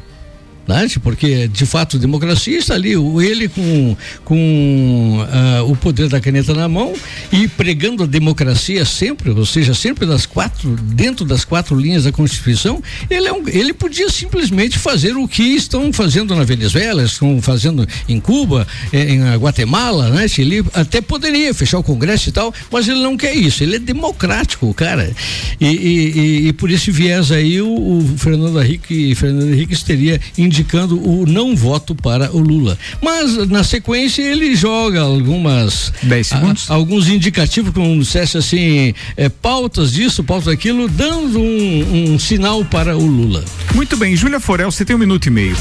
né? 0.68 0.86
porque 1.02 1.48
de 1.48 1.64
fato 1.64 1.98
democracia 1.98 2.58
está 2.58 2.74
ali, 2.74 2.92
ele 2.92 3.48
com, 3.48 3.96
com 4.24 5.18
uh, 5.18 5.70
o 5.70 5.74
poder 5.74 6.08
da 6.08 6.20
caneta 6.20 6.52
na 6.52 6.68
mão 6.68 6.92
e 7.32 7.48
pregando 7.48 8.02
a 8.02 8.06
democracia 8.06 8.84
sempre, 8.84 9.30
ou 9.30 9.46
seja, 9.46 9.72
sempre 9.72 10.04
das 10.04 10.26
quatro, 10.26 10.76
dentro 10.76 11.24
das 11.24 11.44
quatro 11.44 11.74
linhas 11.74 12.04
da 12.04 12.12
Constituição, 12.12 12.82
ele, 13.08 13.26
é 13.26 13.32
um, 13.32 13.48
ele 13.48 13.72
podia 13.72 14.10
simplesmente 14.10 14.78
fazer 14.78 15.16
o 15.16 15.26
que 15.26 15.42
estão 15.42 15.90
fazendo 15.92 16.36
na 16.36 16.44
Venezuela, 16.44 17.02
estão 17.02 17.40
fazendo 17.40 17.88
em 18.06 18.20
Cuba, 18.20 18.66
eh, 18.92 19.14
em 19.14 19.36
Guatemala, 19.36 20.10
né? 20.10 20.26
Ele 20.36 20.62
até 20.74 21.00
poderia 21.00 21.54
fechar 21.54 21.78
o 21.78 21.82
Congresso 21.82 22.28
e 22.28 22.32
tal, 22.32 22.52
mas 22.70 22.86
ele 22.86 23.00
não 23.00 23.16
quer 23.16 23.34
isso, 23.34 23.62
ele 23.62 23.76
é 23.76 23.78
democrático, 23.78 24.72
cara. 24.74 25.10
E, 25.58 25.66
e, 25.66 26.18
e, 26.18 26.48
e 26.48 26.52
por 26.52 26.70
esse 26.70 26.90
viés 26.90 27.32
aí 27.32 27.60
o, 27.62 27.68
o 27.68 28.14
Fernando 28.18 28.60
Henrique, 28.60 29.14
Fernando 29.14 29.52
Henrique 29.52 29.82
teria 29.84 30.20
indicado 30.36 30.57
indicando 30.58 31.00
o 31.00 31.24
não 31.24 31.54
voto 31.54 31.94
para 31.94 32.34
o 32.34 32.38
Lula. 32.38 32.76
Mas 33.00 33.48
na 33.48 33.62
sequência 33.62 34.22
ele 34.22 34.56
joga 34.56 35.00
algumas 35.00 35.92
10 36.02 36.26
segundos. 36.26 36.70
A, 36.70 36.74
alguns 36.74 37.08
indicativos, 37.08 37.72
como 37.72 37.98
dissesse 37.98 38.36
assim, 38.36 38.94
é, 39.16 39.28
pautas 39.28 39.92
disso, 39.92 40.24
pautas 40.24 40.46
daquilo, 40.46 40.88
dando 40.88 41.38
um, 41.38 42.14
um 42.14 42.18
sinal 42.18 42.64
para 42.64 42.96
o 42.96 43.06
Lula. 43.06 43.44
Muito 43.74 43.96
bem, 43.96 44.16
Júlia 44.16 44.40
Forel, 44.40 44.70
você 44.70 44.84
tem 44.84 44.96
um 44.96 44.98
minuto 44.98 45.26
e 45.26 45.30
meio. 45.30 45.56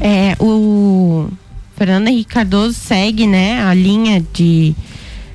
É, 0.00 0.36
o 0.38 1.28
Fernando 1.76 2.08
Henrique 2.08 2.34
Cardoso 2.34 2.74
segue, 2.74 3.26
né, 3.26 3.62
a 3.62 3.72
linha 3.72 4.24
de, 4.32 4.74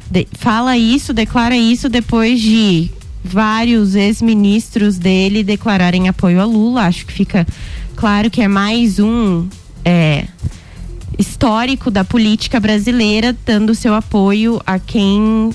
de 0.09 0.27
fala 0.33 0.77
isso, 0.77 1.13
declara 1.13 1.55
isso 1.55 1.89
depois 1.89 2.39
de 2.39 2.91
vários 3.23 3.95
ex-ministros 3.95 4.99
dele 4.99 5.43
declararem 5.43 6.07
apoio 6.07 6.39
a 6.39 6.45
Lula. 6.45 6.81
Acho 6.81 7.05
que 7.05 7.13
fica 7.13 7.45
Claro 7.95 8.29
que 8.29 8.41
é 8.41 8.47
mais 8.47 8.99
um 8.99 9.47
é, 9.83 10.25
histórico 11.17 11.89
da 11.89 12.03
política 12.03 12.59
brasileira, 12.59 13.35
dando 13.45 13.73
seu 13.73 13.93
apoio 13.93 14.61
a 14.65 14.77
quem 14.77 15.49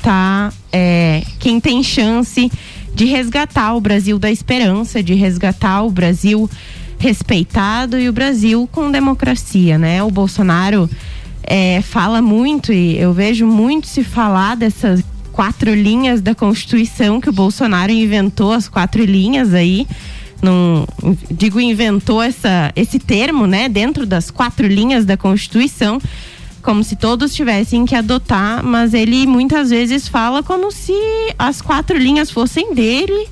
tá, 0.00 0.52
é, 0.72 1.22
quem 1.38 1.60
tem 1.60 1.84
chance 1.84 2.50
de 2.92 3.04
resgatar 3.04 3.74
o 3.74 3.80
Brasil 3.80 4.18
da 4.18 4.28
esperança, 4.28 5.02
de 5.02 5.14
resgatar 5.14 5.82
o 5.82 5.90
Brasil 5.90 6.50
respeitado 6.98 7.98
e 7.98 8.08
o 8.08 8.12
Brasil 8.12 8.68
com 8.72 8.90
democracia, 8.90 9.78
né? 9.78 10.02
O 10.02 10.10
Bolsonaro 10.10 10.90
é, 11.44 11.80
fala 11.80 12.20
muito 12.20 12.72
e 12.72 12.98
eu 12.98 13.12
vejo 13.12 13.46
muito 13.46 13.86
se 13.86 14.02
falar 14.02 14.56
dessas 14.56 15.00
quatro 15.30 15.72
linhas 15.72 16.20
da 16.20 16.34
Constituição 16.34 17.20
que 17.20 17.28
o 17.28 17.32
Bolsonaro 17.32 17.92
inventou, 17.92 18.52
as 18.52 18.68
quatro 18.68 19.04
linhas 19.04 19.54
aí 19.54 19.86
não 20.42 20.86
digo 21.30 21.60
inventou 21.60 22.22
essa, 22.22 22.72
esse 22.76 22.98
termo, 22.98 23.46
né, 23.46 23.68
dentro 23.68 24.06
das 24.06 24.30
quatro 24.30 24.66
linhas 24.66 25.04
da 25.04 25.16
Constituição, 25.16 26.00
como 26.62 26.82
se 26.82 26.96
todos 26.96 27.34
tivessem 27.34 27.84
que 27.84 27.94
adotar, 27.94 28.64
mas 28.64 28.94
ele 28.94 29.26
muitas 29.26 29.70
vezes 29.70 30.08
fala 30.08 30.42
como 30.42 30.72
se 30.72 30.94
as 31.38 31.60
quatro 31.60 31.98
linhas 31.98 32.30
fossem 32.30 32.74
dele 32.74 33.28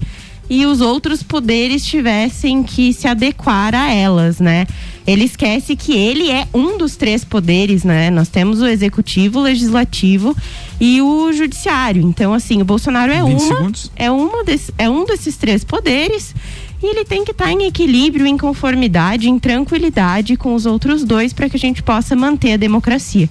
e 0.50 0.66
os 0.66 0.82
outros 0.82 1.22
poderes 1.22 1.84
tivessem 1.84 2.62
que 2.62 2.92
se 2.92 3.08
adequar 3.08 3.74
a 3.74 3.90
elas, 3.90 4.38
né? 4.38 4.66
Ele 5.06 5.24
esquece 5.24 5.74
que 5.74 5.92
ele 5.94 6.30
é 6.30 6.46
um 6.52 6.76
dos 6.76 6.94
três 6.94 7.24
poderes, 7.24 7.84
né? 7.84 8.10
Nós 8.10 8.28
temos 8.28 8.60
o 8.60 8.66
executivo, 8.66 9.38
o 9.38 9.42
legislativo 9.42 10.36
e 10.78 11.00
o 11.00 11.32
judiciário. 11.32 12.02
Então, 12.02 12.34
assim, 12.34 12.60
o 12.60 12.64
Bolsonaro 12.66 13.10
é 13.10 13.22
uma, 13.22 13.38
segundos. 13.38 13.90
é 13.96 14.10
uma 14.10 14.44
desse, 14.44 14.72
é 14.76 14.90
um 14.90 15.06
desses 15.06 15.36
três 15.36 15.64
poderes 15.64 16.34
e 16.82 16.86
ele 16.86 17.04
tem 17.04 17.24
que 17.24 17.30
estar 17.30 17.44
tá 17.44 17.52
em 17.52 17.64
equilíbrio, 17.64 18.26
em 18.26 18.36
conformidade, 18.36 19.30
em 19.30 19.38
tranquilidade 19.38 20.36
com 20.36 20.54
os 20.54 20.66
outros 20.66 21.04
dois 21.04 21.32
para 21.32 21.48
que 21.48 21.56
a 21.56 21.60
gente 21.60 21.82
possa 21.82 22.16
manter 22.16 22.54
a 22.54 22.56
democracia. 22.56 23.28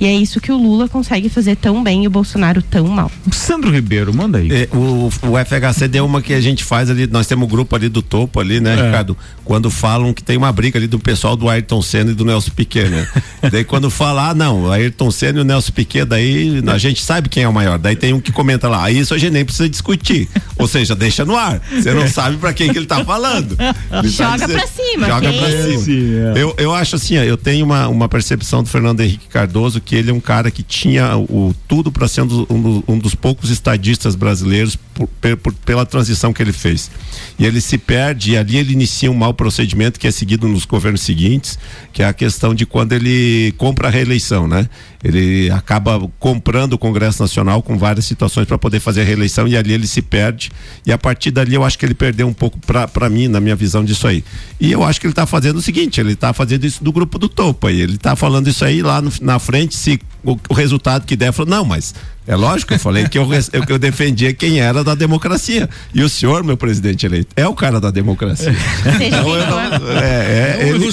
E 0.00 0.06
é 0.06 0.12
isso 0.14 0.40
que 0.40 0.50
o 0.50 0.56
Lula 0.56 0.88
consegue 0.88 1.28
fazer 1.28 1.56
tão 1.56 1.84
bem 1.84 2.04
e 2.04 2.06
o 2.06 2.10
Bolsonaro 2.10 2.62
tão 2.62 2.86
mal. 2.88 3.12
Sandro 3.30 3.70
Ribeiro, 3.70 4.14
manda 4.14 4.38
aí. 4.38 4.50
É, 4.50 4.68
o, 4.74 5.08
o 5.08 5.44
FHC 5.44 5.88
deu 5.88 6.06
uma 6.06 6.22
que 6.22 6.32
a 6.32 6.40
gente 6.40 6.64
faz 6.64 6.88
ali, 6.88 7.06
nós 7.06 7.26
temos 7.26 7.46
um 7.46 7.50
grupo 7.50 7.76
ali 7.76 7.90
do 7.90 8.00
topo 8.00 8.40
ali, 8.40 8.60
né, 8.60 8.78
é. 8.78 8.86
Ricardo? 8.86 9.14
Quando 9.44 9.70
falam 9.70 10.14
que 10.14 10.22
tem 10.22 10.38
uma 10.38 10.50
briga 10.50 10.78
ali 10.78 10.86
do 10.86 10.98
pessoal 10.98 11.36
do 11.36 11.50
Ayrton 11.50 11.82
Senna 11.82 12.12
e 12.12 12.14
do 12.14 12.24
Nelson 12.24 12.50
Piquet, 12.52 12.88
né? 12.88 13.06
daí 13.52 13.62
quando 13.62 13.90
fala, 13.90 14.30
ah, 14.30 14.34
não, 14.34 14.64
o 14.64 14.72
Ayrton 14.72 15.10
Senna 15.10 15.38
e 15.38 15.42
o 15.42 15.44
Nelson 15.44 15.72
Piquet, 15.72 16.06
daí 16.06 16.62
a 16.66 16.78
gente 16.78 17.02
sabe 17.02 17.28
quem 17.28 17.42
é 17.42 17.48
o 17.48 17.52
maior. 17.52 17.78
Daí 17.78 17.94
tem 17.94 18.14
um 18.14 18.20
que 18.20 18.32
comenta 18.32 18.68
lá, 18.68 18.84
aí 18.84 18.98
isso 18.98 19.12
a 19.12 19.18
gente 19.18 19.32
nem 19.32 19.44
precisa 19.44 19.68
discutir. 19.68 20.28
Ou 20.56 20.66
seja, 20.66 20.94
deixa 20.94 21.26
no 21.26 21.36
ar. 21.36 21.60
Você 21.70 21.92
não 21.92 22.08
sabe 22.08 22.38
para 22.38 22.54
quem 22.54 22.72
que 22.72 22.78
ele 22.78 22.86
tá 22.86 23.04
falando. 23.04 23.56
Ele 23.90 24.08
joga 24.08 24.38
tá 24.38 24.48
pra 24.48 24.66
cima. 24.66 25.06
Joga 25.06 25.32
pra 25.32 25.50
cima. 25.50 25.78
Sim, 25.80 26.14
é. 26.14 26.32
eu, 26.36 26.54
eu 26.58 26.74
acho 26.74 26.96
assim, 26.96 27.18
ó, 27.18 27.22
eu 27.22 27.36
tenho 27.36 27.64
uma, 27.64 27.88
uma 27.88 28.08
percepção 28.08 28.62
do 28.62 28.68
Fernando 28.68 29.00
Henrique 29.00 29.26
Cardoso 29.28 29.80
que 29.80 29.89
ele 29.94 30.10
é 30.10 30.14
um 30.14 30.20
cara 30.20 30.50
que 30.50 30.62
tinha 30.62 31.16
o 31.16 31.54
tudo 31.66 31.90
para 31.90 32.06
ser 32.08 32.22
um, 32.22 32.46
um, 32.50 32.82
um, 32.88 32.98
dos 32.98 33.14
poucos 33.14 33.50
estadistas 33.50 34.14
brasileiros 34.14 34.76
por, 34.76 35.08
por, 35.36 35.52
pela 35.52 35.86
transição 35.86 36.32
que 36.32 36.42
ele 36.42 36.52
fez. 36.52 36.90
E 37.38 37.44
ele 37.44 37.60
se 37.60 37.78
perde 37.78 38.32
e 38.32 38.36
ali 38.36 38.56
ele 38.56 38.72
inicia 38.72 39.10
um 39.10 39.14
mau 39.14 39.34
procedimento 39.34 39.98
que 39.98 40.06
é 40.06 40.10
seguido 40.10 40.46
nos 40.48 40.64
governos 40.64 41.00
seguintes, 41.00 41.58
que 41.92 42.02
é 42.02 42.06
a 42.06 42.12
questão 42.12 42.54
de 42.54 42.66
quando 42.66 42.92
ele 42.92 43.52
compra 43.56 43.88
a 43.88 43.90
reeleição, 43.90 44.46
né? 44.46 44.68
Ele 45.02 45.50
acaba 45.50 45.98
comprando 46.18 46.74
o 46.74 46.78
Congresso 46.78 47.22
Nacional 47.22 47.62
com 47.62 47.78
várias 47.78 48.04
situações 48.04 48.46
para 48.46 48.58
poder 48.58 48.80
fazer 48.80 49.00
a 49.00 49.04
reeleição 49.04 49.48
e 49.48 49.56
ali 49.56 49.72
ele 49.72 49.86
se 49.86 50.02
perde. 50.02 50.50
E 50.84 50.92
a 50.92 50.98
partir 50.98 51.30
dali 51.30 51.54
eu 51.54 51.64
acho 51.64 51.78
que 51.78 51.86
ele 51.86 51.94
perdeu 51.94 52.28
um 52.28 52.34
pouco 52.34 52.58
para 52.58 53.08
mim, 53.08 53.26
na 53.26 53.40
minha 53.40 53.56
visão 53.56 53.82
disso 53.82 54.06
aí. 54.06 54.22
E 54.60 54.70
eu 54.70 54.84
acho 54.84 55.00
que 55.00 55.06
ele 55.06 55.12
está 55.12 55.24
fazendo 55.24 55.56
o 55.56 55.62
seguinte: 55.62 56.00
ele 56.00 56.12
está 56.12 56.34
fazendo 56.34 56.66
isso 56.66 56.84
do 56.84 56.92
grupo 56.92 57.18
do 57.18 57.28
topo 57.28 57.66
aí. 57.66 57.80
Ele 57.80 57.94
está 57.94 58.14
falando 58.14 58.48
isso 58.48 58.62
aí 58.62 58.82
lá 58.82 59.00
no, 59.00 59.10
na 59.22 59.38
frente, 59.38 59.74
se 59.80 60.00
o, 60.22 60.38
o 60.48 60.54
resultado 60.54 61.06
que 61.06 61.16
der, 61.16 61.32
falou, 61.32 61.50
não, 61.50 61.64
mas 61.64 61.94
é 62.30 62.36
lógico, 62.36 62.72
eu 62.72 62.78
falei 62.78 63.08
que 63.08 63.18
eu, 63.18 63.28
eu, 63.52 63.64
eu 63.68 63.76
defendia 63.76 64.32
quem 64.32 64.60
era 64.60 64.84
da 64.84 64.94
democracia. 64.94 65.68
E 65.92 66.00
o 66.00 66.08
senhor, 66.08 66.44
meu 66.44 66.56
presidente 66.56 67.04
eleito, 67.04 67.30
é 67.34 67.44
o 67.44 67.54
cara 67.56 67.80
da 67.80 67.90
democracia. 67.90 68.54
então, 69.04 69.34
eu 69.34 69.46
não, 69.48 69.58
é, 69.98 70.60
é, 70.60 70.68
ele, 70.68 70.86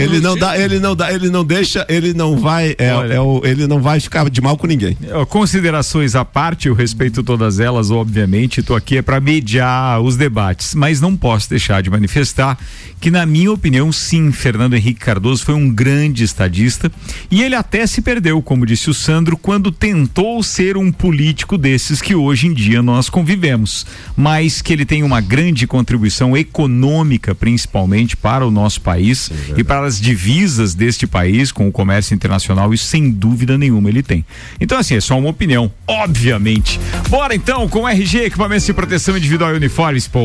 ele 0.00 0.20
não 0.20 0.34
dá, 0.34 0.58
ele 0.58 0.80
não 0.80 0.96
dá, 0.96 1.12
ele 1.12 1.28
não 1.28 1.44
deixa, 1.44 1.84
ele 1.90 2.14
não 2.14 2.38
vai, 2.38 2.74
é, 2.78 3.16
é 3.16 3.20
o, 3.20 3.42
ele 3.44 3.66
não 3.66 3.82
vai 3.82 4.00
ficar 4.00 4.30
de 4.30 4.40
mal 4.40 4.56
com 4.56 4.66
ninguém. 4.66 4.96
Considerações 5.28 6.14
à 6.14 6.24
parte, 6.24 6.68
eu 6.68 6.74
respeito 6.74 7.22
todas 7.22 7.60
elas, 7.60 7.90
obviamente, 7.90 8.60
estou 8.60 8.74
aqui 8.74 8.96
é 8.96 9.02
para 9.02 9.20
mediar 9.20 10.00
os 10.00 10.16
debates, 10.16 10.74
mas 10.74 11.02
não 11.02 11.14
posso 11.14 11.50
deixar 11.50 11.82
de 11.82 11.90
manifestar 11.90 12.56
que, 12.98 13.10
na 13.10 13.26
minha 13.26 13.52
opinião, 13.52 13.92
sim, 13.92 14.32
Fernando 14.32 14.74
Henrique 14.74 15.00
Cardoso 15.00 15.44
foi 15.44 15.54
um 15.54 15.68
grande 15.68 16.24
estadista 16.24 16.90
e 17.30 17.42
ele 17.42 17.54
até 17.54 17.86
se 17.86 18.00
perdeu, 18.00 18.40
como 18.40 18.64
disse 18.64 18.88
o 18.88 18.94
Sandro, 18.94 19.36
quando 19.36 19.70
tentou 19.70 20.42
ser 20.42 20.77
um 20.78 20.90
político 20.92 21.58
desses 21.58 22.00
que 22.00 22.14
hoje 22.14 22.46
em 22.46 22.54
dia 22.54 22.82
nós 22.82 23.08
convivemos, 23.08 23.84
mas 24.16 24.62
que 24.62 24.72
ele 24.72 24.84
tem 24.84 25.02
uma 25.02 25.20
grande 25.20 25.66
contribuição 25.66 26.36
econômica, 26.36 27.34
principalmente 27.34 28.16
para 28.16 28.46
o 28.46 28.50
nosso 28.50 28.80
país 28.80 29.30
é 29.30 29.60
e 29.60 29.64
para 29.64 29.86
as 29.86 30.00
divisas 30.00 30.74
deste 30.74 31.06
país 31.06 31.50
com 31.50 31.68
o 31.68 31.72
comércio 31.72 32.14
internacional, 32.14 32.72
isso 32.72 32.84
sem 32.84 33.10
dúvida 33.10 33.58
nenhuma 33.58 33.88
ele 33.88 34.02
tem. 34.02 34.24
Então, 34.60 34.78
assim, 34.78 34.96
é 34.96 35.00
só 35.00 35.18
uma 35.18 35.30
opinião, 35.30 35.70
obviamente. 35.86 36.78
Bora 37.08 37.34
então 37.34 37.68
com 37.68 37.88
RG, 37.88 38.24
equipamentos 38.26 38.66
de 38.66 38.72
proteção 38.72 39.16
individual 39.16 39.52
e 39.52 39.56
uniformes. 39.56 40.06
Pô, 40.06 40.20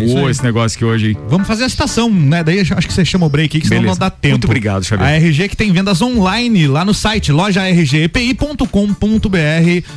é 0.00 0.30
esse 0.30 0.42
negócio 0.42 0.76
aqui 0.76 0.84
hoje. 0.84 1.16
Vamos 1.28 1.46
fazer 1.46 1.64
a 1.64 1.68
citação, 1.68 2.10
né? 2.10 2.44
Daí 2.44 2.60
acho 2.60 2.86
que 2.86 2.92
você 2.92 3.04
chama 3.04 3.26
o 3.26 3.28
break 3.28 3.56
aí, 3.56 3.60
que 3.60 3.68
senão 3.68 3.82
Beleza. 3.82 4.00
não 4.00 4.08
dá 4.08 4.10
tempo. 4.10 4.34
Muito 4.34 4.44
obrigado, 4.46 4.84
Xavier. 4.84 5.08
A 5.08 5.12
RG 5.12 5.48
que 5.48 5.56
tem 5.56 5.72
vendas 5.72 6.00
online 6.02 6.66
lá 6.66 6.84
no 6.84 6.94
site 6.94 7.32
lojargepi.com.br 7.32 9.13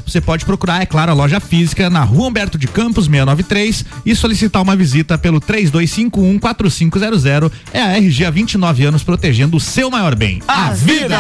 você 0.06 0.22
pode 0.22 0.46
procurar, 0.46 0.82
é 0.82 0.86
claro, 0.86 1.12
a 1.12 1.14
loja 1.14 1.40
física 1.40 1.90
na 1.90 2.04
Rua 2.04 2.28
Humberto 2.28 2.58
de 2.58 2.68
Campos 2.68 3.06
693 3.06 3.86
e 4.06 4.16
solicitar 4.16 4.62
uma 4.62 4.76
visita 4.76 5.18
pelo 5.18 5.40
3251 5.40 6.40
4500. 6.40 7.52
É 7.74 7.82
a 7.82 7.98
RG 7.98 8.26
há 8.26 8.30
29 8.30 8.86
anos 8.86 9.04
protegendo 9.04 9.58
o 9.58 9.60
seu 9.60 9.90
maior 9.90 10.16
bem, 10.16 10.42
a, 10.48 10.68
a 10.68 10.74
vida. 10.74 11.18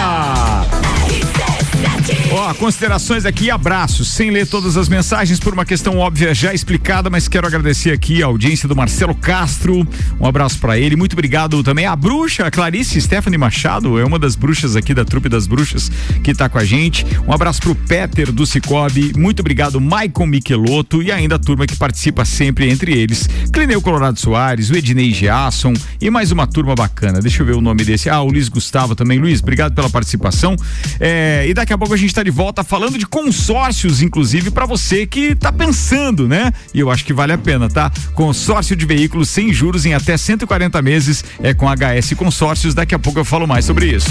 Ó, 2.31 2.51
oh, 2.51 2.55
considerações 2.55 3.25
aqui, 3.25 3.49
abraços, 3.49 4.09
sem 4.09 4.29
ler 4.29 4.45
todas 4.47 4.77
as 4.77 4.87
mensagens 4.87 5.39
por 5.39 5.53
uma 5.53 5.65
questão 5.65 5.97
óbvia 5.97 6.33
já 6.33 6.53
explicada, 6.53 7.09
mas 7.09 7.27
quero 7.27 7.47
agradecer 7.47 7.91
aqui 7.91 8.21
a 8.21 8.27
audiência 8.27 8.67
do 8.67 8.75
Marcelo 8.75 9.15
Castro. 9.15 9.87
Um 10.19 10.25
abraço 10.25 10.59
para 10.59 10.77
ele. 10.77 10.95
Muito 10.95 11.13
obrigado 11.13 11.63
também 11.63 11.85
à 11.85 11.95
bruxa, 11.95 12.45
a 12.45 12.51
Clarice 12.51 12.99
Stephanie 13.01 13.37
Machado, 13.37 13.97
é 13.97 14.05
uma 14.05 14.19
das 14.19 14.35
bruxas 14.35 14.75
aqui 14.75 14.93
da 14.93 15.05
trupe 15.05 15.29
das 15.29 15.47
bruxas 15.47 15.89
que 16.23 16.33
tá 16.33 16.49
com 16.49 16.57
a 16.57 16.65
gente. 16.65 17.05
Um 17.27 17.33
abraço 17.33 17.61
pro 17.61 17.73
Peter 17.73 18.31
do 18.31 18.45
Cicobi. 18.45 19.13
Muito 19.17 19.39
obrigado, 19.39 19.79
Maicon 19.79 20.27
Michelotto 20.27 21.01
e 21.01 21.11
ainda 21.11 21.35
a 21.35 21.39
turma 21.39 21.65
que 21.65 21.75
participa 21.75 22.25
sempre 22.25 22.69
entre 22.69 22.91
eles. 22.91 23.27
Clineu 23.51 23.81
Colorado 23.81 24.19
Soares, 24.19 24.69
o 24.69 24.75
Ednei 24.75 25.11
Giasson 25.11 25.73
e 25.99 26.09
mais 26.09 26.31
uma 26.31 26.45
turma 26.45 26.75
bacana. 26.75 27.19
Deixa 27.19 27.41
eu 27.41 27.45
ver 27.45 27.55
o 27.55 27.61
nome 27.61 27.83
desse. 27.83 28.09
Ah, 28.09 28.21
o 28.21 28.29
Luiz 28.29 28.49
Gustavo 28.49 28.95
também. 28.95 29.17
Luiz, 29.17 29.41
obrigado 29.41 29.73
pela 29.73 29.89
participação. 29.89 30.55
É, 30.99 31.45
e 31.47 31.53
daqui 31.53 31.66
a 31.73 31.77
pouco 31.77 31.93
a 31.93 31.97
gente 31.97 32.09
está 32.09 32.23
de 32.23 32.31
volta 32.31 32.63
falando 32.63 32.97
de 32.97 33.05
consórcios, 33.05 34.01
inclusive 34.01 34.51
para 34.51 34.65
você 34.65 35.05
que 35.05 35.31
está 35.31 35.51
pensando, 35.51 36.27
né? 36.27 36.51
E 36.73 36.79
eu 36.79 36.89
acho 36.89 37.05
que 37.05 37.13
vale 37.13 37.33
a 37.33 37.37
pena, 37.37 37.69
tá? 37.69 37.91
Consórcio 38.13 38.75
de 38.75 38.85
veículos 38.85 39.29
sem 39.29 39.51
juros 39.53 39.85
em 39.85 39.93
até 39.93 40.17
140 40.17 40.81
meses 40.81 41.23
é 41.41 41.53
com 41.53 41.67
HS 41.67 42.13
Consórcios. 42.15 42.73
Daqui 42.73 42.95
a 42.95 42.99
pouco 42.99 43.19
eu 43.19 43.25
falo 43.25 43.47
mais 43.47 43.65
sobre 43.65 43.87
isso. 43.87 44.09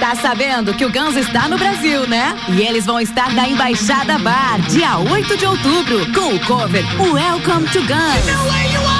Tá 0.00 0.14
sabendo 0.14 0.74
que 0.74 0.84
o 0.84 0.92
Guns 0.92 1.16
está 1.16 1.48
no 1.48 1.58
Brasil, 1.58 2.06
né? 2.06 2.36
E 2.50 2.62
eles 2.62 2.84
vão 2.84 3.00
estar 3.00 3.32
na 3.32 3.48
Embaixada 3.48 4.18
Bar, 4.18 4.60
dia 4.68 4.98
8 4.98 5.36
de 5.36 5.46
outubro, 5.46 6.12
com 6.12 6.34
o 6.34 6.40
cover 6.40 6.84
Welcome 7.00 7.66
to 7.68 7.80
Guns. 7.80 8.95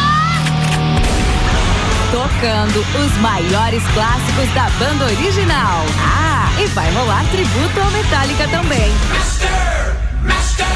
Tocando 2.11 2.81
os 3.05 3.13
maiores 3.19 3.83
clássicos 3.93 4.49
da 4.55 4.71
banda 4.79 5.07
original. 5.07 5.85
Ah, 5.99 6.49
e 6.63 6.67
vai 6.69 6.93
rolar 6.93 7.25
tributo 7.31 7.81
ao 7.81 7.91
Metallica 7.91 8.47
também. 8.49 8.93
Master, 9.09 9.97
Master. 10.23 10.67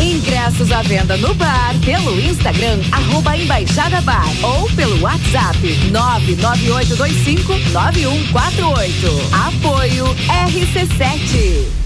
Ingressos 0.00 0.70
à 0.70 0.82
venda 0.82 1.16
no 1.16 1.34
bar, 1.34 1.74
pelo 1.84 2.20
Instagram, 2.20 2.78
arroba 2.92 3.36
Embaixada 3.36 4.00
Bar 4.02 4.28
ou 4.42 4.70
pelo 4.70 5.00
WhatsApp 5.02 5.58
998259148. 5.90 7.66
Apoio 9.32 10.06
RC7. 10.46 11.85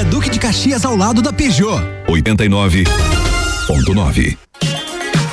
Avenida 0.00 0.04
Duque 0.04 0.30
de 0.30 0.38
Caxias, 0.38 0.84
ao 0.84 0.96
lado 0.96 1.20
da 1.20 1.32
Peugeot. 1.32 1.80
89.9. 2.08 4.36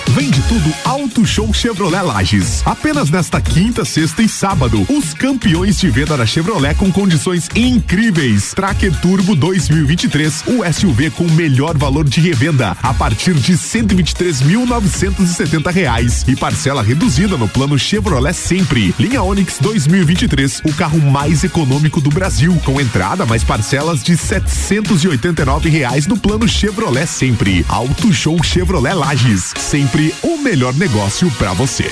Vende 0.09 0.37
tudo 0.48 0.74
Auto 0.86 1.26
Show 1.26 1.54
Chevrolet 1.54 2.02
Lages. 2.02 2.62
Apenas 2.66 3.10
nesta 3.10 3.41
quinta, 3.41 3.84
sexta 3.84 4.22
e 4.22 4.30
sábado, 4.30 4.88
os 4.89 5.14
campeões 5.14 5.78
de 5.78 5.89
venda 5.89 6.16
da 6.16 6.26
Chevrolet 6.26 6.74
com 6.76 6.89
condições 6.89 7.50
incríveis. 7.54 8.54
Tracker 8.54 8.98
Turbo 9.02 9.36
2023, 9.36 10.45
o 10.48 10.64
SUV 10.72 11.10
com 11.12 11.26
melhor 11.32 11.78
valor 11.78 12.06
de 12.06 12.22
revenda 12.22 12.78
a 12.82 12.93
partir 12.93 13.34
de 13.34 13.58
123.970 13.58 15.70
reais 15.70 16.24
e 16.28 16.36
parcela 16.36 16.82
reduzida 16.82 17.36
no 17.36 17.50
plano 17.50 17.78
Chevrolet 17.78 18.34
Sempre. 18.34 18.95
Linha 18.98 19.22
Onix 19.22 19.58
2023, 19.60 20.62
o 20.64 20.72
carro 20.74 21.00
mais 21.00 21.43
econômico 21.43 22.00
do 22.00 22.10
Brasil, 22.10 22.58
com 22.64 22.80
entrada 22.80 23.26
mais 23.26 23.43
parcelas 23.43 24.02
de 24.02 24.16
789 24.16 25.70
reais 25.70 26.08
no 26.08 26.18
plano 26.18 26.48
Chevrolet 26.48 27.06
Sempre. 27.06 27.66
Auto 27.68 28.14
Show 28.14 28.41
Chevrolet 28.41 28.93
Lages, 28.93 29.54
sempre 29.58 30.16
o 30.24 30.37
melhor 30.38 30.74
negócio 30.76 31.30
para 31.32 31.54
você. 31.54 31.92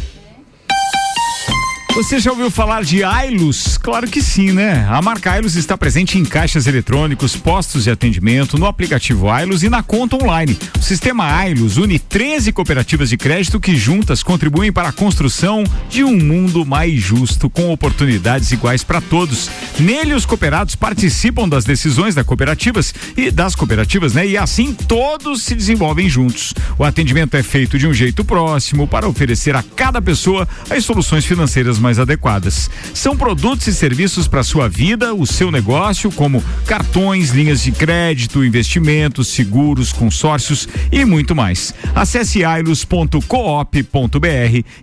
Você 1.93 2.19
já 2.19 2.31
ouviu 2.31 2.49
falar 2.49 2.85
de 2.85 3.03
Ailus? 3.03 3.77
Claro 3.77 4.07
que 4.07 4.21
sim, 4.21 4.53
né? 4.53 4.87
A 4.89 5.01
marca 5.01 5.33
Ailus 5.33 5.55
está 5.55 5.77
presente 5.77 6.17
em 6.17 6.23
caixas 6.23 6.65
eletrônicos, 6.65 7.35
postos 7.35 7.83
de 7.83 7.91
atendimento, 7.91 8.57
no 8.57 8.65
aplicativo 8.65 9.29
Ailus 9.29 9.61
e 9.61 9.69
na 9.69 9.83
conta 9.83 10.15
online. 10.15 10.57
O 10.79 10.81
sistema 10.81 11.25
Ailus 11.35 11.75
une 11.75 11.99
13 11.99 12.53
cooperativas 12.53 13.09
de 13.09 13.17
crédito 13.17 13.59
que 13.59 13.75
juntas 13.75 14.23
contribuem 14.23 14.71
para 14.71 14.87
a 14.87 14.93
construção 14.93 15.65
de 15.89 16.01
um 16.01 16.17
mundo 16.17 16.65
mais 16.65 16.93
justo, 16.93 17.49
com 17.49 17.69
oportunidades 17.73 18.51
iguais 18.53 18.85
para 18.85 19.01
todos. 19.01 19.51
Nele, 19.77 20.13
os 20.13 20.25
cooperados 20.25 20.75
participam 20.75 21.47
das 21.47 21.65
decisões 21.65 22.15
das 22.15 22.25
cooperativas 22.25 22.93
e 23.17 23.29
das 23.29 23.53
cooperativas, 23.53 24.13
né? 24.13 24.25
E 24.25 24.37
assim 24.37 24.73
todos 24.73 25.43
se 25.43 25.53
desenvolvem 25.53 26.07
juntos. 26.07 26.53
O 26.79 26.85
atendimento 26.85 27.35
é 27.35 27.43
feito 27.43 27.77
de 27.77 27.85
um 27.85 27.93
jeito 27.93 28.23
próximo 28.23 28.87
para 28.87 29.09
oferecer 29.09 29.57
a 29.57 29.63
cada 29.75 30.01
pessoa 30.01 30.47
as 30.69 30.85
soluções 30.85 31.25
financeiras 31.25 31.80
mais 31.81 31.99
adequadas. 31.99 32.69
São 32.93 33.17
produtos 33.17 33.67
e 33.67 33.73
serviços 33.73 34.27
para 34.27 34.43
sua 34.43 34.69
vida, 34.69 35.13
o 35.13 35.25
seu 35.25 35.51
negócio, 35.51 36.11
como 36.11 36.43
cartões, 36.65 37.31
linhas 37.31 37.61
de 37.63 37.71
crédito, 37.71 38.45
investimentos, 38.45 39.27
seguros, 39.29 39.91
consórcios 39.91 40.67
e 40.91 41.03
muito 41.03 41.35
mais. 41.35 41.73
Acesse 41.95 42.45
ailos.coop.br, 42.45 43.19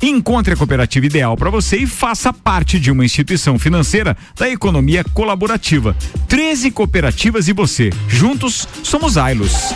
encontre 0.02 0.54
a 0.54 0.56
cooperativa 0.56 1.06
ideal 1.06 1.36
para 1.36 1.50
você 1.50 1.78
e 1.78 1.86
faça 1.86 2.32
parte 2.32 2.78
de 2.78 2.90
uma 2.90 3.04
instituição 3.04 3.58
financeira 3.58 4.16
da 4.36 4.48
economia 4.48 5.04
colaborativa. 5.04 5.96
13 6.28 6.70
cooperativas 6.70 7.48
e 7.48 7.52
você. 7.52 7.90
Juntos 8.08 8.68
somos 8.82 9.16
Ailos. 9.16 9.72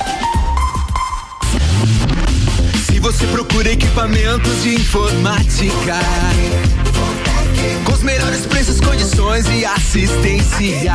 Se 2.86 3.00
você 3.00 3.26
procura 3.26 3.70
equipamentos 3.70 4.62
de 4.62 4.74
informática, 4.74 5.98
com 7.84 7.92
os 7.92 8.02
melhores 8.02 8.46
preços, 8.46 8.80
condições 8.80 9.46
e 9.48 9.64
assistência, 9.64 10.94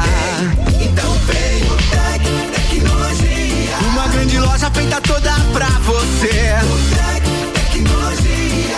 então 0.81 1.13
vem 1.25 1.63
o 1.63 1.75
Tec 1.89 2.23
Tecnologia. 2.53 3.77
Uma 3.91 4.07
grande 4.07 4.39
loja 4.39 4.69
feita 4.71 5.01
toda 5.01 5.31
pra 5.53 5.69
você. 5.79 6.55
O 6.63 6.77
Tec 6.95 7.23
Tecnologia. 7.53 8.77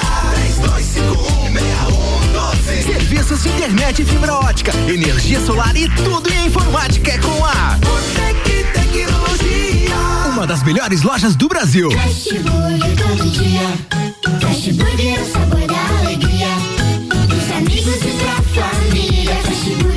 32516112. 2.79 2.83
Serviços 2.85 3.43
de 3.43 3.49
internet 3.49 4.05
fibra 4.05 4.33
ótica, 4.35 4.71
energia 4.87 5.39
solar 5.41 5.75
e 5.75 5.89
tudo 5.89 6.29
em 6.31 6.47
informática 6.47 7.11
é 7.11 7.17
com 7.17 7.45
a 7.45 7.77
Botec 7.79 8.65
Tecnologia. 8.73 9.95
Uma 10.33 10.45
das 10.47 10.63
melhores 10.63 11.01
lojas 11.01 11.35
do 11.35 11.47
Brasil. 11.47 11.89
Cashburger 11.89 12.95
todo 12.97 13.29
dia. 13.31 13.99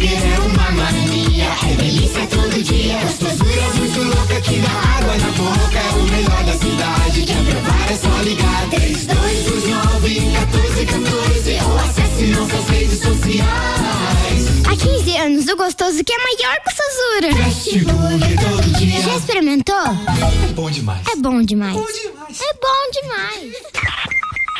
é 0.07 0.39
uma 0.41 0.71
mania. 0.73 1.49
É 1.71 1.77
delícia 1.77 2.27
todo 2.27 2.63
dia. 2.63 2.99
Gostosura 3.01 3.63
muito 3.75 4.03
louca 4.03 4.41
que 4.41 4.59
dá 4.61 4.71
água 4.99 5.17
na 5.17 5.31
boca. 5.33 5.79
É 5.79 5.91
o 5.91 6.03
melhor 6.03 6.45
da 6.45 6.53
cidade. 6.53 7.23
Quer 7.25 7.45
provar 7.45 7.91
é 7.91 7.97
só 7.97 8.23
ligar. 8.23 8.69
3229 8.71 10.21
1414 10.21 11.59
ou 11.65 11.79
acesse 11.79 12.27
nossas 12.27 12.69
redes 12.69 12.99
sociais. 13.01 14.43
Há 14.67 14.77
15 14.77 15.17
anos 15.19 15.49
o 15.49 15.57
gostoso 15.57 16.05
que 16.05 16.13
é 16.13 16.19
maior 16.19 16.57
que 16.65 16.73
Sazura. 16.75 17.31
Sosura 17.53 18.27
todo 18.41 18.79
dia. 18.79 19.01
Já 19.03 19.17
experimentou? 19.17 19.77
É 19.77 20.53
bom 20.53 20.71
demais. 20.71 21.07
É 21.07 21.17
bom 21.17 21.43
demais. 21.43 21.77
É 21.77 21.81
bom 21.81 21.87
demais. 21.87 22.41
É 22.41 22.55
bom 22.55 22.91
demais. 22.93 23.53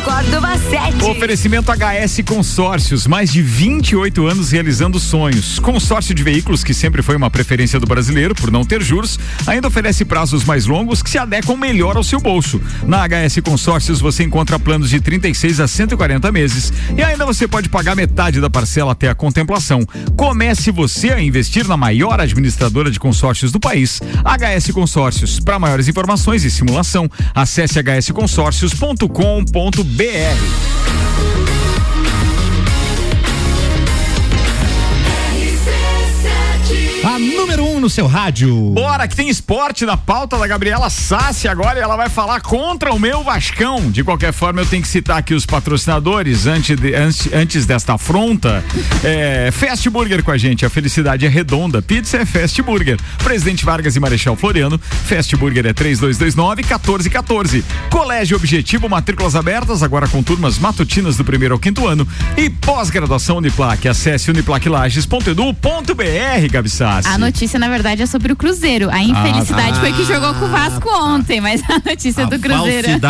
Córdova 0.00 0.58
7. 0.58 1.04
Oferecimento 1.04 1.72
HS 1.72 2.20
Consórcios, 2.26 3.06
mais 3.06 3.32
de 3.32 3.40
28 3.40 4.26
anos 4.26 4.50
realizando 4.50 5.00
sonhos. 5.00 5.58
Consórcio 5.58 6.14
de 6.14 6.22
veículos 6.22 6.62
que 6.62 6.74
sempre 6.74 7.02
foi 7.02 7.16
uma 7.16 7.30
preferência 7.30 7.80
do 7.80 7.86
brasileiro 7.86 8.34
por 8.34 8.50
não 8.50 8.64
ter 8.64 8.82
juros, 8.82 9.18
ainda 9.46 9.68
oferece 9.68 10.04
prazos 10.04 10.44
mais 10.44 10.66
longos 10.66 11.02
que 11.02 11.08
se 11.08 11.18
adequam 11.18 11.56
melhor 11.56 11.96
ao 11.96 12.04
seu 12.04 12.20
bolso. 12.20 12.60
Na 12.84 13.06
HS 13.06 13.40
Consórcios 13.42 14.00
você 14.00 14.24
encontra 14.24 14.58
planos 14.58 14.90
de 14.90 15.00
36 15.00 15.60
a 15.60 15.68
140 15.68 16.30
meses 16.30 16.72
e 16.96 17.02
ainda 17.02 17.24
você 17.24 17.48
pode 17.48 17.68
pagar 17.68 17.96
metade 17.96 18.40
da 18.40 18.50
parcela 18.50 18.92
até 18.92 19.08
a 19.08 19.14
contemplação. 19.14 19.86
Comece 20.16 20.70
você 20.70 21.10
a 21.10 21.20
investir 21.20 21.66
na 21.66 21.76
maior 21.76 22.20
administradora 22.20 22.90
de 22.90 23.00
consórcios 23.00 23.52
do 23.52 23.60
país, 23.60 24.00
HS 24.24 24.72
Consórcios. 24.72 25.40
Para 25.40 25.58
maiores 25.58 25.88
informações 25.88 26.44
e 26.44 26.50
simulação, 26.50 27.10
acesse 27.34 27.78
hsconsórcios.com.br. 27.78 29.85
A 37.04 37.18
número 37.18 37.64
um 37.64 37.75
no 37.86 37.90
seu 37.90 38.08
rádio. 38.08 38.52
Bora, 38.74 39.06
que 39.06 39.14
tem 39.14 39.28
esporte 39.28 39.86
na 39.86 39.96
pauta 39.96 40.36
da 40.36 40.44
Gabriela 40.48 40.90
Sassi 40.90 41.46
agora 41.46 41.78
e 41.78 41.82
ela 41.82 41.94
vai 41.94 42.08
falar 42.08 42.40
contra 42.40 42.92
o 42.92 42.98
meu 42.98 43.22
Vascão. 43.22 43.92
De 43.92 44.02
qualquer 44.02 44.32
forma, 44.32 44.60
eu 44.60 44.66
tenho 44.66 44.82
que 44.82 44.88
citar 44.88 45.18
aqui 45.18 45.34
os 45.34 45.46
patrocinadores 45.46 46.48
antes, 46.48 46.76
de- 46.76 46.96
antes, 46.96 47.32
antes 47.32 47.64
desta 47.64 47.94
afronta. 47.94 48.64
É, 49.04 49.50
Fast 49.52 49.88
Burger 49.88 50.24
com 50.24 50.32
a 50.32 50.36
gente, 50.36 50.66
a 50.66 50.70
felicidade 50.70 51.24
é 51.24 51.28
redonda. 51.28 51.80
Pizza 51.80 52.16
é 52.16 52.26
Fast 52.26 52.60
Burger. 52.60 52.98
Presidente 53.22 53.64
Vargas 53.64 53.94
e 53.94 54.00
Marechal 54.00 54.34
Floriano. 54.34 54.80
Fast 54.80 55.36
Burger 55.36 55.64
é 55.66 55.72
3229-1414. 55.72 57.62
Colégio 57.88 58.36
Objetivo, 58.36 58.88
matrículas 58.88 59.36
abertas, 59.36 59.84
agora 59.84 60.08
com 60.08 60.24
turmas 60.24 60.58
matutinas 60.58 61.16
do 61.16 61.24
primeiro 61.24 61.54
ao 61.54 61.60
quinto 61.60 61.86
ano. 61.86 62.06
E 62.36 62.50
pós-graduação 62.50 63.36
Uniplac. 63.36 63.86
Acesse 63.86 64.28
uniplaclages.edu.br, 64.28 66.48
Gabi 66.50 66.68
Sassi. 66.68 67.06
A 67.08 67.16
notícia, 67.16 67.60
na 67.60 67.68
verdade, 67.68 67.75
é 67.84 68.06
sobre 68.06 68.32
o 68.32 68.36
Cruzeiro. 68.36 68.88
A 68.90 69.02
infelicidade 69.02 69.74
tá. 69.74 69.80
foi 69.80 69.92
que 69.92 70.04
jogou 70.04 70.32
com 70.34 70.46
o 70.46 70.48
Vasco 70.48 70.88
ontem, 71.02 71.40
mas 71.40 71.62
a 71.68 71.80
notícia 71.88 72.22
é 72.22 72.26
do 72.26 72.38
Cruzeiro. 72.38 72.88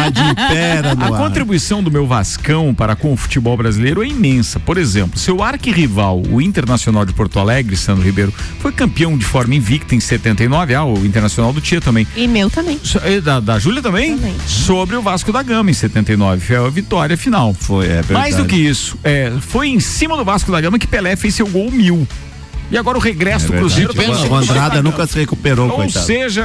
A 1.00 1.08
contribuição 1.16 1.82
do 1.82 1.90
meu 1.90 2.06
Vascão 2.06 2.74
para 2.74 2.96
com 2.96 3.12
o 3.12 3.16
futebol 3.16 3.56
brasileiro 3.56 4.02
é 4.02 4.08
imensa. 4.08 4.58
Por 4.58 4.76
exemplo, 4.76 5.18
seu 5.18 5.42
arquirrival, 5.42 6.22
o 6.30 6.40
Internacional 6.40 7.04
de 7.04 7.12
Porto 7.12 7.38
Alegre, 7.38 7.76
Sandro 7.76 8.04
Ribeiro, 8.04 8.32
foi 8.60 8.72
campeão 8.72 9.16
de 9.16 9.24
forma 9.24 9.54
invicta 9.54 9.94
em 9.94 10.00
79. 10.00 10.74
Ah, 10.74 10.84
o 10.84 11.06
Internacional 11.06 11.52
do 11.52 11.60
Tia 11.60 11.80
também. 11.80 12.06
E 12.16 12.26
meu 12.26 12.50
também. 12.50 12.78
So- 12.82 13.00
e 13.06 13.20
Da, 13.20 13.40
da 13.40 13.58
Júlia 13.58 13.82
também? 13.82 14.18
Sobre 14.46 14.96
o 14.96 15.02
Vasco 15.02 15.32
da 15.32 15.42
Gama 15.42 15.70
em 15.70 15.74
79. 15.74 16.44
Foi 16.44 16.56
a 16.56 16.68
vitória 16.68 17.16
final. 17.16 17.54
Foi, 17.54 17.86
é 17.86 18.02
Mais 18.10 18.34
do 18.34 18.42
verdade. 18.42 18.48
que 18.48 18.56
isso, 18.68 18.98
é, 19.04 19.32
foi 19.40 19.68
em 19.68 19.80
cima 19.80 20.16
do 20.16 20.24
Vasco 20.24 20.50
da 20.50 20.60
Gama 20.60 20.78
que 20.78 20.86
Pelé 20.86 21.16
fez 21.16 21.34
seu 21.34 21.46
gol 21.46 21.70
mil. 21.70 22.06
E 22.70 22.76
agora 22.76 22.98
o 22.98 23.00
regresso 23.00 23.46
do 23.46 23.54
É 23.54 23.58
Cruzeiro 23.58 23.92
verdade. 23.92 24.22
tá 24.28 24.28
O 24.28 24.34
Andrada 24.36 24.82
nunca 24.82 25.06
se 25.06 25.16
recuperou, 25.16 25.68
Ou 25.68 25.76
coitado. 25.76 26.04
seja, 26.04 26.44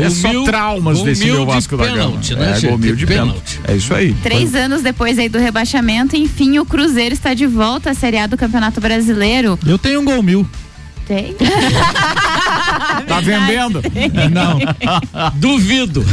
é 0.00 0.08
só 0.10 0.28
mil- 0.28 0.44
traumas 0.44 1.02
desse 1.02 1.24
meu 1.24 1.40
de 1.40 1.46
Vasco 1.52 1.76
da 1.76 1.84
Gama. 1.86 1.96
pênalti, 1.96 2.34
né, 2.36 2.50
é, 2.50 2.54
gente? 2.54 2.68
gol 2.68 2.78
mil 2.78 2.94
de 2.94 3.04
Pênalti. 3.06 3.32
pênalti. 3.56 3.60
É 3.72 3.76
isso 3.76 3.92
aí. 3.94 4.14
Três 4.22 4.54
anos 4.54 4.82
depois 4.82 5.18
aí 5.18 5.28
do 5.28 5.38
rebaixamento, 5.38 6.14
enfim, 6.16 6.58
o 6.60 6.64
Cruzeiro 6.64 7.12
está 7.12 7.34
de 7.34 7.46
volta 7.46 7.90
à 7.90 7.94
Série 7.94 8.18
A 8.18 8.26
do 8.28 8.36
Campeonato 8.36 8.80
Brasileiro. 8.80 9.58
Eu 9.66 9.76
tenho 9.76 10.00
um 10.00 10.04
gol 10.04 10.22
mil. 10.22 10.46
Tem? 11.06 11.34
Tá 13.06 13.20
vendendo? 13.20 13.80
Não. 14.32 14.58
Duvido. 15.36 16.04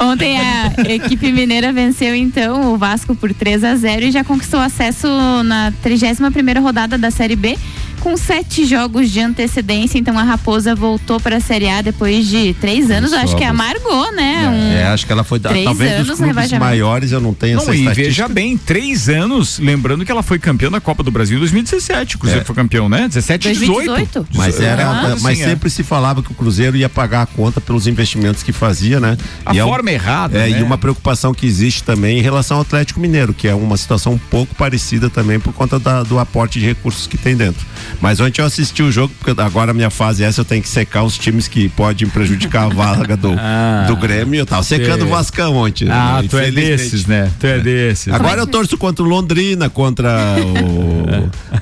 Ontem 0.00 0.38
a 0.38 0.72
equipe 0.92 1.32
mineira 1.32 1.72
venceu 1.72 2.14
então 2.14 2.74
o 2.74 2.76
Vasco 2.78 3.14
por 3.14 3.32
3 3.32 3.64
a 3.64 3.74
0 3.74 4.06
e 4.06 4.10
já 4.10 4.22
conquistou 4.22 4.60
acesso 4.60 5.08
na 5.44 5.72
31 5.82 6.30
primeira 6.30 6.60
rodada 6.60 6.98
da 6.98 7.10
Série 7.10 7.36
B 7.36 7.56
com 8.02 8.16
sete 8.16 8.64
jogos 8.66 9.10
de 9.10 9.20
antecedência. 9.20 9.96
Então 9.96 10.18
a 10.18 10.22
Raposa 10.24 10.74
voltou 10.74 11.20
para 11.20 11.36
a 11.36 11.40
Série 11.40 11.68
A 11.68 11.80
depois 11.82 12.26
de 12.26 12.52
três 12.54 12.90
anos. 12.90 13.12
Eu 13.12 13.18
acho 13.20 13.36
que 13.36 13.44
amargou, 13.44 14.10
né? 14.12 14.48
Um- 14.48 14.72
É, 14.76 14.84
acho 14.88 15.06
que 15.06 15.12
ela 15.12 15.22
foi. 15.24 15.38
Três 15.38 15.64
Talvez 15.64 15.92
anos 15.92 16.06
dos 16.08 16.18
clubes 16.18 16.52
maiores 16.52 17.12
eu 17.12 17.20
não 17.20 17.32
tenho 17.32 17.56
Não, 17.56 17.62
essa 17.62 17.74
e 17.74 17.78
estatística. 17.80 18.06
veja 18.08 18.28
bem, 18.28 18.56
três 18.56 19.08
anos, 19.08 19.58
lembrando 19.58 20.04
que 20.04 20.10
ela 20.10 20.22
foi 20.22 20.38
campeã 20.38 20.70
da 20.70 20.80
Copa 20.80 21.02
do 21.02 21.10
Brasil 21.10 21.36
em 21.36 21.40
2017. 21.40 22.16
O 22.16 22.18
Cruzeiro 22.18 22.42
É. 22.42 22.44
foi 22.44 22.54
campeão, 22.54 22.88
né? 22.88 23.06
17 23.08 23.48
e 23.48 23.52
18. 23.52 23.86
2018. 23.86 24.26
Mas 24.34 24.60
era, 24.60 24.86
Ah, 24.88 25.16
mas 25.20 25.38
sim, 25.38 25.44
é. 25.44 25.46
sempre 25.48 25.70
se 25.70 25.82
falava 25.82 26.22
que 26.22 26.32
o 26.32 26.34
Cruzeiro 26.34 26.76
ia 26.76 26.88
pagar 26.88 27.22
a 27.22 27.26
conta 27.26 27.60
pelos 27.60 27.86
investimentos 27.86 28.42
que 28.42 28.52
fazia, 28.52 28.98
né? 28.98 29.16
A 29.46 29.54
E 29.54 29.58
é 29.58 29.62
forma 29.64 29.90
errada, 29.90 30.38
É, 30.38 30.48
né? 30.48 30.60
e 30.60 30.62
uma 30.62 30.76
preocupação 30.78 31.32
que 31.32 31.46
existe 31.46 31.82
também 31.84 32.18
em 32.18 32.22
relação 32.22 32.56
ao 32.56 32.62
Atlético 32.62 32.98
Mineiro, 33.00 33.32
que 33.32 33.46
é 33.46 33.54
uma 33.54 33.76
situação 33.76 34.14
um 34.14 34.18
pouco 34.18 34.54
parecida 34.54 35.08
também 35.08 35.38
por 35.38 35.52
conta 35.52 35.78
da- 35.78 36.02
do 36.02 36.18
aporte 36.18 36.58
de 36.58 36.66
recursos 36.66 37.06
que 37.06 37.16
tem 37.16 37.36
dentro. 37.36 37.64
Mas 38.00 38.20
ontem 38.20 38.40
eu 38.40 38.46
assisti 38.46 38.82
o 38.82 38.90
jogo, 38.90 39.12
porque 39.18 39.40
agora 39.40 39.70
a 39.70 39.74
minha 39.74 39.90
fase 39.90 40.24
é 40.24 40.26
essa, 40.26 40.40
eu 40.40 40.44
tenho 40.44 40.62
que 40.62 40.68
secar 40.68 41.02
os 41.04 41.16
times 41.16 41.48
que 41.48 41.68
podem 41.68 42.08
prejudicar 42.08 42.64
a 42.64 42.68
vaga 42.68 43.16
do, 43.16 43.30
do 43.86 43.96
Grêmio. 43.96 44.40
Eu 44.40 44.46
tava 44.46 44.62
secando 44.62 45.00
Sei. 45.00 45.06
o 45.06 45.08
Vascão 45.08 45.56
ontem. 45.56 45.88
Ah, 45.90 46.20
né? 46.22 46.28
tu 46.28 46.38
é 46.38 46.50
desses, 46.50 47.06
né? 47.06 47.30
Tu 47.38 47.46
é 47.46 47.58
desses. 47.58 48.12
Agora 48.12 48.40
eu 48.40 48.46
torço 48.46 48.76
contra 48.76 49.04
o 49.04 49.08
Londrina, 49.08 49.68
contra 49.68 50.36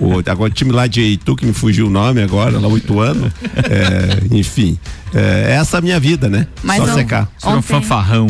o, 0.01 0.17
o, 0.17 0.19
agora 0.19 0.51
o 0.51 0.55
time 0.55 0.73
lá 0.73 0.87
de 0.87 1.03
Itu, 1.03 1.37
que 1.37 1.47
me 1.47 1.53
fugiu 1.53 1.87
o 1.87 1.91
nome 1.91 2.23
agora, 2.23 2.59
lá 2.59 2.69
o 2.69 2.77
Ituano. 2.77 3.31
É, 3.57 4.37
enfim, 4.37 4.79
é, 5.15 5.53
essa 5.61 5.77
é 5.77 5.79
a 5.79 5.81
minha 5.81 5.99
vida, 6.01 6.29
né? 6.29 6.47
Mas 6.63 6.79
Só 6.79 6.85
on- 6.85 6.95
secar. 6.95 7.29
ontem- 7.57 7.69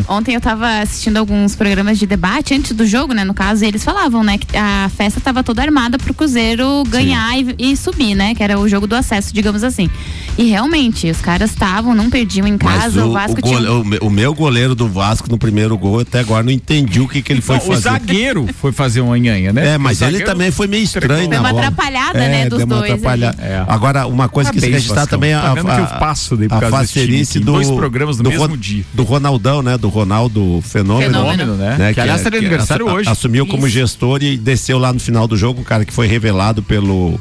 Ontem 0.07 0.35
eu 0.35 0.41
tava 0.41 0.79
assistindo 0.81 1.17
alguns 1.17 1.55
programas 1.55 1.99
de 1.99 2.05
debate 2.05 2.53
antes 2.53 2.73
do 2.73 2.85
jogo, 2.85 3.13
né? 3.13 3.23
No 3.23 3.33
caso, 3.33 3.63
e 3.63 3.67
eles 3.67 3.83
falavam, 3.83 4.23
né, 4.23 4.37
que 4.37 4.57
a 4.57 4.89
festa 4.95 5.19
tava 5.21 5.43
toda 5.43 5.61
armada 5.61 5.97
pro 5.97 6.13
Cruzeiro 6.13 6.83
ganhar 6.89 7.37
e, 7.37 7.55
e 7.57 7.77
subir, 7.77 8.15
né? 8.15 8.33
Que 8.35 8.43
era 8.43 8.59
o 8.59 8.67
jogo 8.67 8.87
do 8.87 8.95
acesso, 8.95 9.33
digamos 9.33 9.63
assim. 9.63 9.89
E 10.37 10.45
realmente, 10.45 11.09
os 11.09 11.19
caras 11.21 11.51
estavam, 11.51 11.93
não 11.93 12.09
perdiam 12.09 12.47
em 12.47 12.57
casa, 12.57 13.05
o, 13.05 13.09
o, 13.09 13.11
Vasco 13.13 13.37
o 13.37 13.41
tinha. 13.43 13.53
gole- 13.59 13.67
o 13.69 13.83
me- 13.83 13.97
o 14.01 14.09
meu 14.09 14.33
goleiro 14.33 14.73
do 14.73 14.87
Vasco 14.87 15.29
no 15.29 15.37
primeiro 15.37 15.77
gol, 15.77 15.99
até 15.99 16.19
agora 16.21 16.41
não 16.41 16.51
entendi 16.51 16.99
o 16.99 17.07
que, 17.07 17.21
que 17.21 17.31
ele 17.31 17.41
foi 17.41 17.57
Não, 17.57 17.63
o 17.63 17.67
fazer. 17.67 17.81
zagueiro 17.81 18.47
foi 18.59 18.71
fazer 18.71 19.01
uma 19.01 19.19
nhanha, 19.19 19.51
né? 19.53 19.73
É, 19.73 19.77
mas 19.77 20.01
O 20.01 20.05
ele 20.05 20.21
também 20.21 20.49
foi 20.49 20.67
meio 20.67 20.83
estranho 20.83 21.25
Foi 21.25 21.27
na 21.27 21.41
uma 21.41 21.49
bola. 21.49 21.67
atrapalhada, 21.67 22.17
É, 22.17 22.29
né, 22.29 22.49
dos 22.49 22.57
deu 22.59 22.65
uma 22.65 22.77
dois 22.77 22.91
atrapalhada. 22.91 23.37
É. 23.43 23.63
Agora, 23.67 24.07
uma 24.07 24.27
coisa 24.29 24.49
que 24.51 24.59
se 24.59 24.65
Parabéns, 24.65 24.83
registrar 24.83 25.05
também 25.05 25.31
Tá 25.33 25.41
a, 25.41 25.51
a, 25.51 25.53
que 25.53 25.59
eu 25.93 25.99
passo 25.99 26.35
daí 26.37 26.47
por 26.47 26.55
a 26.57 26.61
causa 26.61 26.77
desse 26.79 26.93
time 26.93 27.05
facerice 27.07 27.39
do 27.39 27.51
Dois 27.51 27.69
programas 27.69 28.17
no 28.17 28.23
do 28.23 28.29
mesmo 28.29 28.47
Ron- 28.47 28.57
dia. 28.57 28.83
do 28.93 29.03
Ronaldão, 29.03 29.61
né? 29.61 29.77
Do 29.77 29.89
Ronaldo 29.89 30.61
Fenômeno, 30.63 31.13
Fenômeno, 31.13 31.55
né? 31.55 31.93
Que, 31.93 31.99
aliás, 31.99 32.21
tá 32.23 32.29
de 32.29 32.37
aniversário 32.37 32.87
hoje. 32.87 33.07
Assumiu 33.09 33.45
como 33.45 33.67
gestor 33.67 34.23
e 34.23 34.37
desceu 34.37 34.79
lá 34.79 34.91
no 34.93 34.99
final 34.99 35.27
do 35.27 35.35
jogo, 35.37 35.61
um 35.61 35.63
cara 35.63 35.83
que 35.85 35.93
foi 35.93 36.07
revelado 36.07 36.63
pelo 36.63 37.19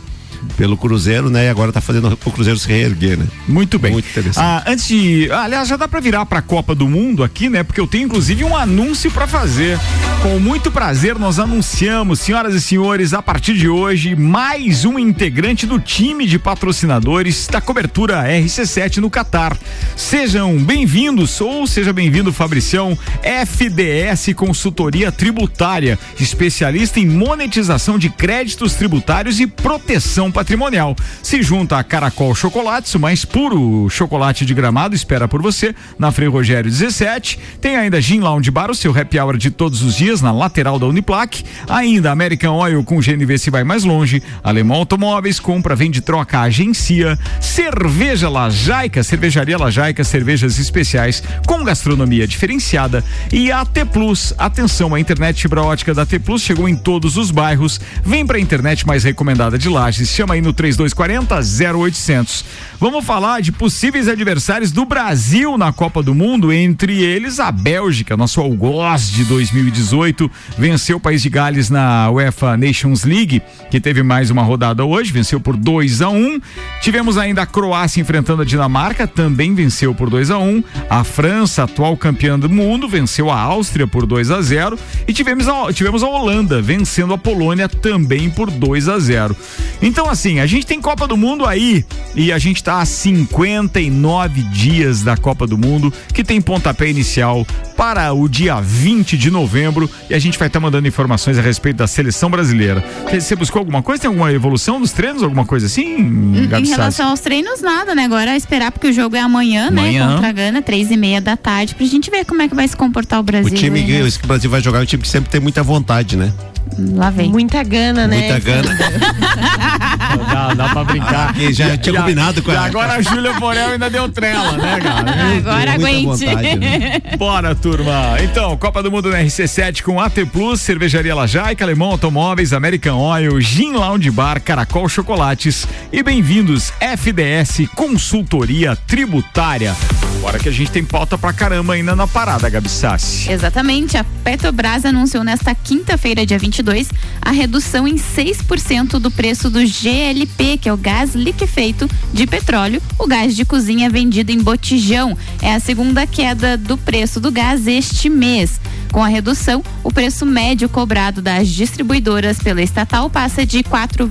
pelo 0.57 0.77
Cruzeiro, 0.77 1.31
né? 1.31 1.47
E 1.47 1.49
agora 1.49 1.73
tá 1.73 1.81
fazendo 1.81 2.19
o 2.25 2.31
Cruzeiro 2.31 2.59
se 2.59 2.69
reerguer, 2.69 3.19
né? 3.19 3.27
Muito 3.47 3.79
bem. 3.79 3.93
Muito 3.93 4.09
interessante. 4.09 4.45
Ah, 4.45 4.63
antes 4.67 4.87
de. 4.87 5.31
Aliás, 5.31 5.69
já 5.69 5.77
dá 5.77 5.87
pra 5.87 6.01
virar 6.01 6.27
pra 6.27 6.43
Copa 6.43 6.75
do 6.75 6.89
Mundo 6.89 7.23
aqui, 7.23 7.49
né? 7.49 7.63
Porque 7.63 7.81
eu 7.81 7.87
tenho 7.87 8.05
inclusive 8.05 8.45
um 8.45 8.57
anúncio 8.57 9.11
pra 9.11 9.27
fazer. 9.27 9.79
Com 10.23 10.39
muito 10.39 10.71
prazer, 10.71 11.19
nós 11.19 11.39
anunciamos, 11.39 12.21
senhoras 12.21 12.55
e 12.55 12.61
senhores, 12.61 13.15
a 13.15 13.23
partir 13.23 13.55
de 13.55 13.69
hoje, 13.69 14.15
mais 14.15 14.85
um 14.85 14.99
integrante 14.99 15.67
do 15.67 15.79
time 15.79 16.27
de 16.27 16.39
patrocinadores 16.39 17.47
da 17.47 17.61
cobertura 17.61 18.25
RC7 18.25 18.99
no 18.99 19.09
Catar. 19.09 19.57
Sejam 19.97 20.59
bem-vindos, 20.59 21.41
ou 21.41 21.67
seja 21.67 21.93
bem-vindo, 21.93 22.33
Fabricião, 22.33 22.99
FDS 23.23 24.35
Consultoria 24.35 25.11
Tributária, 25.11 25.99
especialista 26.19 27.01
em 27.01 27.07
monetização 27.07 27.99
de 27.99 28.11
créditos 28.11 28.75
tributários 28.75 29.41
e 29.41 29.47
proteção 29.47 30.30
patrimonial. 30.31 30.97
Se 31.23 31.43
junta 31.43 31.79
a 31.79 31.85
Caracol 31.85 32.35
Chocolates, 32.35 32.95
o 32.95 33.01
mais 33.01 33.25
puro 33.25 33.89
chocolate 33.89 34.45
de 34.45 34.55
gramado, 34.55 34.95
espera 34.95 35.27
por 35.27 35.43
você, 35.43 35.75
na 35.99 36.11
Frei 36.11 36.29
Rogério 36.29 36.71
17. 36.71 37.39
Tem 37.61 37.77
ainda 37.77 38.01
Gin 38.01 38.21
Lounge 38.21 38.51
Bar, 38.51 38.71
o 38.71 38.75
seu 38.75 38.97
happy 38.97 39.19
hour 39.19 39.37
de 39.37 39.51
todos 39.51 39.83
os 39.83 39.97
dias, 39.97 40.21
na 40.21 40.33
lateral 40.33 40.79
da 40.79 40.87
Uniplac. 40.87 41.45
Ainda 41.69 42.11
American 42.11 42.55
Oil 42.55 42.83
com 42.85 43.01
GNV 43.01 43.39
se 43.39 43.51
vai 43.51 43.65
mais 43.65 43.85
longe. 43.85 44.23
Alemão 44.43 44.79
Automóveis, 44.79 45.39
compra, 45.39 45.77
vende, 45.77 46.01
troca, 46.01 46.41
agencia. 46.41 47.19
Cerveja 47.41 48.29
Lajaica, 48.29 49.03
cervejaria 49.03 49.59
Lajaica, 49.59 50.05
cervejas 50.05 50.59
especiais 50.59 51.23
com 51.47 51.65
gastronomia 51.65 52.27
diferenciada. 52.27 53.05
E 53.33 53.51
AT 53.53 53.85
Plus, 53.93 54.35
atenção, 54.39 54.95
a 54.95 55.01
internet 55.01 55.43
fibra 55.43 55.63
ótica 55.63 55.95
da 55.95 56.03
AT 56.03 56.19
Plus 56.21 56.43
chegou 56.43 56.69
em 56.69 56.77
todos 56.77 57.17
os 57.17 57.31
bairros. 57.31 57.81
Vem 58.05 58.27
pra 58.27 58.39
internet 58.39 58.87
mais 58.87 59.05
recomendada 59.05 59.59
de 59.59 59.69
Lages, 59.69 60.09
chama 60.21 60.35
aí 60.35 60.43
no 60.43 60.53
3240 60.53 61.35
0800. 61.75 62.45
Vamos 62.79 63.07
falar 63.07 63.41
de 63.41 63.51
possíveis 63.53 64.07
adversários 64.07 64.71
do 64.71 64.85
Brasil 64.85 65.57
na 65.57 65.73
Copa 65.73 66.03
do 66.03 66.15
Mundo, 66.15 66.53
entre 66.53 67.03
eles 67.03 67.41
a 67.41 67.51
Bélgica, 67.51 68.19
nosso 68.19 68.39
algoz 68.39 69.11
de 69.11 69.25
2018, 69.25 70.31
venceu 70.59 70.99
o 70.99 71.01
País 71.01 71.23
de 71.23 71.31
Gales 71.31 71.71
na 71.71 72.11
UEFA 72.11 72.55
Nations 72.59 73.05
League, 73.05 73.41
que 73.71 73.81
teve 73.81 74.03
mais 74.03 74.31
uma 74.31 74.43
rodada 74.43 74.85
hoje, 74.85 75.11
venceu 75.11 75.41
por 75.41 75.57
2 75.57 76.03
a 76.03 76.11
1. 76.11 76.17
Um. 76.17 76.41
Tivemos 76.83 77.17
ainda 77.17 77.41
a 77.41 77.47
Croácia 77.47 78.03
enfrentando 78.03 78.43
a 78.43 78.45
Dinamarca, 78.45 79.07
também 79.07 79.55
venceu 79.55 79.95
por 79.95 80.11
2 80.11 80.31
a 80.31 80.39
1. 80.39 80.43
Um. 80.43 80.65
A 80.91 81.03
França, 81.03 81.65
atual 81.65 81.97
campeã 81.97 82.39
do 82.39 82.51
mundo, 82.51 82.87
venceu 82.87 83.31
a 83.31 83.41
Áustria 83.41 83.87
por 83.87 84.05
2 84.05 84.31
a 84.31 84.43
0 84.43 84.79
e 85.09 85.15
tivemos 85.15 85.49
a, 85.49 85.73
tivemos 85.73 86.03
a 86.03 86.09
Holanda 86.09 86.61
vencendo 86.61 87.15
a 87.15 87.19
Polônia 87.19 87.71
também 87.71 88.29
por 88.29 88.51
2 88.51 88.89
a 88.89 88.99
0. 88.99 89.35
Então 89.81 90.10
assim, 90.11 90.41
a 90.41 90.47
gente 90.47 90.67
tem 90.67 90.81
Copa 90.81 91.07
do 91.07 91.17
Mundo 91.17 91.47
aí 91.47 91.85
e 92.15 92.33
a 92.33 92.39
gente 92.39 92.63
tá 92.63 92.81
a 92.81 92.85
59 92.85 94.43
dias 94.43 95.03
da 95.03 95.17
Copa 95.17 95.47
do 95.47 95.57
Mundo, 95.57 95.93
que 96.13 96.25
tem 96.25 96.41
pontapé 96.41 96.89
inicial 96.89 97.47
para 97.77 98.13
o 98.13 98.29
dia 98.29 98.61
20 98.61 99.17
de 99.17 99.31
novembro 99.31 99.89
e 100.09 100.15
a 100.15 100.19
gente 100.19 100.39
vai 100.39 100.49
estar 100.49 100.61
tá 100.61 100.63
mandando 100.63 100.87
informações 100.87 101.39
a 101.39 101.43
respeito 101.43 101.77
da 101.77 101.87
seleção 101.87 102.29
brasileira. 102.31 102.85
Você 103.11 103.35
buscou 103.35 103.61
alguma 103.61 103.83
coisa? 103.83 104.03
Tem 104.03 104.09
alguma 104.09 104.33
evolução 104.33 104.79
nos 104.79 104.93
treinos, 104.93 105.23
alguma 105.23 105.47
coisa 105.47 105.67
assim? 105.67 106.47
Gabi 106.49 106.67
em 106.67 106.71
relação 106.71 106.91
Sassi? 106.91 107.03
aos 107.03 107.21
treinos, 107.21 107.63
nada, 107.63 107.95
né? 107.95 108.05
Agora 108.05 108.33
é 108.33 108.37
esperar 108.37 108.73
porque 108.73 108.89
o 108.89 108.93
jogo 108.93 109.17
é 109.17 109.21
amanhã, 109.21 109.69
amanhã. 109.69 110.07
né? 110.07 110.13
Contra 110.15 110.29
a 110.29 110.33
Gana, 110.33 110.63
três 110.63 110.91
e 110.91 110.97
meia 110.97 111.21
da 111.21 111.37
tarde, 111.37 111.75
pra 111.75 111.87
gente 111.87 112.11
ver 112.11 112.25
como 112.25 112.43
é 112.43 112.49
que 112.49 112.55
vai 112.55 112.67
se 112.67 112.77
comportar 112.77 113.21
o 113.21 113.23
Brasil. 113.23 113.53
O 113.53 113.55
time 113.55 113.81
aí, 113.81 114.03
né? 114.03 114.11
que 114.11 114.25
o 114.25 114.29
Brasil 114.29 114.51
vai 114.51 114.61
jogar 114.61 114.81
é 114.81 114.83
um 114.83 114.87
time 114.87 115.03
que 115.03 115.09
sempre 115.09 115.31
tem 115.31 115.41
muita 115.41 115.63
vontade, 115.63 116.17
né? 116.17 116.33
Lá 116.79 117.11
vem. 117.11 117.31
Muita 117.31 117.63
gana, 117.63 118.07
né? 118.07 118.33
Muita 118.33 118.39
gana. 118.41 118.77
dá, 120.33 120.55
dá 120.55 120.69
pra 120.69 120.85
brincar. 120.85 121.35
Ah, 121.37 121.53
já, 121.53 121.69
já 121.69 121.77
tinha 121.77 122.01
combinado 122.01 122.43
com 122.43 122.51
ela. 122.51 122.67
Agora 122.67 122.95
a 122.95 123.03
Júlia 123.03 123.33
Borel 123.35 123.71
ainda 123.71 123.91
deu 123.91 124.09
trela, 124.09 124.53
né, 124.57 124.81
cara? 124.81 125.11
Agora 125.37 125.73
aguente. 125.75 126.25
Vontade, 126.25 126.57
né? 126.57 127.01
Bora, 127.19 127.55
turma. 127.55 128.17
Então, 128.23 128.57
Copa 128.57 128.83
do 128.83 128.91
Mundo 128.91 129.11
na 129.11 129.19
RC7 129.19 129.83
com 129.83 130.01
AT 130.01 130.25
Plus, 130.33 130.61
Cervejaria 130.61 131.15
Lajaica, 131.15 131.65
Alemão 131.65 131.91
Automóveis, 131.91 132.53
American 132.53 132.99
Oil, 132.99 133.41
Gin 133.41 133.73
Lounge 133.73 134.11
Bar, 134.11 134.41
Caracol 134.41 134.89
Chocolates 134.89 135.67
e 135.93 136.03
bem-vindos 136.03 136.73
FDS 136.81 137.69
Consultoria 137.75 138.77
Tributária. 138.87 139.75
Bora 140.21 140.39
que 140.39 140.51
a 140.51 140.53
gente 140.53 140.71
tem 140.71 140.85
pauta 140.85 141.17
pra 141.17 141.33
caramba 141.33 141.73
ainda 141.73 141.97
na 141.97 142.07
parada, 142.07 142.49
Gabi 142.51 142.69
Sassi. 142.69 143.33
Exatamente. 143.33 143.97
A 143.97 144.05
Petrobras 144.23 144.85
anunciou 144.85 145.25
nesta 145.25 145.55
quinta-feira, 145.55 146.27
dia 146.27 146.39
22, 146.39 146.91
a 147.23 147.31
redução 147.31 147.89
em 147.89 147.95
6% 147.95 148.99
do 148.99 149.11
preço 149.11 149.49
do 149.49 149.65
GLP, 149.65 150.59
que 150.59 150.69
é 150.69 150.73
o 150.73 150.77
gás 150.77 151.15
liquefeito 151.15 151.89
de 152.13 152.27
petróleo, 152.27 152.83
o 152.99 153.07
gás 153.07 153.35
de 153.35 153.47
cozinha 153.47 153.89
vendido 153.89 154.31
em 154.31 154.43
botijão. 154.43 155.17
É 155.41 155.55
a 155.55 155.61
segunda 155.61 156.07
queda 156.07 156.55
do 156.55 156.77
preço 156.77 157.19
do 157.19 157.33
gás 157.33 157.67
este 157.67 158.11
mês. 158.11 158.61
Com 158.93 159.03
a 159.03 159.09
redução, 159.09 159.65
o 159.83 159.91
preço 159.91 160.27
médio 160.27 160.69
cobrado 160.69 161.23
das 161.23 161.49
distribuidoras 161.49 162.39
pela 162.39 162.61
estatal 162.61 163.09
passa 163.09 163.47
de 163.47 163.63
4, 163.63 164.07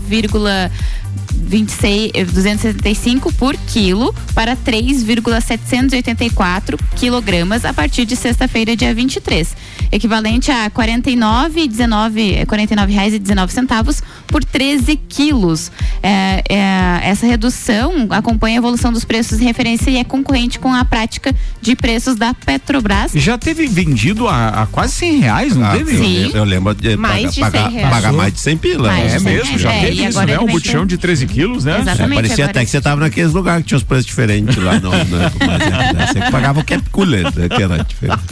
26, 1.50 2.12
275 2.32 3.34
por 3.34 3.58
quilo 3.58 4.14
para 4.36 4.56
3,784 4.56 6.78
quilogramas 6.96 7.66
a 7.66 7.74
partir 7.74 8.06
de 8.06 8.16
sexta-feira, 8.16 8.76
dia 8.76 8.94
23, 8.94 9.58
equivalente 9.92 10.52
a 10.52 10.70
49, 10.70 11.68
19, 11.68 12.46
49 12.46 12.94
reais 12.94 13.16
e 13.16 13.20
19 13.20 13.52
centavos 13.52 14.04
por 14.30 14.44
13 14.44 14.96
quilos. 15.10 15.72
É, 16.02 16.44
é, 16.48 17.00
essa 17.04 17.26
redução 17.26 18.08
acompanha 18.12 18.58
a 18.58 18.60
evolução 18.60 18.94
dos 18.94 19.04
preços 19.04 19.40
de 19.40 19.44
referência 19.44 19.90
e 19.90 19.98
é 19.98 20.04
concorrente 20.04 20.60
com 20.60 20.74
a 20.74 20.86
prática 20.86 21.36
de 21.62 21.76
preços 21.76 22.16
da 22.16 22.34
Petrobras. 22.34 23.12
Já 23.16 23.38
teve 23.38 23.68
vendido 23.68 24.28
a, 24.28 24.64
a 24.64 24.66
quase 24.68 24.94
100 24.94 25.20
reais, 25.20 25.56
não 25.56 25.66
ah, 25.66 25.76
teve? 25.76 25.98
Sim. 25.98 26.32
Eu, 26.34 26.44
lembro 26.44 26.74
de 26.76 26.96
mais 26.96 27.36
pagar, 27.38 27.70
de 27.70 27.76
pagar, 27.76 27.92
pagar, 27.92 28.14
mais 28.14 28.34
de 28.34 28.40
100 28.40 28.58
pila. 28.58 28.88
Mais 28.88 29.14
é 29.14 29.20
mesmo, 29.20 29.58
já 29.58 29.74
é, 29.74 29.86
teve 29.86 30.06
isso, 30.06 30.22
né? 30.26 30.40
Um 30.40 30.48
botijão 30.48 30.86
de 30.86 30.98
13 30.98 31.28
quilos, 31.28 31.66
né? 31.66 31.80
Exatamente. 31.82 32.12
É, 32.12 32.16
parecia 32.22 32.46
até 32.46 32.64
que 32.64 32.72
você 32.72 32.80
tava 32.80 33.02
naqueles 33.02 33.34
lugares 33.34 33.64
que 33.64 33.70
tinha 33.70 33.78
os 33.78 33.84
preços 33.84 34.06
diferentes 34.06 34.56
lá. 34.58 34.80
No, 34.80 34.92
no, 34.92 35.18
né? 35.18 36.08
você 36.08 36.32
pagava 36.32 36.60
o 36.60 36.64
cap 36.64 36.88
cooler, 36.92 37.24
né, 37.36 37.50
que 37.50 37.62
era 37.62 37.84
diferente. 37.84 38.24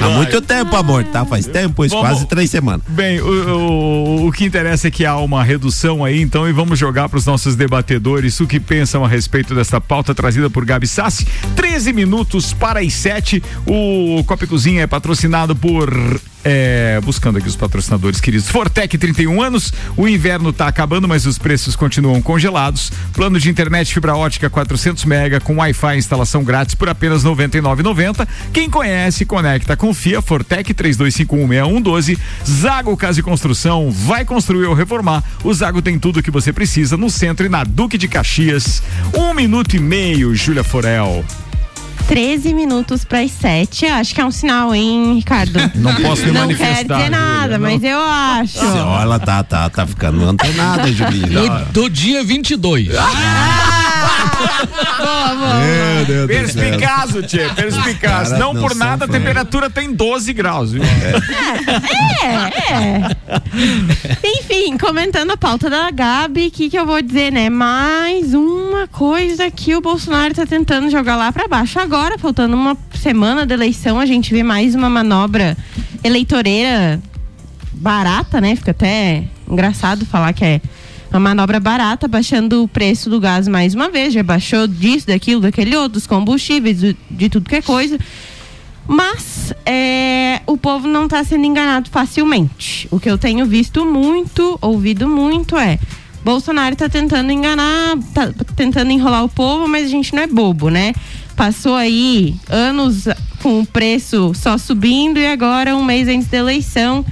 Há 0.00 0.08
muito 0.10 0.40
tempo, 0.40 0.76
amor, 0.76 1.04
tá? 1.04 1.24
Faz 1.24 1.46
tempo, 1.46 1.84
isso, 1.84 1.98
quase 1.98 2.26
três 2.26 2.50
semanas. 2.50 2.82
Bem, 2.88 3.20
o, 3.20 3.56
o, 3.56 4.28
o 4.28 4.32
que 4.32 4.44
interessa 4.44 4.88
é 4.88 4.90
que 4.90 5.04
há 5.08 5.18
uma 5.18 5.42
redução 5.42 6.04
aí, 6.04 6.20
então, 6.20 6.48
e 6.48 6.52
vamos 6.52 6.78
jogar 6.78 7.08
para 7.08 7.18
os 7.18 7.26
nossos 7.26 7.56
debatedores 7.56 8.38
o 8.40 8.46
que 8.46 8.60
pensam 8.60 9.04
a 9.04 9.08
respeito 9.08 9.54
dessa 9.54 9.80
pauta 9.80 10.14
trazida 10.14 10.48
por 10.50 10.64
Gabi 10.64 10.86
Sassi. 10.86 11.26
13 11.56 11.92
minutos 11.92 12.52
para 12.52 12.80
as 12.80 12.92
7. 12.92 13.42
O 13.66 14.22
Copa 14.24 14.46
Cozinha 14.46 14.82
é 14.82 14.86
patrocinado 14.86 15.56
por 15.56 15.90
é, 16.44 17.00
buscando 17.04 17.38
aqui 17.38 17.48
os 17.48 17.56
patrocinadores 17.56 18.20
queridos. 18.20 18.48
Fortec 18.48 18.96
31 18.96 19.42
anos, 19.42 19.72
o 19.96 20.08
inverno 20.08 20.50
está 20.50 20.68
acabando, 20.68 21.08
mas 21.08 21.26
os 21.26 21.38
preços 21.38 21.76
continuam 21.76 22.20
congelados. 22.22 22.92
Plano 23.12 23.38
de 23.38 23.50
internet 23.50 23.92
fibra 23.92 24.16
ótica 24.16 24.48
400 24.48 25.04
mega 25.04 25.40
com 25.40 25.56
Wi-Fi 25.56 25.96
instalação 25.96 26.44
grátis 26.44 26.74
por 26.74 26.88
apenas 26.88 27.24
99,90. 27.24 28.26
Quem 28.52 28.70
conhece, 28.70 29.24
conecta, 29.24 29.76
confia. 29.76 30.22
Fortec 30.22 30.72
32516112. 30.74 32.18
Zago 32.46 32.96
Casa 32.96 33.20
e 33.20 33.22
Construção 33.22 33.90
vai 33.90 34.24
construir 34.24 34.66
ou 34.66 34.74
reformar. 34.74 35.22
O 35.42 35.52
Zago 35.52 35.82
tem 35.82 35.98
tudo 35.98 36.20
o 36.20 36.22
que 36.22 36.30
você 36.30 36.52
precisa 36.52 36.96
no 36.96 37.10
centro 37.10 37.46
e 37.46 37.48
na 37.48 37.64
Duque 37.64 37.98
de 37.98 38.08
Caxias. 38.08 38.82
Um 39.14 39.34
minuto 39.34 39.76
e 39.76 39.80
meio, 39.80 40.34
Júlia 40.34 40.64
Forel. 40.64 41.24
13 42.08 42.54
minutos 42.54 43.04
para 43.04 43.20
as 43.20 43.30
7. 43.32 43.84
Acho 43.84 44.14
que 44.14 44.20
é 44.20 44.24
um 44.24 44.30
sinal, 44.30 44.74
hein, 44.74 45.16
Ricardo? 45.16 45.58
Não 45.76 45.94
posso 45.96 46.24
me 46.24 46.32
não 46.32 46.40
manifestar. 46.40 46.74
Não 46.74 46.86
quer 46.86 46.94
dizer 46.96 47.10
nada, 47.10 47.58
mas 47.58 47.84
eu 47.84 48.00
acho. 48.00 48.64
Olha, 48.64 49.02
ela 49.02 49.18
tá, 49.20 49.44
tá, 49.44 49.68
tá 49.68 49.86
ficando 49.86 50.24
antenada, 50.24 50.90
Julinho. 50.90 51.66
Do 51.70 51.90
dia 51.90 52.24
22. 52.24 52.88
boa, 52.88 53.02
boa. 53.02 53.77
Meu 55.64 56.04
Deus 56.06 56.26
perspicaz, 56.26 57.12
perspicaz. 57.54 58.30
Não, 58.32 58.52
não 58.52 58.62
por 58.62 58.74
nada 58.74 59.04
a 59.04 59.08
temperatura 59.08 59.70
tem 59.70 59.92
12 59.92 60.32
graus, 60.32 60.72
viu? 60.72 60.82
É, 62.22 62.72
é. 62.72 63.16
Enfim, 64.24 64.76
comentando 64.76 65.30
a 65.30 65.36
pauta 65.36 65.70
da 65.70 65.90
Gabi, 65.90 66.48
o 66.48 66.50
que, 66.50 66.68
que 66.70 66.78
eu 66.78 66.86
vou 66.86 67.00
dizer, 67.00 67.32
né? 67.32 67.48
Mais 67.48 68.34
uma 68.34 68.86
coisa 68.88 69.50
que 69.50 69.74
o 69.74 69.80
Bolsonaro 69.80 70.34
tá 70.34 70.46
tentando 70.46 70.90
jogar 70.90 71.16
lá 71.16 71.32
para 71.32 71.48
baixo. 71.48 71.78
Agora, 71.78 72.18
faltando 72.18 72.54
uma 72.54 72.76
semana 72.94 73.46
da 73.46 73.54
eleição, 73.54 73.98
a 73.98 74.06
gente 74.06 74.32
vê 74.32 74.42
mais 74.42 74.74
uma 74.74 74.90
manobra 74.90 75.56
eleitoreira 76.02 77.00
barata, 77.72 78.40
né? 78.40 78.56
Fica 78.56 78.72
até 78.72 79.24
engraçado 79.48 80.04
falar 80.06 80.32
que 80.32 80.44
é 80.44 80.60
uma 81.10 81.20
manobra 81.20 81.58
barata, 81.58 82.06
baixando 82.06 82.62
o 82.62 82.68
preço 82.68 83.08
do 83.08 83.18
gás 83.18 83.48
mais 83.48 83.74
uma 83.74 83.88
vez. 83.88 84.12
Já 84.12 84.22
baixou 84.22 84.66
disso, 84.66 85.06
daquilo, 85.06 85.40
daquele 85.40 85.74
outro, 85.76 85.94
dos 85.94 86.06
combustíveis, 86.06 86.80
de, 86.80 87.28
tudo 87.28 87.48
que 87.48 87.56
é 87.56 87.62
coisa. 87.62 87.98
Mas 88.86 89.52
é, 89.66 90.40
o 90.46 90.56
povo 90.56 90.88
não 90.88 91.04
está 91.04 91.22
sendo 91.22 91.44
enganado 91.44 91.90
facilmente. 91.90 92.88
O 92.90 92.98
que 92.98 93.10
eu 93.10 93.18
tenho 93.18 93.44
visto 93.46 93.84
muito, 93.84 94.58
ouvido 94.60 95.08
muito 95.08 95.56
é. 95.56 95.78
Bolsonaro 96.24 96.72
está 96.72 96.88
tentando 96.88 97.30
enganar, 97.30 97.96
tá 98.12 98.32
tentando 98.56 98.90
enrolar 98.90 99.24
o 99.24 99.28
povo, 99.28 99.68
mas 99.68 99.86
a 99.86 99.88
gente 99.88 100.14
não 100.14 100.22
é 100.22 100.26
bobo, 100.26 100.68
né? 100.68 100.92
Passou 101.36 101.74
aí 101.74 102.34
anos 102.48 103.04
com 103.42 103.60
o 103.60 103.66
preço 103.66 104.32
só 104.34 104.58
subindo 104.58 105.18
e 105.18 105.26
agora, 105.26 105.76
um 105.76 105.84
mês 105.84 106.08
antes 106.08 106.28
da 106.28 106.38
eleição, 106.38 107.04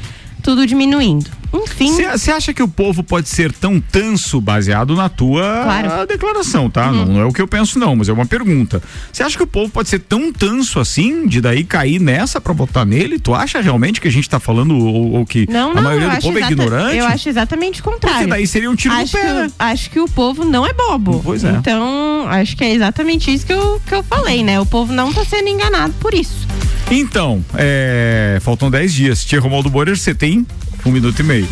tudo 0.42 0.66
diminuindo. 0.66 1.35
Enfim. 1.64 1.92
Você 2.12 2.30
acha 2.30 2.52
que 2.54 2.62
o 2.62 2.68
povo 2.68 3.02
pode 3.02 3.28
ser 3.28 3.52
tão 3.52 3.80
tanso 3.80 4.40
baseado 4.40 4.94
na 4.94 5.08
tua 5.08 5.62
Claro. 5.64 6.06
declaração, 6.06 6.68
tá? 6.70 6.90
Uhum. 6.90 6.96
Não, 6.96 7.06
não 7.06 7.20
é 7.20 7.24
o 7.24 7.32
que 7.32 7.40
eu 7.42 7.48
penso, 7.48 7.78
não, 7.78 7.94
mas 7.96 8.08
é 8.08 8.12
uma 8.12 8.26
pergunta. 8.26 8.82
Você 9.12 9.22
acha 9.22 9.36
que 9.36 9.42
o 9.42 9.46
povo 9.46 9.70
pode 9.70 9.88
ser 9.88 10.00
tão 10.00 10.32
tanso 10.32 10.78
assim, 10.80 11.26
de 11.26 11.40
daí 11.40 11.64
cair 11.64 12.00
nessa 12.00 12.40
pra 12.40 12.52
botar 12.54 12.84
nele? 12.84 13.18
Tu 13.18 13.34
acha 13.34 13.60
realmente 13.60 14.00
que 14.00 14.08
a 14.08 14.12
gente 14.12 14.28
tá 14.28 14.38
falando 14.40 14.76
ou, 14.76 15.12
ou 15.12 15.26
que 15.26 15.46
Não, 15.50 15.72
não, 15.72 15.78
a 15.80 15.82
maioria 15.82 16.08
do 16.10 16.20
povo 16.22 16.38
é 16.38 16.42
ignorante? 16.42 16.96
Eu 16.96 17.06
acho 17.06 17.28
exatamente 17.28 17.80
o 17.80 17.84
contrário. 17.84 18.18
Porque 18.20 18.30
daí 18.30 18.46
seria 18.46 18.70
um 18.70 18.76
tiro 18.76 18.94
no 18.94 19.00
acho 19.00 19.12
pé, 19.12 19.20
que, 19.20 19.26
né? 19.32 19.46
o- 19.46 19.52
Acho 19.58 19.90
que 19.90 20.00
o 20.00 20.08
povo 20.08 20.44
não 20.44 20.66
é 20.66 20.72
bobo. 20.72 21.20
Pois 21.24 21.44
é. 21.44 21.50
Então, 21.50 22.26
acho 22.28 22.56
que 22.56 22.64
é 22.64 22.72
exatamente 22.72 23.32
isso 23.32 23.46
que 23.46 23.52
eu, 23.52 23.80
que 23.86 23.94
eu 23.94 24.02
falei, 24.02 24.42
né? 24.44 24.60
O 24.60 24.66
povo 24.66 24.92
não 24.92 25.12
tá 25.12 25.24
sendo 25.24 25.48
enganado 25.48 25.92
por 26.00 26.14
isso. 26.14 26.46
Então, 26.90 27.44
é, 27.54 28.38
faltam 28.42 28.70
10 28.70 28.92
dias. 28.94 29.24
Tia 29.24 29.40
Romualdo 29.40 29.68
Borer, 29.68 29.96
você 29.98 30.14
tem 30.14 30.46
um 30.86 30.92
minuto 30.92 31.18
e 31.20 31.22
meio. 31.22 31.48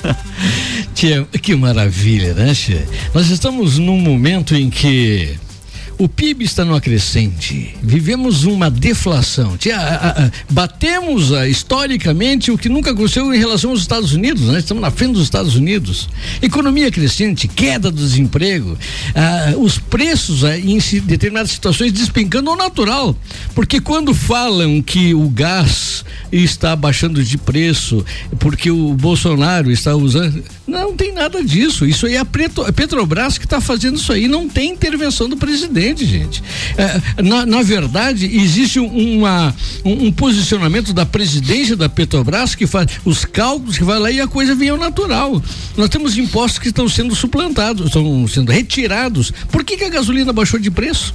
Tia, 0.94 1.26
que 1.40 1.54
maravilha, 1.54 2.34
né, 2.34 2.54
Tia? 2.54 2.86
Nós 3.14 3.28
estamos 3.28 3.78
num 3.78 4.00
momento 4.00 4.54
em 4.54 4.70
que 4.70 5.36
o 6.00 6.08
PIB 6.08 6.46
está 6.46 6.64
numa 6.64 6.80
crescente, 6.80 7.74
vivemos 7.82 8.44
uma 8.44 8.70
deflação. 8.70 9.58
Tia, 9.58 9.76
a- 9.76 9.94
a- 9.94 10.24
a- 10.26 10.30
batemos 10.48 11.30
ah, 11.30 11.46
historicamente 11.46 12.50
o 12.50 12.56
que 12.56 12.70
nunca 12.70 12.90
aconteceu 12.92 13.34
em 13.34 13.38
relação 13.38 13.70
aos 13.70 13.80
Estados 13.80 14.12
Unidos, 14.14 14.44
né? 14.44 14.58
Estamos 14.60 14.80
na 14.80 14.90
frente 14.90 15.12
dos 15.12 15.24
Estados 15.24 15.54
Unidos. 15.56 16.08
Economia 16.40 16.90
crescente, 16.90 17.46
queda 17.46 17.90
do 17.90 17.98
desemprego, 18.02 18.78
ah, 19.14 19.54
os 19.58 19.78
preços 19.78 20.42
ah, 20.42 20.58
em 20.58 20.78
determinadas 21.02 21.50
situações 21.50 21.92
despencando 21.92 22.48
ao 22.48 22.56
natural. 22.56 23.14
Porque 23.54 23.78
quando 23.78 24.14
falam 24.14 24.80
que 24.80 25.12
o 25.12 25.28
gás 25.28 26.02
está 26.32 26.74
baixando 26.74 27.22
de 27.22 27.36
preço, 27.36 28.02
porque 28.38 28.70
o 28.70 28.94
Bolsonaro 28.94 29.70
está 29.70 29.94
usando. 29.94 30.42
Não 30.70 30.94
tem 30.96 31.12
nada 31.12 31.42
disso. 31.42 31.84
Isso 31.84 32.06
aí 32.06 32.14
é 32.14 32.18
a 32.18 32.22
a 32.22 32.72
Petrobras 32.72 33.36
que 33.36 33.44
está 33.44 33.60
fazendo 33.60 33.96
isso 33.96 34.12
aí. 34.12 34.28
Não 34.28 34.48
tem 34.48 34.70
intervenção 34.70 35.28
do 35.28 35.36
presidente, 35.36 36.06
gente. 36.06 36.42
É, 36.76 37.22
na, 37.22 37.44
na 37.44 37.62
verdade, 37.62 38.24
existe 38.26 38.78
um- 38.78 39.18
uma, 39.18 39.54
um, 39.84 40.06
um 40.06 40.12
posicionamento 40.12 40.92
da 40.92 41.04
presidência 41.04 41.76
da 41.76 41.88
Petrobras 41.88 42.54
que 42.54 42.66
faz 42.66 42.86
os 43.04 43.24
cálculos 43.24 43.76
que 43.76 43.84
vai 43.84 43.98
lá 43.98 44.10
e 44.10 44.20
a 44.20 44.28
coisa 44.28 44.54
vem 44.54 44.68
ao 44.68 44.78
natural. 44.78 45.42
Nós 45.76 45.88
temos 45.88 46.16
impostos 46.16 46.58
que 46.60 46.68
estão 46.68 46.88
sendo 46.88 47.14
suplantados, 47.16 47.86
estão 47.86 48.26
sendo 48.28 48.52
retirados. 48.52 49.32
Por 49.50 49.64
que, 49.64 49.76
que 49.76 49.84
a 49.84 49.88
gasolina 49.90 50.32
baixou 50.32 50.60
de 50.60 50.70
preço? 50.70 51.12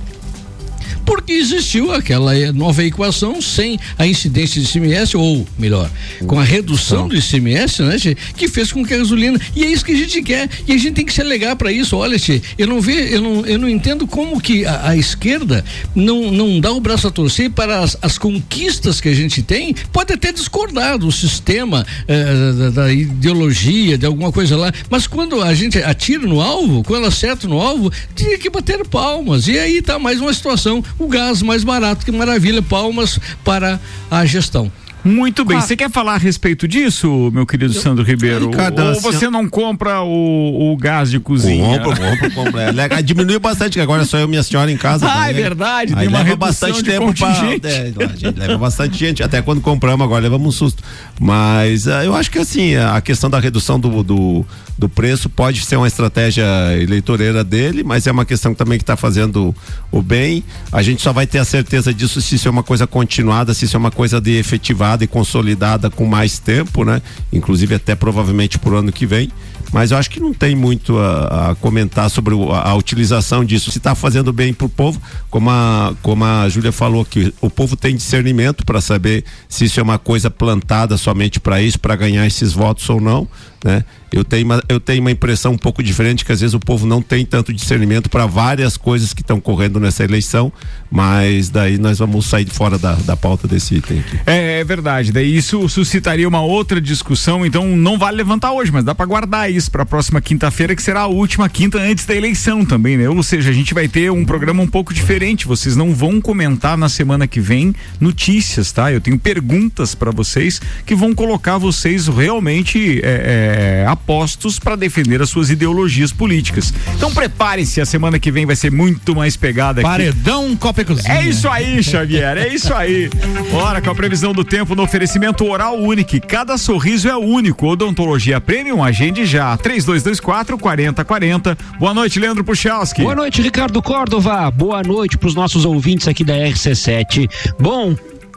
Porque 1.06 1.34
existiu 1.34 1.92
aquela 1.92 2.38
eh, 2.38 2.52
nova 2.52 2.84
equação 2.84 3.42
sem 3.42 3.80
a 3.98 4.06
incidência 4.08 4.62
de 4.62 4.68
ICMS, 4.68 5.16
ou 5.16 5.48
melhor, 5.58 5.90
com 6.26 6.40
a 6.40 6.44
redução 6.44 7.08
do 7.08 7.16
ICMS, 7.16 7.84
né, 7.84 7.98
que 8.36 8.48
fez 8.48 8.72
com 8.72 8.86
que 8.86 8.94
a 8.94 8.98
gasolina. 8.98 9.40
E 9.56 9.64
é 9.64 9.68
isso 9.68 9.86
que 9.86 9.92
a 9.92 9.98
gente 9.98 10.22
quer. 10.22 10.50
E 10.68 10.74
a 10.74 10.78
gente 10.78 10.96
tem 10.96 11.06
que 11.06 11.14
se 11.14 11.22
alegar 11.22 11.56
para 11.56 11.72
isso. 11.72 11.96
Olha, 11.96 12.18
Tchê, 12.18 12.42
eu 12.58 12.68
não 12.68 12.82
vejo, 12.82 13.14
eu 13.14 13.22
não, 13.22 13.46
eu 13.46 13.60
não 13.60 13.70
entendo 13.70 14.08
como 14.08 14.40
que 14.42 14.66
a, 14.66 14.90
a 14.90 14.98
esquerda 14.98 15.64
não, 15.94 16.32
não 16.32 16.60
dá 16.60 16.72
o 16.72 16.80
braço 16.80 17.08
a 17.08 17.12
torcer 17.12 17.50
para 17.52 17.80
as, 17.80 17.98
as 18.02 18.18
conquistas 18.18 19.00
que 19.00 19.10
a 19.10 19.14
gente 19.14 19.42
tem. 19.42 19.74
Pode 19.92 20.14
até 20.14 20.32
discordar 20.32 20.98
do 20.98 21.12
sistema, 21.12 21.86
eh, 22.08 22.54
da, 22.54 22.70
da 22.70 22.94
ideologia, 22.94 23.98
de 23.98 24.06
alguma 24.06 24.32
coisa 24.32 24.56
lá, 24.58 24.72
mas 24.90 25.08
quando 25.08 25.42
a 25.42 25.54
gente 25.54 25.78
atira 25.78 26.26
no 26.28 26.42
alvo, 26.42 26.84
quando 26.84 27.06
acerta 27.06 27.48
no 27.48 27.60
alvo, 27.60 27.92
tinha 28.16 28.38
que 28.38 28.50
bater 28.50 28.86
palmas. 28.88 29.48
E 29.48 29.58
aí 29.58 29.82
tá 29.82 30.00
mais 30.00 30.20
uma 30.20 30.34
situação, 30.34 30.84
o 30.98 31.08
gás 31.08 31.42
mais 31.42 31.64
barato, 31.64 32.06
que 32.06 32.12
maravilha, 32.12 32.62
palmas 32.62 33.20
para 33.44 33.80
a 34.10 34.26
gestão. 34.26 34.72
Muito 35.06 35.46
bem. 35.46 35.62
Você 35.62 35.76
quer 35.76 35.92
falar 35.92 36.16
a 36.16 36.18
respeito 36.18 36.68
disso, 36.68 37.30
meu 37.32 37.46
querido 37.46 37.74
Sandro 37.74 38.04
Ribeiro? 38.04 38.50
Ricardo, 38.50 38.82
Ou 38.82 39.00
você 39.00 39.30
não 39.30 39.48
compra 39.48 40.02
o, 40.02 40.74
o 40.74 40.76
gás 40.76 41.12
de 41.12 41.20
cozinha? 41.20 41.80
Compro, 41.80 42.02
compro, 42.02 42.32
compro. 42.32 42.60
É, 42.60 43.02
diminuiu 43.04 43.40
bastante, 43.40 43.74
que 43.74 43.80
agora 43.80 44.04
só 44.04 44.18
eu 44.18 44.26
e 44.26 44.28
minha 44.28 44.42
senhora 44.42 44.72
em 44.72 44.78
casa. 44.78 45.06
Ah, 45.08 45.26
é 45.26 45.28
também. 45.28 45.44
verdade, 45.44 45.94
Aí 45.94 46.00
tem 46.00 46.08
uma 46.08 46.18
leva 46.18 46.30
redução 46.32 46.38
bastante 46.38 46.84
de 46.84 46.90
tempo 46.90 47.14
pra, 47.14 47.28
é, 47.30 47.94
a 48.04 48.16
gente 48.16 48.40
leva 48.40 48.58
bastante 48.58 48.98
gente, 48.98 49.22
até 49.22 49.44
quando 49.44 49.62
compramos 49.62 50.04
agora 50.04 50.24
levamos 50.24 50.48
um 50.48 50.52
susto. 50.52 50.82
Mas 51.20 51.88
ah, 51.88 52.04
eu 52.04 52.16
acho 52.16 52.32
que 52.32 52.40
assim, 52.40 52.76
a 52.76 53.00
questão 53.00 53.30
da 53.30 53.40
redução 53.40 53.80
do, 53.80 54.02
do, 54.02 54.46
do 54.78 54.90
preço 54.90 55.30
pode 55.30 55.62
ser 55.62 55.78
uma 55.78 55.88
estratégia 55.88 56.46
eleitoreira 56.78 57.44
dele, 57.44 57.84
mas 57.84 58.08
é 58.08 58.12
uma 58.12 58.26
questão 58.26 58.54
também 58.54 58.78
que 58.78 58.84
está 58.84 58.98
fazendo 58.98 59.56
o 59.92 60.02
bem. 60.02 60.44
A 60.72 60.82
gente 60.82 61.02
só 61.02 61.14
vai 61.14 61.26
ter 61.26 61.40
a 61.40 61.46
certeza 61.46 61.94
disso 61.94 62.22
se 62.22 62.36
isso 62.36 62.48
é 62.48 62.52
uma 62.52 62.64
coisa 62.64 62.86
continuada, 62.86 63.54
se 63.54 63.66
isso 63.66 63.78
é 63.78 63.80
uma 63.80 63.92
coisa 63.92 64.20
de 64.20 64.32
efetivada 64.38 65.04
e 65.04 65.08
consolidada 65.08 65.90
com 65.90 66.06
mais 66.06 66.40
tempo, 66.40 66.84
né? 66.84 67.02
Inclusive 67.32 67.76
até 67.76 67.96
provavelmente 67.96 68.60
por 68.60 68.74
ano 68.76 68.92
que 68.92 69.06
vem. 69.06 69.32
Mas 69.72 69.92
eu 69.92 69.98
acho 69.98 70.10
que 70.10 70.20
não 70.20 70.34
tem 70.34 70.56
muito 70.56 70.98
a, 70.98 71.52
a 71.52 71.56
comentar 71.56 72.10
sobre 72.10 72.34
o- 72.34 72.52
a, 72.52 72.70
a 72.70 72.76
utilização 72.76 73.44
disso. 73.44 73.72
Se 73.72 73.78
está 73.78 73.94
fazendo 73.96 74.32
bem 74.32 74.54
para 74.54 74.66
o 74.66 74.70
povo, 74.70 75.02
como 75.30 75.50
a, 75.50 75.94
como 76.02 76.24
a 76.24 76.48
Júlia 76.50 76.72
falou, 76.72 77.04
que 77.04 77.34
o 77.42 77.50
povo 77.50 77.76
tem 77.76 77.96
discernimento 77.96 78.66
para 78.66 78.80
saber 78.82 79.24
se 79.50 79.66
isso 79.66 79.80
é 79.80 79.84
uma 79.84 79.98
coisa 80.00 80.30
plantada 80.32 80.98
somente 80.98 81.40
para 81.40 81.62
isso, 81.62 81.80
para 81.80 81.96
ganhar 81.96 82.26
esses 82.26 82.54
votos 82.54 82.90
ou 82.90 83.02
não. 83.02 83.28
Né? 83.64 83.84
Eu, 84.12 84.24
tenho 84.24 84.46
uma, 84.46 84.64
eu 84.70 84.80
tenho 84.80 85.02
uma 85.02 85.10
impressão 85.10 85.54
um 85.54 85.58
pouco 85.58 85.82
diferente 85.82 86.24
que 86.24 86.32
às 86.32 86.40
vezes 86.40 86.54
o 86.54 86.60
povo 86.60 86.86
não 86.86 87.02
tem 87.02 87.26
tanto 87.26 87.52
discernimento 87.52 88.10
para 88.12 88.28
várias 88.28 88.78
coisas 88.78 89.12
que 89.12 89.22
estão 89.22 89.42
correndo 89.42 89.80
nessa 89.80 90.04
eleição, 90.04 90.54
mas 90.92 91.50
daí 91.50 91.78
nós 91.80 91.98
vamos 91.98 92.28
sair 92.28 92.48
fora 92.48 92.78
da, 92.78 92.94
da 92.94 93.18
pauta 93.18 93.48
desse 93.48 93.76
item 93.76 94.00
aqui. 94.00 94.20
É, 94.28 94.60
é 94.60 94.64
verdade. 94.64 95.12
Daí 95.12 95.36
isso 95.36 95.68
suscitaria 95.68 96.28
uma 96.28 96.42
outra 96.42 96.80
discussão, 96.80 97.44
então 97.44 97.66
não 97.76 97.98
vale 97.98 98.18
levantar 98.18 98.52
hoje, 98.52 98.72
mas 98.72 98.84
dá 98.84 98.94
pra 98.94 99.06
guardar 99.06 99.50
isso 99.56 99.72
pra 99.72 99.86
próxima 99.86 100.22
quinta-feira, 100.22 100.76
que 100.76 100.82
será 100.82 101.02
a 101.02 101.08
última 101.08 101.48
quinta 101.50 101.80
antes 101.80 102.06
da 102.06 102.16
eleição 102.16 102.66
também, 102.66 102.98
né? 102.98 103.10
Ou 103.10 103.24
seja, 103.24 103.50
a 103.50 103.54
gente 103.54 103.74
vai 103.74 103.88
ter 103.88 104.12
um 104.12 104.26
programa 104.26 104.62
um 104.62 104.68
pouco 104.68 104.94
diferente. 104.94 105.48
Vocês 105.48 105.76
não 105.76 105.94
vão 105.94 106.20
comentar 106.20 106.78
na 106.78 106.90
semana 106.90 107.28
que 107.28 107.40
vem 107.40 107.74
notícias, 108.00 108.72
tá? 108.72 108.92
Eu 108.92 109.02
tenho 109.02 109.18
perguntas 109.18 109.96
pra 109.96 110.12
vocês 110.12 110.62
que 110.86 110.96
vão 110.96 111.14
colocar 111.14 111.58
vocês 111.58 112.08
realmente 112.08 113.00
é, 113.04 113.84
é, 113.84 113.88
apostos 113.88 114.60
pra 114.60 114.76
defender 114.76 115.22
as 115.22 115.30
suas 115.30 115.50
ideologias 115.50 116.12
políticas. 116.12 116.74
Então 116.96 117.14
preparem-se, 117.14 117.82
a 117.82 117.86
semana 117.86 118.20
que 118.20 118.32
vem 118.32 118.46
vai 118.46 118.56
ser 118.56 118.72
muito 118.72 119.16
mais 119.16 119.36
pegada 119.36 119.82
aqui. 119.82 119.90
Paredão 119.90 120.56
Copa 120.56 120.82
e 120.82 120.86
Cozinha. 120.86 121.14
É 121.14 121.28
isso 121.28 121.48
aí, 121.48 121.84
Xavier, 121.84 122.38
é 122.38 122.54
isso 122.54 122.74
aí. 122.74 123.10
Bora 123.52 123.82
com 123.82 123.90
a 123.90 123.96
previsão 123.96 124.34
do 124.34 124.44
tempo 124.44 124.76
no 124.76 124.84
oferecimento 124.84 125.46
Oral 125.46 125.78
Unique. 125.78 126.20
Cada 126.20 126.58
sorriso 126.58 127.08
é 127.08 127.16
único. 127.16 127.68
Odontologia 127.68 128.40
Premium, 128.42 128.84
agende 128.84 129.26
já. 129.26 129.45
3224 129.58 130.58
4040. 130.58 131.58
Boa 131.80 131.94
noite, 131.94 132.20
Leandro 132.20 132.44
Puchalski. 132.44 133.02
Boa 133.02 133.16
noite, 133.16 133.42
Ricardo 133.42 133.82
Córdova. 133.82 134.50
Boa 134.50 134.82
noite 134.82 135.18
para 135.18 135.28
os 135.28 135.36
nossos 135.36 135.66
ouvintes 135.66 136.08
aqui 136.08 136.24
da 136.24 136.34
RC7. 136.34 137.30
Bom, 137.60 137.96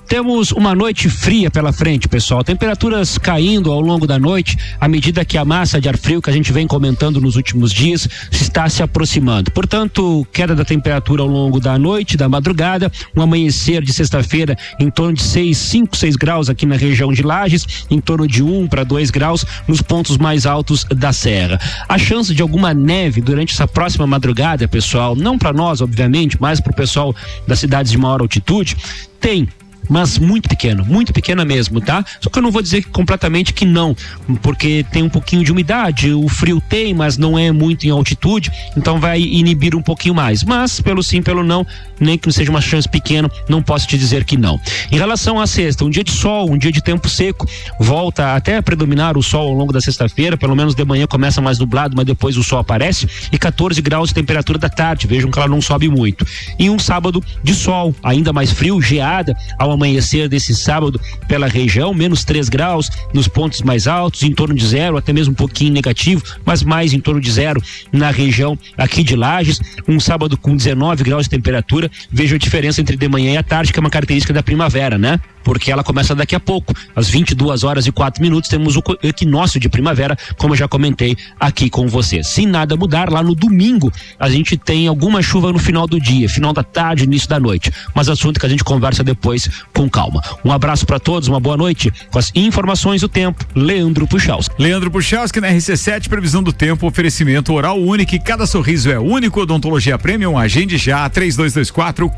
temos 0.09 0.52
uma 0.52 0.74
noite 0.74 1.11
fria 1.11 1.50
pela 1.50 1.70
frente, 1.70 2.09
pessoal. 2.09 2.42
Temperaturas 2.42 3.18
caindo 3.18 3.70
ao 3.70 3.80
longo 3.80 4.06
da 4.06 4.18
noite, 4.18 4.56
à 4.80 4.88
medida 4.88 5.24
que 5.24 5.36
a 5.36 5.44
massa 5.44 5.78
de 5.78 5.88
ar 5.88 5.98
frio 5.98 6.22
que 6.22 6.30
a 6.30 6.32
gente 6.32 6.50
vem 6.50 6.66
comentando 6.66 7.20
nos 7.20 7.36
últimos 7.36 7.70
dias 7.72 8.09
está 8.32 8.68
se 8.70 8.82
aproximando. 8.82 9.50
Portanto, 9.50 10.26
queda 10.32 10.54
da 10.54 10.64
temperatura 10.64 11.22
ao 11.22 11.28
longo 11.28 11.61
da 11.61 11.78
noite, 11.78 12.16
da 12.16 12.26
madrugada, 12.26 12.90
um 13.14 13.20
amanhecer 13.20 13.82
de 13.82 13.92
sexta-feira 13.92 14.56
em 14.80 14.90
torno 14.90 15.12
de 15.12 15.22
6, 15.22 15.56
5, 15.56 15.96
6 15.96 16.16
graus 16.16 16.48
aqui 16.48 16.64
na 16.64 16.76
região 16.76 17.12
de 17.12 17.22
Lages, 17.22 17.86
em 17.90 18.00
torno 18.00 18.26
de 18.26 18.42
1 18.42 18.66
para 18.66 18.84
2 18.84 19.11
graus 19.11 19.44
nos 19.68 19.82
pontos 19.82 20.16
mais 20.16 20.46
altos 20.46 20.84
da 20.84 21.12
serra. 21.12 21.61
A 21.86 21.98
chance 21.98 22.34
de 22.34 22.40
alguma 22.40 22.72
neve 22.72 23.20
durante 23.20 23.52
essa 23.52 23.68
próxima 23.68 24.06
madrugada, 24.06 24.66
pessoal, 24.66 25.14
não 25.14 25.36
para 25.36 25.52
nós, 25.52 25.82
obviamente, 25.82 26.38
mas 26.40 26.61
para 26.61 26.72
o 26.72 26.76
pessoal 26.76 27.14
das 27.46 27.59
cidades 27.59 27.92
de 27.92 27.98
maior 27.98 28.22
altitude, 28.22 28.74
tem 29.20 29.46
mas 29.89 30.18
muito 30.18 30.49
pequeno, 30.49 30.84
muito 30.84 31.12
pequena 31.12 31.45
mesmo, 31.45 31.80
tá? 31.80 32.05
Só 32.20 32.30
que 32.30 32.39
eu 32.39 32.43
não 32.43 32.51
vou 32.51 32.62
dizer 32.62 32.84
completamente 32.86 33.53
que 33.53 33.64
não, 33.64 33.97
porque 34.43 34.84
tem 34.91 35.03
um 35.03 35.09
pouquinho 35.09 35.45
de 35.45 35.53
umidade, 35.53 36.12
o 36.12 36.28
frio 36.28 36.61
tem, 36.61 36.95
mas 36.95 37.16
não 37.16 37.39
é 37.39 37.51
muito 37.51 37.84
em 37.86 37.91
altitude, 37.91 38.51
então 38.76 39.01
vai 39.01 39.20
inibir 39.20 39.74
um 39.74 39.82
pouquinho 39.82 40.14
mais. 40.14 40.45
Mas 40.45 40.80
pelo 40.80 41.03
sim, 41.03 41.22
pelo 41.22 41.43
não, 41.43 41.66
nem 41.99 42.18
que 42.18 42.30
seja 42.30 42.51
uma 42.51 42.61
chance 42.61 42.89
pequena, 42.89 43.30
não 43.49 43.62
posso 43.62 43.86
te 43.86 43.97
dizer 43.97 44.24
que 44.24 44.36
não. 44.36 44.61
Em 44.91 44.99
relação 44.99 45.41
à 45.41 45.47
sexta, 45.47 45.84
um 45.84 45.91
dia 45.91 46.05
de 46.05 46.12
sol, 46.12 46.51
um 46.51 46.59
dia 46.59 46.70
de 46.70 46.82
tempo 46.82 47.09
seco, 47.09 47.47
volta 47.80 48.34
até 48.34 48.57
a 48.57 48.62
predominar 48.62 49.16
o 49.16 49.22
sol 49.22 49.49
ao 49.49 49.55
longo 49.55 49.72
da 49.72 49.80
sexta-feira, 49.80 50.36
pelo 50.36 50.55
menos 50.55 50.74
de 50.74 50.84
manhã 50.84 51.07
começa 51.07 51.41
mais 51.41 51.59
nublado, 51.59 51.97
mas 51.97 52.05
depois 52.05 52.36
o 52.36 52.43
sol 52.43 52.59
aparece, 52.59 53.09
e 53.32 53.39
14 53.39 53.80
graus 53.80 54.09
de 54.09 54.14
temperatura 54.14 54.59
da 54.59 54.68
tarde, 54.68 55.07
vejam 55.07 55.30
que 55.30 55.39
ela 55.39 55.49
não 55.49 55.61
sobe 55.61 55.89
muito. 55.89 56.26
E 56.59 56.68
um 56.68 56.78
sábado 56.78 57.22
de 57.43 57.55
sol, 57.55 57.95
ainda 58.03 58.32
mais 58.32 58.53
frio, 58.53 58.80
geada, 58.80 59.36
ao 59.59 59.77
amanhecer 59.78 60.28
desse 60.28 60.54
sábado 60.54 61.00
pela 61.28 61.46
região, 61.46 61.94
menos 61.94 62.24
3 62.24 62.48
graus 62.48 62.90
nos 63.14 63.28
pontos 63.28 63.62
mais 63.62 63.86
altos, 63.86 64.24
em 64.24 64.32
torno 64.32 64.54
de 64.54 64.66
zero, 64.66 64.96
até 64.96 65.12
mesmo 65.12 65.32
um 65.32 65.36
pouquinho 65.36 65.72
negativo, 65.72 66.22
mas 66.44 66.62
mais 66.62 66.92
em 66.92 67.00
torno 67.00 67.20
de 67.20 67.30
zero 67.30 67.62
na 67.92 68.10
região 68.10 68.58
aqui 68.76 69.04
de 69.04 69.14
Lages. 69.14 69.60
Um 69.86 70.00
sábado 70.00 70.36
com 70.36 70.56
19 70.56 71.04
graus 71.04 71.24
de 71.24 71.30
temperatura. 71.30 71.90
Veja 72.10 72.34
a 72.34 72.38
diferença 72.38 72.80
entre 72.80 72.96
de 72.96 73.08
manhã 73.08 73.32
e 73.32 73.36
a 73.36 73.42
tarde, 73.42 73.72
que 73.72 73.78
é 73.78 73.80
uma 73.80 73.90
característica 73.90 74.32
da 74.32 74.42
primavera, 74.42 74.98
né? 74.98 75.20
porque 75.48 75.72
ela 75.72 75.82
começa 75.82 76.14
daqui 76.14 76.34
a 76.34 76.40
pouco, 76.40 76.74
às 76.94 77.08
22 77.08 77.64
horas 77.64 77.86
e 77.86 77.90
4 77.90 78.22
minutos, 78.22 78.50
temos 78.50 78.76
o 78.76 78.82
equinócio 79.02 79.58
de 79.58 79.66
primavera, 79.66 80.14
como 80.36 80.52
eu 80.52 80.58
já 80.58 80.68
comentei 80.68 81.16
aqui 81.40 81.70
com 81.70 81.88
você. 81.88 82.22
Se 82.22 82.44
nada 82.44 82.76
mudar, 82.76 83.10
lá 83.10 83.22
no 83.22 83.34
domingo, 83.34 83.90
a 84.20 84.28
gente 84.28 84.58
tem 84.58 84.86
alguma 84.86 85.22
chuva 85.22 85.50
no 85.50 85.58
final 85.58 85.86
do 85.86 85.98
dia, 85.98 86.28
final 86.28 86.52
da 86.52 86.62
tarde, 86.62 87.04
início 87.04 87.26
da 87.26 87.40
noite. 87.40 87.72
Mas 87.94 88.10
assunto 88.10 88.38
que 88.38 88.44
a 88.44 88.48
gente 88.48 88.62
conversa 88.62 89.02
depois 89.02 89.48
com 89.74 89.88
calma. 89.88 90.20
Um 90.44 90.50
abraço 90.52 90.84
para 90.86 90.98
todos, 90.98 91.28
uma 91.28 91.38
boa 91.40 91.56
noite. 91.56 91.92
Com 92.10 92.18
as 92.18 92.32
informações 92.34 93.00
do 93.00 93.08
tempo, 93.08 93.44
Leandro 93.54 94.06
Puxaus. 94.06 94.48
Leandro 94.58 94.90
Puchalski 94.90 95.40
na 95.40 95.48
RC7, 95.48 96.08
previsão 96.08 96.42
do 96.42 96.52
tempo, 96.52 96.86
oferecimento 96.86 97.52
oral 97.52 97.78
único, 97.80 98.14
e 98.14 98.18
cada 98.18 98.46
sorriso 98.46 98.90
é 98.90 98.98
único, 98.98 99.40
odontologia 99.40 99.98
premium, 99.98 100.36
agende 100.36 100.76
já, 100.76 101.08
3224 101.08 102.08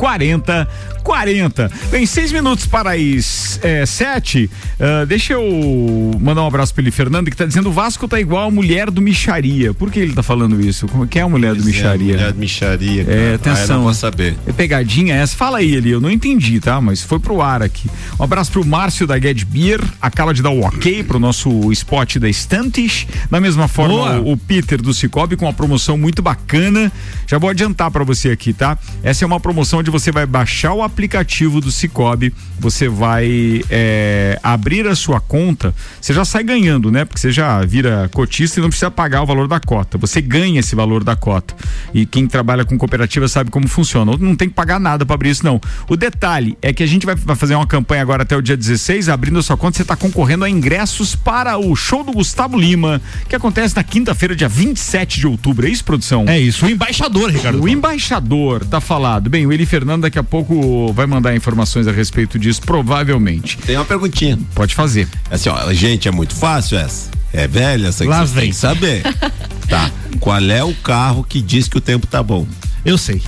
4040. 1.04 1.70
Bem, 1.90 2.06
seis 2.06 2.32
minutos 2.32 2.66
para 2.66 2.92
as 2.92 3.58
é, 3.62 3.84
sete, 3.86 4.50
ah, 4.78 5.04
deixa 5.04 5.34
eu 5.34 6.10
mandar 6.20 6.42
um 6.42 6.46
abraço 6.46 6.72
para 6.74 6.82
ele, 6.82 6.90
Fernando, 6.90 7.30
que 7.30 7.36
tá 7.36 7.44
dizendo 7.44 7.68
o 7.68 7.72
Vasco 7.72 8.06
tá 8.08 8.20
igual 8.20 8.48
a 8.48 8.50
mulher 8.50 8.90
do 8.90 9.00
Micharia. 9.00 9.74
Por 9.74 9.90
que 9.90 9.98
ele 9.98 10.14
tá 10.14 10.22
falando 10.22 10.60
isso? 10.60 10.86
Como 10.88 11.06
que 11.06 11.18
é 11.18 11.22
a 11.22 11.28
mulher 11.28 11.54
do 11.54 11.64
Micharia? 11.64 12.14
mulher 12.14 12.32
do 12.32 12.38
Micharia. 12.38 13.02
É, 13.06 13.12
Ah, 13.12 13.14
eu 13.30 13.34
atenção. 13.34 13.76
não 13.76 13.84
vou 13.84 13.94
saber. 13.94 14.36
É 14.46 14.52
pegadinha 14.52 15.14
essa? 15.16 15.36
Fala 15.36 15.58
aí, 15.58 15.74
Eli, 15.74 15.90
eu 15.90 16.00
não 16.00 16.10
entendi, 16.10 16.60
tá? 16.60 16.80
Mas 16.80 17.02
foi 17.02 17.18
pro 17.18 17.29
ar 17.38 17.62
aqui. 17.62 17.90
Um 18.18 18.24
abraço 18.24 18.50
pro 18.50 18.64
Márcio 18.64 19.06
da 19.06 19.20
Get 19.20 19.44
Beer, 19.44 19.82
acaba 20.00 20.32
de 20.32 20.42
dar 20.42 20.50
o 20.50 20.62
ok 20.62 21.02
pro 21.04 21.18
nosso 21.18 21.70
spot 21.72 22.16
da 22.16 22.28
Estantes. 22.28 23.06
Da 23.30 23.38
mesma 23.40 23.68
forma, 23.68 24.20
o, 24.20 24.32
o 24.32 24.36
Peter 24.38 24.80
do 24.80 24.94
Cicobi 24.94 25.36
com 25.36 25.44
uma 25.44 25.52
promoção 25.52 25.98
muito 25.98 26.22
bacana. 26.22 26.90
Já 27.26 27.36
vou 27.36 27.50
adiantar 27.50 27.90
pra 27.90 28.04
você 28.04 28.30
aqui, 28.30 28.54
tá? 28.54 28.78
Essa 29.02 29.24
é 29.24 29.26
uma 29.26 29.38
promoção 29.38 29.80
onde 29.80 29.90
você 29.90 30.10
vai 30.10 30.24
baixar 30.24 30.72
o 30.72 30.82
aplicativo 30.82 31.60
do 31.60 31.70
Cicobi, 31.70 32.32
você 32.58 32.88
vai 32.88 33.62
é, 33.68 34.38
abrir 34.42 34.86
a 34.86 34.94
sua 34.94 35.20
conta, 35.20 35.74
você 36.00 36.14
já 36.14 36.24
sai 36.24 36.42
ganhando, 36.42 36.90
né? 36.90 37.04
Porque 37.04 37.20
você 37.20 37.30
já 37.30 37.60
vira 37.64 38.08
cotista 38.12 38.58
e 38.58 38.62
não 38.62 38.68
precisa 38.68 38.90
pagar 38.90 39.22
o 39.22 39.26
valor 39.26 39.46
da 39.46 39.60
cota. 39.60 39.98
Você 39.98 40.20
ganha 40.20 40.60
esse 40.60 40.74
valor 40.74 41.04
da 41.04 41.16
cota. 41.16 41.54
E 41.92 42.06
quem 42.06 42.26
trabalha 42.26 42.64
com 42.64 42.78
cooperativa 42.78 43.28
sabe 43.28 43.50
como 43.50 43.68
funciona. 43.68 44.12
Não 44.18 44.36
tem 44.36 44.48
que 44.48 44.54
pagar 44.54 44.80
nada 44.80 45.04
para 45.04 45.14
abrir 45.14 45.30
isso, 45.30 45.44
não. 45.44 45.60
O 45.88 45.96
detalhe 45.96 46.56
é 46.62 46.72
que 46.72 46.82
a 46.82 46.86
gente 46.86 47.04
vai, 47.04 47.16
vai 47.24 47.36
fazer 47.36 47.54
uma 47.54 47.66
campanha 47.66 48.02
agora 48.02 48.22
até 48.22 48.36
o 48.36 48.42
dia 48.42 48.56
16, 48.56 49.08
abrindo 49.08 49.38
a 49.38 49.42
sua 49.42 49.56
conta, 49.56 49.76
você 49.76 49.82
está 49.82 49.96
concorrendo 49.96 50.44
a 50.44 50.50
ingressos 50.50 51.14
para 51.14 51.58
o 51.58 51.74
show 51.76 52.02
do 52.02 52.12
Gustavo 52.12 52.58
Lima, 52.58 53.00
que 53.28 53.36
acontece 53.36 53.76
na 53.76 53.82
quinta-feira, 53.82 54.34
dia 54.34 54.48
27 54.48 55.20
de 55.20 55.26
outubro. 55.26 55.66
É 55.66 55.70
isso, 55.70 55.84
produção? 55.84 56.24
É 56.26 56.38
isso, 56.38 56.66
o 56.66 56.70
embaixador, 56.70 57.30
Ricardo. 57.30 57.62
O 57.62 57.68
embaixador, 57.68 58.64
tá 58.64 58.80
falado. 58.80 59.28
Bem, 59.30 59.46
o 59.46 59.52
Eli 59.52 59.66
Fernando 59.66 60.02
daqui 60.02 60.18
a 60.18 60.22
pouco 60.22 60.92
vai 60.92 61.06
mandar 61.06 61.34
informações 61.34 61.86
a 61.86 61.92
respeito 61.92 62.38
disso, 62.38 62.62
provavelmente. 62.62 63.56
Tem 63.58 63.76
uma 63.76 63.84
perguntinha. 63.84 64.38
Pode 64.54 64.74
fazer. 64.74 65.08
Assim, 65.30 65.48
ó, 65.48 65.72
gente, 65.72 66.08
é 66.08 66.10
muito 66.10 66.34
fácil 66.34 66.78
essa. 66.78 67.10
É 67.32 67.46
velha 67.46 67.88
essa 67.88 68.02
que 68.04 68.10
Lá 68.10 68.24
vem. 68.24 68.50
que 68.50 68.56
saber. 68.56 69.02
tá. 69.68 69.90
Qual 70.18 70.40
é 70.40 70.64
o 70.64 70.74
carro 70.74 71.22
que 71.22 71.40
diz 71.40 71.68
que 71.68 71.78
o 71.78 71.80
tempo 71.80 72.06
tá 72.06 72.22
bom? 72.22 72.46
Eu 72.84 72.98
sei. 72.98 73.22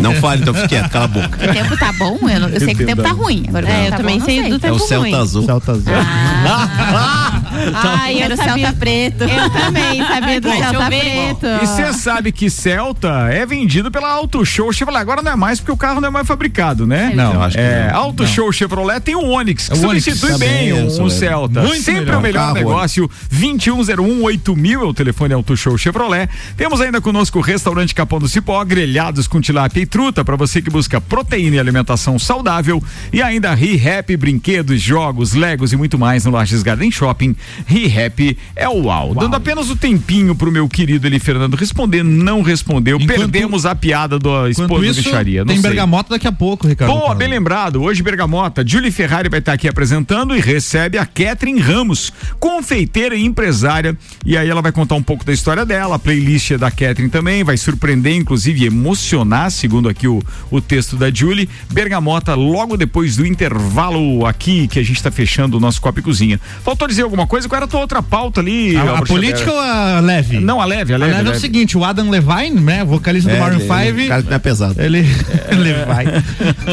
Não 0.00 0.14
fale, 0.16 0.42
então 0.42 0.54
fique 0.54 0.68
quieto, 0.68 0.90
cala 0.90 1.04
a 1.04 1.08
boca. 1.08 1.38
O 1.50 1.52
tempo 1.52 1.76
tá 1.76 1.92
bom? 1.98 2.18
Eu, 2.28 2.40
não- 2.40 2.48
eu 2.48 2.58
sei 2.60 2.74
que 2.74 2.82
o 2.82 2.86
tempo 2.86 3.02
tá 3.02 3.10
ruim. 3.12 3.44
Agora, 3.48 3.68
É, 3.68 3.72
tempo 3.72 3.84
eu 3.86 3.90
tá 3.90 3.96
também 3.98 4.18
bom, 4.18 4.24
sei 4.24 4.48
do 4.48 4.56
É 4.56 4.58
tempo 4.58 4.74
o 4.74 4.78
Celta 4.78 4.96
ruim. 4.98 5.14
Azul. 5.14 5.44
Celta 5.44 5.72
Azul. 5.72 5.84
Ai, 7.74 8.16
Quero 8.16 8.34
eu 8.34 8.36
Celta 8.36 8.72
preto. 8.74 9.24
Eu 9.24 9.50
também 9.50 10.04
sabia 10.04 10.40
do 10.40 10.50
Celta. 10.50 10.86
Preto. 10.86 11.46
E 11.62 11.66
você 11.66 11.92
sabe 11.92 12.32
que 12.32 12.50
Celta 12.50 13.28
é 13.30 13.44
vendido 13.46 13.90
pela 13.90 14.10
Auto 14.10 14.44
Show 14.44 14.72
Chevrolet. 14.72 15.00
Agora 15.00 15.22
não 15.22 15.32
é 15.32 15.36
mais 15.36 15.60
porque 15.60 15.72
o 15.72 15.76
carro 15.76 16.00
não 16.00 16.08
é 16.08 16.10
mais 16.10 16.26
fabricado, 16.26 16.86
né? 16.86 17.12
Não, 17.14 17.34
eu 17.34 17.42
acho 17.42 17.56
que 17.56 17.62
É, 17.62 17.90
não. 17.92 17.98
Auto 17.98 18.26
Show 18.26 18.52
Chevrolet 18.52 19.00
tem 19.00 19.14
o 19.14 19.22
Onix, 19.22 19.68
que 19.68 19.74
É 19.74 19.76
o 19.76 19.80
substitui 19.80 20.38
bem 20.38 20.70
é. 20.70 21.10
Celta. 21.10 21.62
Muito 21.62 21.82
Sempre 21.82 22.00
melhor. 22.02 22.18
o 22.18 22.20
melhor 22.22 22.40
Carro, 22.40 22.54
negócio. 22.54 23.10
21018000 23.32 24.80
é 24.82 24.84
o 24.84 24.94
telefone 24.94 25.34
Auto 25.34 25.56
Show 25.56 25.76
Chevrolet. 25.76 26.28
Temos 26.56 26.80
ainda 26.80 27.00
conosco 27.00 27.38
o 27.38 27.42
restaurante 27.42 27.94
Capão 27.94 28.18
do 28.18 28.28
Cipó, 28.28 28.64
grelhados 28.64 29.26
com 29.26 29.40
tilápia 29.40 29.80
e 29.82 29.86
truta 29.86 30.24
para 30.24 30.36
você 30.36 30.60
que 30.62 30.70
busca 30.70 31.00
proteína 31.00 31.56
e 31.56 31.58
alimentação 31.60 32.18
saudável. 32.18 32.82
E 33.12 33.20
ainda 33.22 33.54
ReHap, 33.54 34.16
brinquedos, 34.16 34.80
jogos, 34.80 35.34
legos 35.34 35.72
e 35.72 35.76
muito 35.76 35.98
mais 35.98 36.24
no 36.24 36.30
Lages 36.30 36.62
Garden 36.62 36.90
Shopping. 36.90 37.36
ReHap 37.66 38.36
é 38.56 38.68
o 38.68 38.82
UAU. 38.84 39.14
Dando 39.14 39.36
apenas 39.36 39.70
o 39.70 39.76
tempinho 39.76 40.34
pro 40.34 40.50
meu 40.52 40.68
querido 40.68 41.06
Eli 41.06 41.18
Fernando 41.18 41.54
responder, 41.56 42.02
não 42.02 42.42
respondeu. 42.42 42.96
Enquanto- 43.00 43.18
Perdemos 43.22 43.64
a 43.66 43.74
piada 43.74 44.18
da 44.18 44.48
esposa 44.50 44.80
da 44.82 44.86
isso, 44.88 45.02
bicharia. 45.02 45.40
Não 45.40 45.46
tem 45.52 45.60
sei. 45.60 45.70
bergamota 45.70 46.10
daqui 46.10 46.26
a 46.26 46.32
pouco, 46.32 46.66
Ricardo. 46.66 46.92
Boa, 46.92 47.14
bem 47.14 47.28
lembrado. 47.28 47.82
Hoje, 47.82 48.02
Bergamota, 48.02 48.64
Julie 48.66 48.90
Ferrari 48.90 49.28
vai 49.28 49.38
estar 49.38 49.52
aqui 49.52 49.68
apresentando 49.68 50.36
e 50.36 50.40
recebe 50.40 50.98
a 50.98 51.06
Catherine 51.06 51.60
Ramos, 51.60 52.12
confeiteira 52.38 53.14
e 53.14 53.24
empresária. 53.24 53.96
E 54.24 54.36
aí 54.36 54.48
ela 54.48 54.60
vai 54.62 54.72
contar 54.72 54.94
um 54.94 55.02
pouco 55.02 55.24
da 55.24 55.32
história 55.32 55.64
dela. 55.64 55.96
A 55.96 55.98
playlist 55.98 56.50
é 56.52 56.58
da 56.58 56.70
Catherine 56.70 57.08
também, 57.10 57.44
vai 57.44 57.56
surpreender, 57.56 58.14
inclusive 58.16 58.64
emocionar, 58.64 59.50
segundo 59.50 59.88
aqui 59.88 60.06
o, 60.08 60.22
o 60.50 60.60
texto 60.60 60.96
da 60.96 61.10
Julie. 61.10 61.48
Bergamota, 61.70 62.34
logo 62.34 62.76
depois 62.76 63.16
do 63.16 63.26
intervalo 63.26 64.26
aqui, 64.26 64.66
que 64.68 64.78
a 64.78 64.82
gente 64.82 64.96
está 64.96 65.10
fechando 65.10 65.56
o 65.56 65.60
nosso 65.60 65.80
Copa 65.80 66.00
e 66.00 66.02
Cozinha. 66.02 66.40
Faltou 66.64 66.86
dizer 66.88 67.02
alguma 67.02 67.26
coisa? 67.26 67.41
Qual 67.48 67.56
era 67.56 67.64
a 67.64 67.68
tua 67.68 67.80
outra 67.80 68.02
pauta 68.02 68.40
ali? 68.40 68.76
A, 68.76 68.98
a 68.98 69.02
política 69.02 69.50
ou 69.52 69.58
a 69.60 70.00
leve? 70.00 70.38
Não, 70.40 70.60
a 70.60 70.64
leve, 70.64 70.92
a 70.92 70.96
A 70.96 70.98
leve. 70.98 71.12
leve 71.12 71.28
é 71.28 71.32
o 71.32 71.38
seguinte, 71.40 71.76
o 71.78 71.84
Adam 71.84 72.08
Levine, 72.10 72.60
né, 72.60 72.84
vocalista 72.84 73.30
do 73.30 73.36
É, 73.36 73.38
Maroon 73.38 73.56
ele- 73.60 73.62
5, 73.68 74.04
O 74.04 74.08
cara 74.08 74.22
que 74.22 74.28
não 74.28 74.36
é 74.36 74.38
pesado. 74.38 74.80
ele, 74.82 74.98
ele 75.50 75.72
vai, 75.86 76.04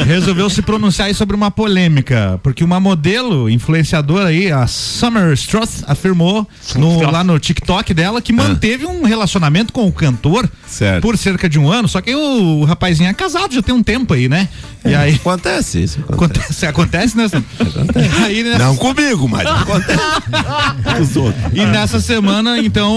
resolveu 0.05 0.49
se 0.49 0.61
pronunciar 0.61 1.07
aí 1.07 1.13
sobre 1.13 1.35
uma 1.35 1.51
polêmica, 1.51 2.39
porque 2.43 2.63
uma 2.63 2.79
modelo 2.79 3.49
influenciadora 3.49 4.27
aí, 4.29 4.51
a 4.51 4.67
Summer 4.67 5.33
Struth, 5.33 5.83
afirmou 5.87 6.47
no- 6.75 7.09
lá 7.11 7.23
no 7.23 7.37
TikTok 7.39 7.93
dela 7.93 8.21
que 8.21 8.31
manteve 8.33 8.85
um 8.85 9.03
relacionamento 9.03 9.73
com 9.73 9.87
o 9.87 9.91
cantor 9.91 10.49
Certo. 10.67 11.01
por 11.01 11.17
cerca 11.17 11.49
de 11.49 11.57
um 11.59 11.69
ano, 11.71 11.87
só 11.87 12.01
que 12.01 12.13
o, 12.15 12.63
rapazinho 12.63 13.09
é 13.09 13.13
casado 13.13 13.53
já 13.53 13.61
tem 13.61 13.73
um 13.73 13.83
tempo 13.83 14.13
aí, 14.13 14.27
né? 14.29 14.47
E 14.85 14.95
aí 14.95 15.15
Acontece 15.15 15.83
isso. 15.83 15.99
acontece, 16.09 16.65
Acontece. 16.65 16.65
acontece 16.65 17.17
né? 17.17 17.43
Aí, 18.25 18.43
né? 18.43 18.57
Não 18.57 18.75
comigo, 18.77 19.27
mas 19.27 19.45
acontece. 19.49 19.99
Os 21.01 21.15
outros. 21.15 21.43
E 21.53 21.65
nessa 21.65 21.99
semana, 21.99 22.59
então, 22.59 22.91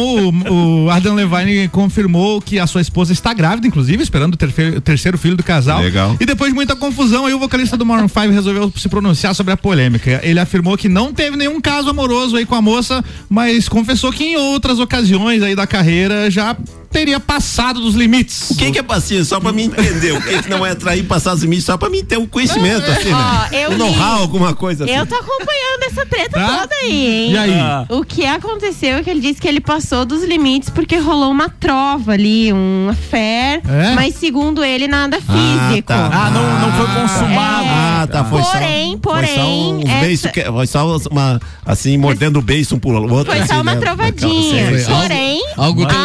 o, 0.48 0.84
o 0.86 0.90
Adam 0.90 1.14
Levine 1.14 1.68
confirmou 1.68 2.40
que 2.40 2.58
a 2.58 2.66
sua 2.66 2.80
esposa 2.80 3.12
está 3.12 3.32
grávida, 3.32 3.66
inclusive, 3.66 4.02
esperando 4.02 4.34
o 4.34 4.36
terfe- 4.36 4.76
o 4.76 4.80
terceiro 4.80 5.16
filho 5.18 5.36
do 5.36 5.42
casal. 5.42 5.80
Legal. 5.82 6.16
E 6.20 6.26
depois 6.26 6.50
de 6.50 6.54
muita 6.54 6.74
confusão, 6.76 7.26
aí 7.26 7.34
o 7.34 7.38
vocalista 7.38 7.76
do 7.76 7.84
Maroon 7.86 8.08
5 8.08 8.30
resolveu 8.30 8.72
se 8.76 8.88
pronunciar 8.88 9.34
sobre 9.34 9.52
a 9.52 9.56
polêmica. 9.56 10.20
Ele 10.22 10.40
afirmou 10.40 10.76
que 10.76 10.88
não 10.88 11.12
teve 11.12 11.36
nenhum 11.36 11.60
caso 11.60 11.90
amoroso 11.90 12.36
aí 12.36 12.44
com 12.46 12.54
a 12.54 12.62
moça, 12.62 13.04
mas 13.28 13.68
confessou 13.68 14.12
que 14.12 14.24
em 14.24 14.36
outras 14.36 14.78
ocasiões 14.78 15.42
aí 15.42 15.54
da 15.54 15.66
carreira 15.66 16.30
já 16.30 16.56
teria 16.92 17.18
passado 17.18 17.80
dos 17.80 17.94
limites. 17.94 18.50
O 18.50 18.56
que, 18.56 18.70
que 18.70 18.78
é 18.78 18.82
paciência? 18.82 19.24
Só 19.24 19.40
pra 19.40 19.50
mim 19.52 19.64
entender. 19.64 20.12
O 20.12 20.20
que, 20.22 20.42
que 20.42 20.50
não 20.50 20.64
é 20.64 20.74
trair, 20.74 21.02
passar 21.04 21.34
os 21.34 21.42
limites, 21.42 21.64
só 21.64 21.76
pra 21.76 21.88
mim 21.88 22.04
ter 22.04 22.18
um 22.18 22.26
conhecimento, 22.26 22.88
assim, 22.90 23.08
né? 23.10 23.66
Ó, 23.68 23.72
um 23.72 23.78
know-how, 23.78 24.20
alguma 24.20 24.54
coisa 24.54 24.84
assim. 24.84 24.92
Eu 24.94 25.06
tô 25.06 25.14
acompanhando 25.14 25.82
essa 25.90 26.06
treta 26.06 26.38
Tá? 26.38 26.58
toda 26.60 26.74
aí, 26.76 27.06
hein? 27.26 27.32
E 27.32 27.38
aí? 27.38 27.52
O 27.88 28.04
que 28.04 28.24
aconteceu 28.26 28.96
é 28.98 29.02
que 29.02 29.10
ele 29.10 29.20
disse 29.20 29.40
que 29.40 29.48
ele 29.48 29.60
passou 29.60 30.04
dos 30.04 30.22
limites 30.24 30.68
porque 30.70 30.96
rolou 30.96 31.30
uma 31.30 31.48
trova 31.48 32.12
ali, 32.12 32.52
um 32.52 32.88
affair, 32.90 33.60
É? 33.68 33.94
mas 33.94 34.14
segundo 34.16 34.62
ele, 34.64 34.86
nada 34.86 35.16
Ah, 35.16 35.68
físico. 35.68 35.88
tá. 35.88 36.10
Ah, 36.12 36.30
não, 36.30 36.60
não 36.60 36.72
foi 36.76 37.00
consumado. 37.00 37.66
Ah, 37.68 38.08
tá. 38.10 38.24
Foi 38.24 38.42
Porém, 38.42 38.92
só, 38.92 38.98
porém, 38.98 39.26
Foi 39.26 39.36
só 39.36 39.46
uns 39.46 40.12
essa- 40.24 40.28
que, 40.28 40.44
foi 40.44 40.66
só 40.66 40.96
uma, 41.10 41.40
assim, 41.64 41.96
mordendo 41.96 42.38
o 42.38 42.42
beiço 42.42 42.74
um 42.74 42.78
pro 42.78 42.90
outro. 42.92 43.32
Foi 43.32 43.38
assim, 43.40 43.54
só 43.54 43.60
uma 43.60 43.74
né? 43.74 43.80
trovadinha. 43.80 44.62
Aquela- 44.64 44.78
sim, 44.78 44.84
sim. 44.84 44.92
Porém, 45.00 45.42
Algo 45.56 45.86
tele- 45.86 45.98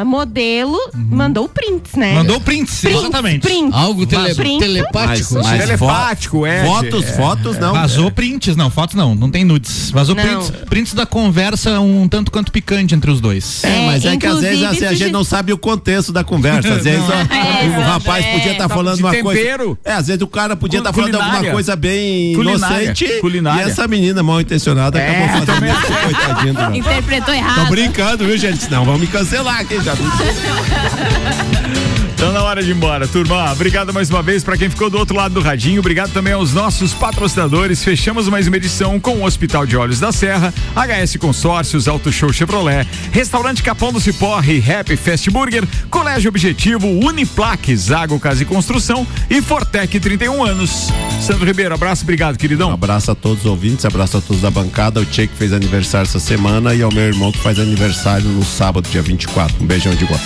a 0.00 0.04
modelo 0.04 0.78
mandou 0.94 1.48
prints, 1.48 1.94
né? 1.94 2.14
Mandou 2.14 2.40
prints, 2.40 2.80
Prints, 2.80 2.98
exatamente. 3.00 3.40
prints. 3.42 3.74
Algo 3.74 4.06
tele- 4.06 4.34
Prints. 4.34 4.58
telepático. 4.66 5.34
Mas- 5.34 5.46
mas 5.46 5.60
Telepático, 5.66 6.46
é. 6.46 6.64
Fotos, 6.64 7.04
é. 7.04 7.12
fotos 7.12 7.58
não. 7.58 7.72
Vazou 7.72 8.10
prints, 8.10 8.56
não, 8.56 8.70
fotos 8.70 8.94
não, 8.94 9.14
não 9.14 9.30
tem 9.30 9.44
nudes. 9.44 9.90
Vazou 9.90 10.14
Não. 10.14 10.22
prints, 10.22 10.52
prints 10.68 10.94
da 10.94 11.04
conversa 11.06 11.80
um 11.80 12.08
tanto 12.08 12.30
quanto 12.30 12.50
picante 12.52 12.94
entre 12.94 13.10
os 13.10 13.20
dois. 13.20 13.62
É, 13.64 13.86
mas 13.86 14.04
é, 14.04 14.16
que 14.16 14.26
às 14.26 14.40
vezes 14.40 14.62
assim, 14.64 14.84
a 14.84 14.92
gente 14.94 15.10
não 15.12 15.24
sabe 15.24 15.52
o 15.52 15.58
contexto 15.58 16.12
da 16.12 16.22
conversa. 16.24 16.74
Às 16.74 16.82
vezes 16.84 17.00
É, 17.08 17.78
o 17.78 17.82
rapaz 17.82 18.24
é, 18.24 18.32
podia 18.32 18.52
estar 18.52 18.68
tá 18.68 18.74
falando 18.74 18.96
de 18.96 19.02
uma 19.02 19.10
tempero. 19.12 19.64
coisa. 19.76 19.80
É, 19.84 19.92
às 19.92 20.06
vezes 20.06 20.22
o 20.22 20.26
cara 20.26 20.56
podia 20.56 20.78
estar 20.78 20.92
Cul- 20.92 21.02
falando 21.04 21.20
alguma 21.20 21.50
coisa 21.52 21.74
bem 21.76 22.34
Culinária, 22.34 22.84
inocente. 22.84 23.20
culinária. 23.20 23.66
E 23.66 23.70
essa 23.70 23.86
menina 23.88 24.22
mal 24.22 24.40
intencionada 24.40 24.98
É, 24.98 25.10
acabou 25.10 25.46
fazendo 25.46 25.66
isso, 25.66 25.92
coitadinha. 26.04 26.52
do- 26.54 26.74
Interpretou 26.78 27.26
Tô 27.28 27.32
errado. 27.32 27.68
brincando, 27.70 28.24
viu, 28.24 28.36
gente? 28.38 28.70
Não, 28.70 28.84
vão 28.84 28.96
me 28.98 29.06
cancelar 29.06 29.60
aqui 29.60 29.78
já. 29.88 29.94
Então 32.18 32.32
na 32.32 32.42
hora 32.42 32.60
de 32.64 32.72
ir 32.72 32.74
embora, 32.74 33.06
turma. 33.06 33.52
Obrigado 33.52 33.94
mais 33.94 34.10
uma 34.10 34.24
vez 34.24 34.42
para 34.42 34.58
quem 34.58 34.68
ficou 34.68 34.90
do 34.90 34.98
outro 34.98 35.14
lado 35.14 35.34
do 35.34 35.40
radinho. 35.40 35.78
Obrigado 35.78 36.12
também 36.12 36.32
aos 36.32 36.52
nossos 36.52 36.92
patrocinadores. 36.92 37.84
Fechamos 37.84 38.28
mais 38.28 38.48
uma 38.48 38.56
edição 38.56 38.98
com 38.98 39.18
o 39.18 39.24
Hospital 39.24 39.64
de 39.64 39.76
Olhos 39.76 40.00
da 40.00 40.10
Serra, 40.10 40.52
HS 40.74 41.14
Consórcios, 41.16 41.86
Auto 41.86 42.10
Show 42.10 42.32
Chevrolet, 42.32 42.88
Restaurante 43.12 43.62
Capão 43.62 43.92
do 43.92 44.00
Cipó, 44.00 44.36
Happy 44.36 44.96
Fast 44.96 45.30
Burger, 45.30 45.62
Colégio 45.88 46.28
Objetivo, 46.28 46.88
Uniplaque, 46.88 47.76
Zago 47.76 48.18
Casa 48.18 48.42
e 48.42 48.46
Construção 48.46 49.06
e 49.30 49.40
Fortec 49.40 50.00
31 50.00 50.44
anos. 50.44 50.88
Sandro 51.24 51.46
Ribeiro, 51.46 51.72
abraço, 51.72 52.02
obrigado, 52.02 52.36
queridão. 52.36 52.70
Um 52.70 52.74
abraço 52.74 53.12
a 53.12 53.14
todos 53.14 53.44
os 53.44 53.46
ouvintes, 53.46 53.84
abraço 53.84 54.16
a 54.16 54.20
todos 54.20 54.42
da 54.42 54.50
bancada, 54.50 54.98
o 54.98 55.06
Tchê 55.06 55.28
que 55.28 55.36
fez 55.36 55.52
aniversário 55.52 56.08
essa 56.08 56.18
semana 56.18 56.74
e 56.74 56.82
ao 56.82 56.92
meu 56.92 57.04
irmão 57.04 57.30
que 57.30 57.38
faz 57.38 57.60
aniversário 57.60 58.28
no 58.28 58.44
sábado, 58.44 58.88
dia 58.90 59.02
24. 59.02 59.62
Um 59.62 59.66
beijão 59.68 59.94
de 59.94 60.04
guapo. 60.04 60.24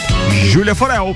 Júlia 0.50 0.74
Forel. 0.74 1.14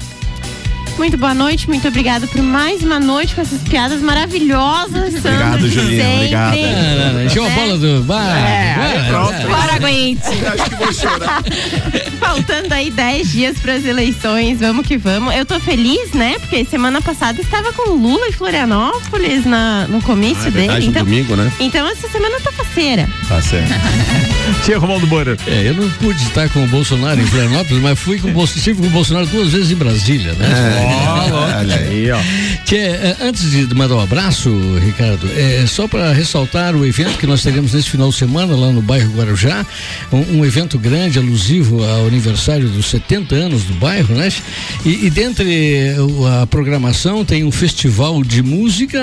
Muito 0.98 1.18
boa 1.18 1.34
noite, 1.34 1.68
muito 1.68 1.86
obrigado 1.86 2.26
por 2.28 2.40
mais 2.42 2.82
uma 2.82 2.98
noite 2.98 3.34
com 3.34 3.42
essas 3.42 3.60
piadas 3.60 4.00
maravilhosas. 4.00 5.14
Obrigado, 5.26 5.68
sempre. 5.68 6.14
obrigado. 6.16 7.22
Encheu 7.26 7.44
a 7.46 7.50
bola 7.50 7.76
do. 7.78 8.02
Vai, 8.04 8.38
É, 8.38 9.04
pronto. 9.08 9.34
aguente. 9.74 10.22
Acho 10.24 10.70
que 10.70 10.76
vou 10.76 10.92
chorar. 10.94 11.42
Faltando 12.18 12.72
aí 12.72 12.90
10 12.90 13.30
dias 13.30 13.58
para 13.58 13.74
as 13.74 13.84
eleições, 13.84 14.58
vamos 14.58 14.86
que 14.86 14.96
vamos. 14.96 15.34
Eu 15.36 15.44
tô 15.44 15.60
feliz, 15.60 16.12
né? 16.12 16.36
Porque 16.40 16.64
semana 16.64 17.02
passada 17.02 17.40
estava 17.42 17.72
com 17.74 17.90
Lula 17.90 18.26
em 18.28 18.32
Florianópolis 18.32 19.44
na, 19.44 19.86
no 19.88 20.00
comício 20.02 20.44
Ah, 20.44 20.48
é 20.48 20.50
dele. 20.50 20.66
verdade, 20.66 20.84
no 20.86 20.90
Então, 20.92 21.04
domingo, 21.04 21.36
né? 21.36 21.52
então 21.60 21.86
essa 21.86 22.08
semana 22.08 22.40
tá 22.40 22.50
faceira. 22.52 23.06
Tá 23.28 23.40
certo. 23.42 23.68
Tia 24.64 24.78
Romualdo 24.78 25.06
Moura. 25.06 25.36
É, 25.46 25.68
eu 25.68 25.74
não 25.74 25.88
pude 25.90 26.22
estar 26.22 26.48
com 26.48 26.64
o 26.64 26.68
Bolsonaro 26.68 27.20
em 27.20 27.26
Florianópolis, 27.26 27.82
mas 27.82 27.98
fui 27.98 28.18
com 28.18 28.28
o 28.28 28.32
Bolsonaro, 28.32 28.58
estive 28.58 28.80
com 28.80 28.86
o 28.86 28.90
Bolsonaro 28.90 29.26
duas 29.26 29.52
vezes 29.52 29.70
em 29.70 29.74
Brasília, 29.76 30.32
né? 30.34 30.48
Olha 30.90 31.76
aí, 31.76 32.10
ó. 32.10 32.18
Tchê, 32.64 32.76
é, 32.76 33.16
antes 33.22 33.50
de 33.50 33.74
mandar 33.74 33.96
um 33.96 34.00
abraço, 34.00 34.50
Ricardo, 34.84 35.28
é 35.36 35.64
só 35.66 35.86
para 35.88 36.12
ressaltar 36.12 36.74
o 36.74 36.84
evento 36.84 37.18
que 37.18 37.26
nós 37.26 37.42
teremos 37.42 37.72
nesse 37.72 37.90
final 37.90 38.08
de 38.10 38.16
semana 38.16 38.54
lá 38.56 38.70
no 38.70 38.82
bairro 38.82 39.12
Guarujá, 39.16 39.64
um, 40.12 40.38
um 40.38 40.44
evento 40.44 40.78
grande, 40.78 41.18
alusivo 41.18 41.82
ao 41.84 42.06
aniversário 42.06 42.68
dos 42.68 42.86
70 42.86 43.34
anos 43.34 43.62
do 43.64 43.74
bairro, 43.74 44.14
né? 44.14 44.28
E, 44.84 45.06
e 45.06 45.10
dentre 45.10 45.94
a 46.42 46.46
programação 46.46 47.24
tem 47.24 47.44
um 47.44 47.52
festival 47.52 48.22
de 48.22 48.42
música 48.42 49.00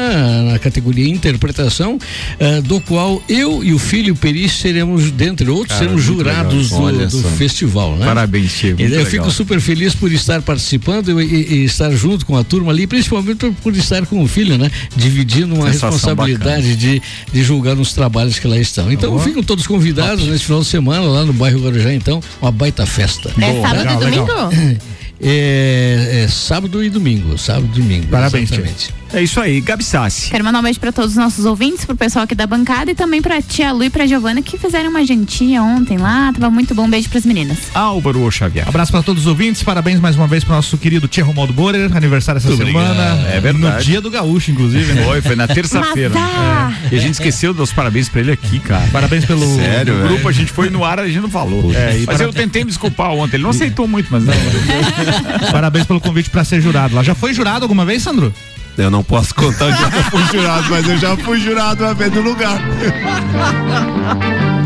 na 0.52 0.60
categoria 0.60 1.08
interpretação, 1.10 1.98
eh, 2.40 2.62
do 2.62 2.80
qual 2.82 3.22
eu 3.30 3.64
e 3.64 3.74
o 3.74 3.80
filho 3.80 4.16
Peri 4.16 4.48
seremos, 4.50 5.12
dentre 5.12 5.50
outros, 5.50 5.70
Cara, 5.70 5.80
seremos 5.80 6.04
jurados 6.04 6.72
legal. 6.72 6.92
do, 7.08 7.22
do 7.22 7.30
festival, 7.32 7.96
né? 7.96 8.06
Parabéns, 8.06 8.62
muito 8.64 8.82
Eu 8.82 8.90
legal. 8.90 9.06
fico 9.06 9.32
super 9.32 9.60
feliz 9.60 9.96
por 9.96 10.12
estar 10.12 10.42
participando 10.42 11.22
e, 11.22 11.26
e- 11.26 11.64
e 11.64 11.70
estar 11.74 11.92
junto 11.92 12.26
com 12.26 12.38
a 12.38 12.44
turma 12.44 12.72
ali, 12.72 12.88
principalmente 12.88 13.52
por, 13.62 13.76
estar 13.76 14.06
com 14.06 14.24
o 14.24 14.28
filho, 14.28 14.58
né? 14.58 14.72
Dividindo 14.96 15.54
uma 15.56 15.68
Sensação 15.68 15.92
responsabilidade 15.92 16.76
de, 16.76 17.02
de 17.32 17.44
julgar 17.44 17.78
os 17.78 17.94
trabalhos 17.94 18.40
que 18.40 18.48
lá 18.48 18.58
estão. 18.58 18.92
Então 18.92 19.12
Boa. 19.12 19.24
ficam 19.24 19.44
todos 19.44 19.68
convidados 19.68 20.26
nesse 20.28 20.46
final 20.46 20.62
de 20.62 20.68
semana 20.68 21.06
lá 21.06 21.26
no 21.26 21.34
bairro 21.34 21.60
Guarujá, 21.60 21.94
então, 21.94 22.22
uma 22.42 22.52
baita 22.52 22.86
festa. 22.86 23.32
É 23.40 23.62
sábado 23.62 23.94
e 23.94 24.12
domingo? 24.12 24.80
É, 25.26 26.24
é 26.24 26.28
sábado 26.28 26.84
e 26.84 26.90
domingo, 26.90 27.38
sábado 27.38 27.70
e 27.72 27.80
domingo. 27.80 28.08
Parabéns, 28.08 28.50
tia. 28.50 29.03
É 29.14 29.22
isso 29.22 29.40
aí, 29.40 29.62
Gabi 29.62 29.84
Sassi. 29.84 30.32
Quero 30.32 30.44
mandar 30.44 30.58
um 30.60 30.64
beijo 30.64 30.80
pra 30.80 30.92
todos 30.92 31.12
os 31.12 31.18
nossos 31.18 31.46
ouvintes, 31.46 31.86
pro 31.86 31.96
pessoal 31.96 32.24
aqui 32.26 32.34
da 32.34 32.48
bancada 32.48 32.90
e 32.90 32.96
também 32.96 33.22
pra 33.22 33.40
tia 33.44 33.72
Lu 33.72 33.84
e 33.84 33.90
pra 33.90 34.08
Giovana 34.08 34.42
que 34.42 34.58
fizeram 34.58 34.90
uma 34.90 35.06
jantinha 35.06 35.62
ontem 35.62 36.00
lá. 36.00 36.34
Tava 36.34 36.50
muito 36.50 36.74
bom. 36.74 36.86
Um 36.86 36.90
beijo 36.90 37.10
pras 37.10 37.24
meninas. 37.24 37.60
Álvaro 37.76 38.30
Xavier. 38.32 38.68
Abraço 38.68 38.92
para 38.92 39.04
todos 39.04 39.24
os 39.24 39.28
ouvintes, 39.28 39.62
parabéns 39.62 40.00
mais 40.00 40.16
uma 40.16 40.26
vez 40.26 40.44
pro 40.44 40.54
nosso 40.56 40.76
querido 40.80 41.08
Tia 41.08 41.24
Romualdo 41.24 41.54
Borer, 41.54 41.96
aniversário 41.96 42.40
essa 42.40 42.48
Muito 42.48 42.66
semana. 42.66 42.90
obrigado. 42.90 43.28
É 43.28 43.40
verdade. 43.40 43.76
No 43.78 43.84
dia 43.84 44.02
do 44.02 44.10
gaúcho, 44.10 44.50
inclusive, 44.50 44.94
né? 44.94 45.04
Foi, 45.04 45.22
foi 45.22 45.36
na 45.36 45.48
terça-feira. 45.48 46.14
É. 46.18 46.96
E 46.96 46.98
a 46.98 47.00
gente 47.00 47.14
esqueceu 47.14 47.54
dos 47.54 47.72
parabéns 47.72 48.10
pra 48.10 48.20
ele 48.22 48.32
aqui, 48.32 48.60
cara. 48.60 48.88
Parabéns 48.92 49.26
pelo. 49.26 49.46
Sério, 49.58 49.94
No 49.94 50.00
velho? 50.00 50.10
grupo 50.16 50.28
a 50.28 50.32
gente 50.32 50.52
foi 50.52 50.72
no 50.72 50.84
ar, 50.84 51.00
a 51.00 51.06
gente 51.08 51.20
não 51.20 51.30
falou. 51.30 51.72
É, 51.76 51.98
e 52.00 52.06
mas 52.08 52.16
para- 52.18 52.26
eu 52.26 52.34
tentei 52.34 52.64
me 52.64 52.70
desculpar 52.70 53.12
ontem. 53.12 53.36
Ele 53.36 53.44
não 53.44 53.52
aceitou 53.52 53.88
muito, 53.88 54.08
mas 54.10 54.24
não. 54.26 54.34
Parabéns 55.52 55.86
pelo 55.86 56.02
convite 56.02 56.32
para 56.32 56.44
ser 56.44 56.60
jurado 56.62 56.96
lá. 56.96 57.04
Já 57.04 57.14
foi 57.14 57.32
jurado 57.32 57.64
alguma 57.64 57.86
vez, 57.86 58.02
Sandro? 58.02 58.34
Eu 58.78 58.90
não 58.90 59.04
posso 59.04 59.36
contar 59.36 59.66
o 59.66 59.72
dia 59.72 59.90
que 59.90 59.98
eu 59.98 60.04
fui 60.06 60.24
jurado, 60.26 60.66
mas 60.70 60.88
eu 60.88 60.98
já 60.98 61.18
fui 61.18 61.40
jurado 61.40 61.84
uma 61.84 61.94
vez 61.94 62.12
no 62.12 62.22
lugar. 62.22 62.60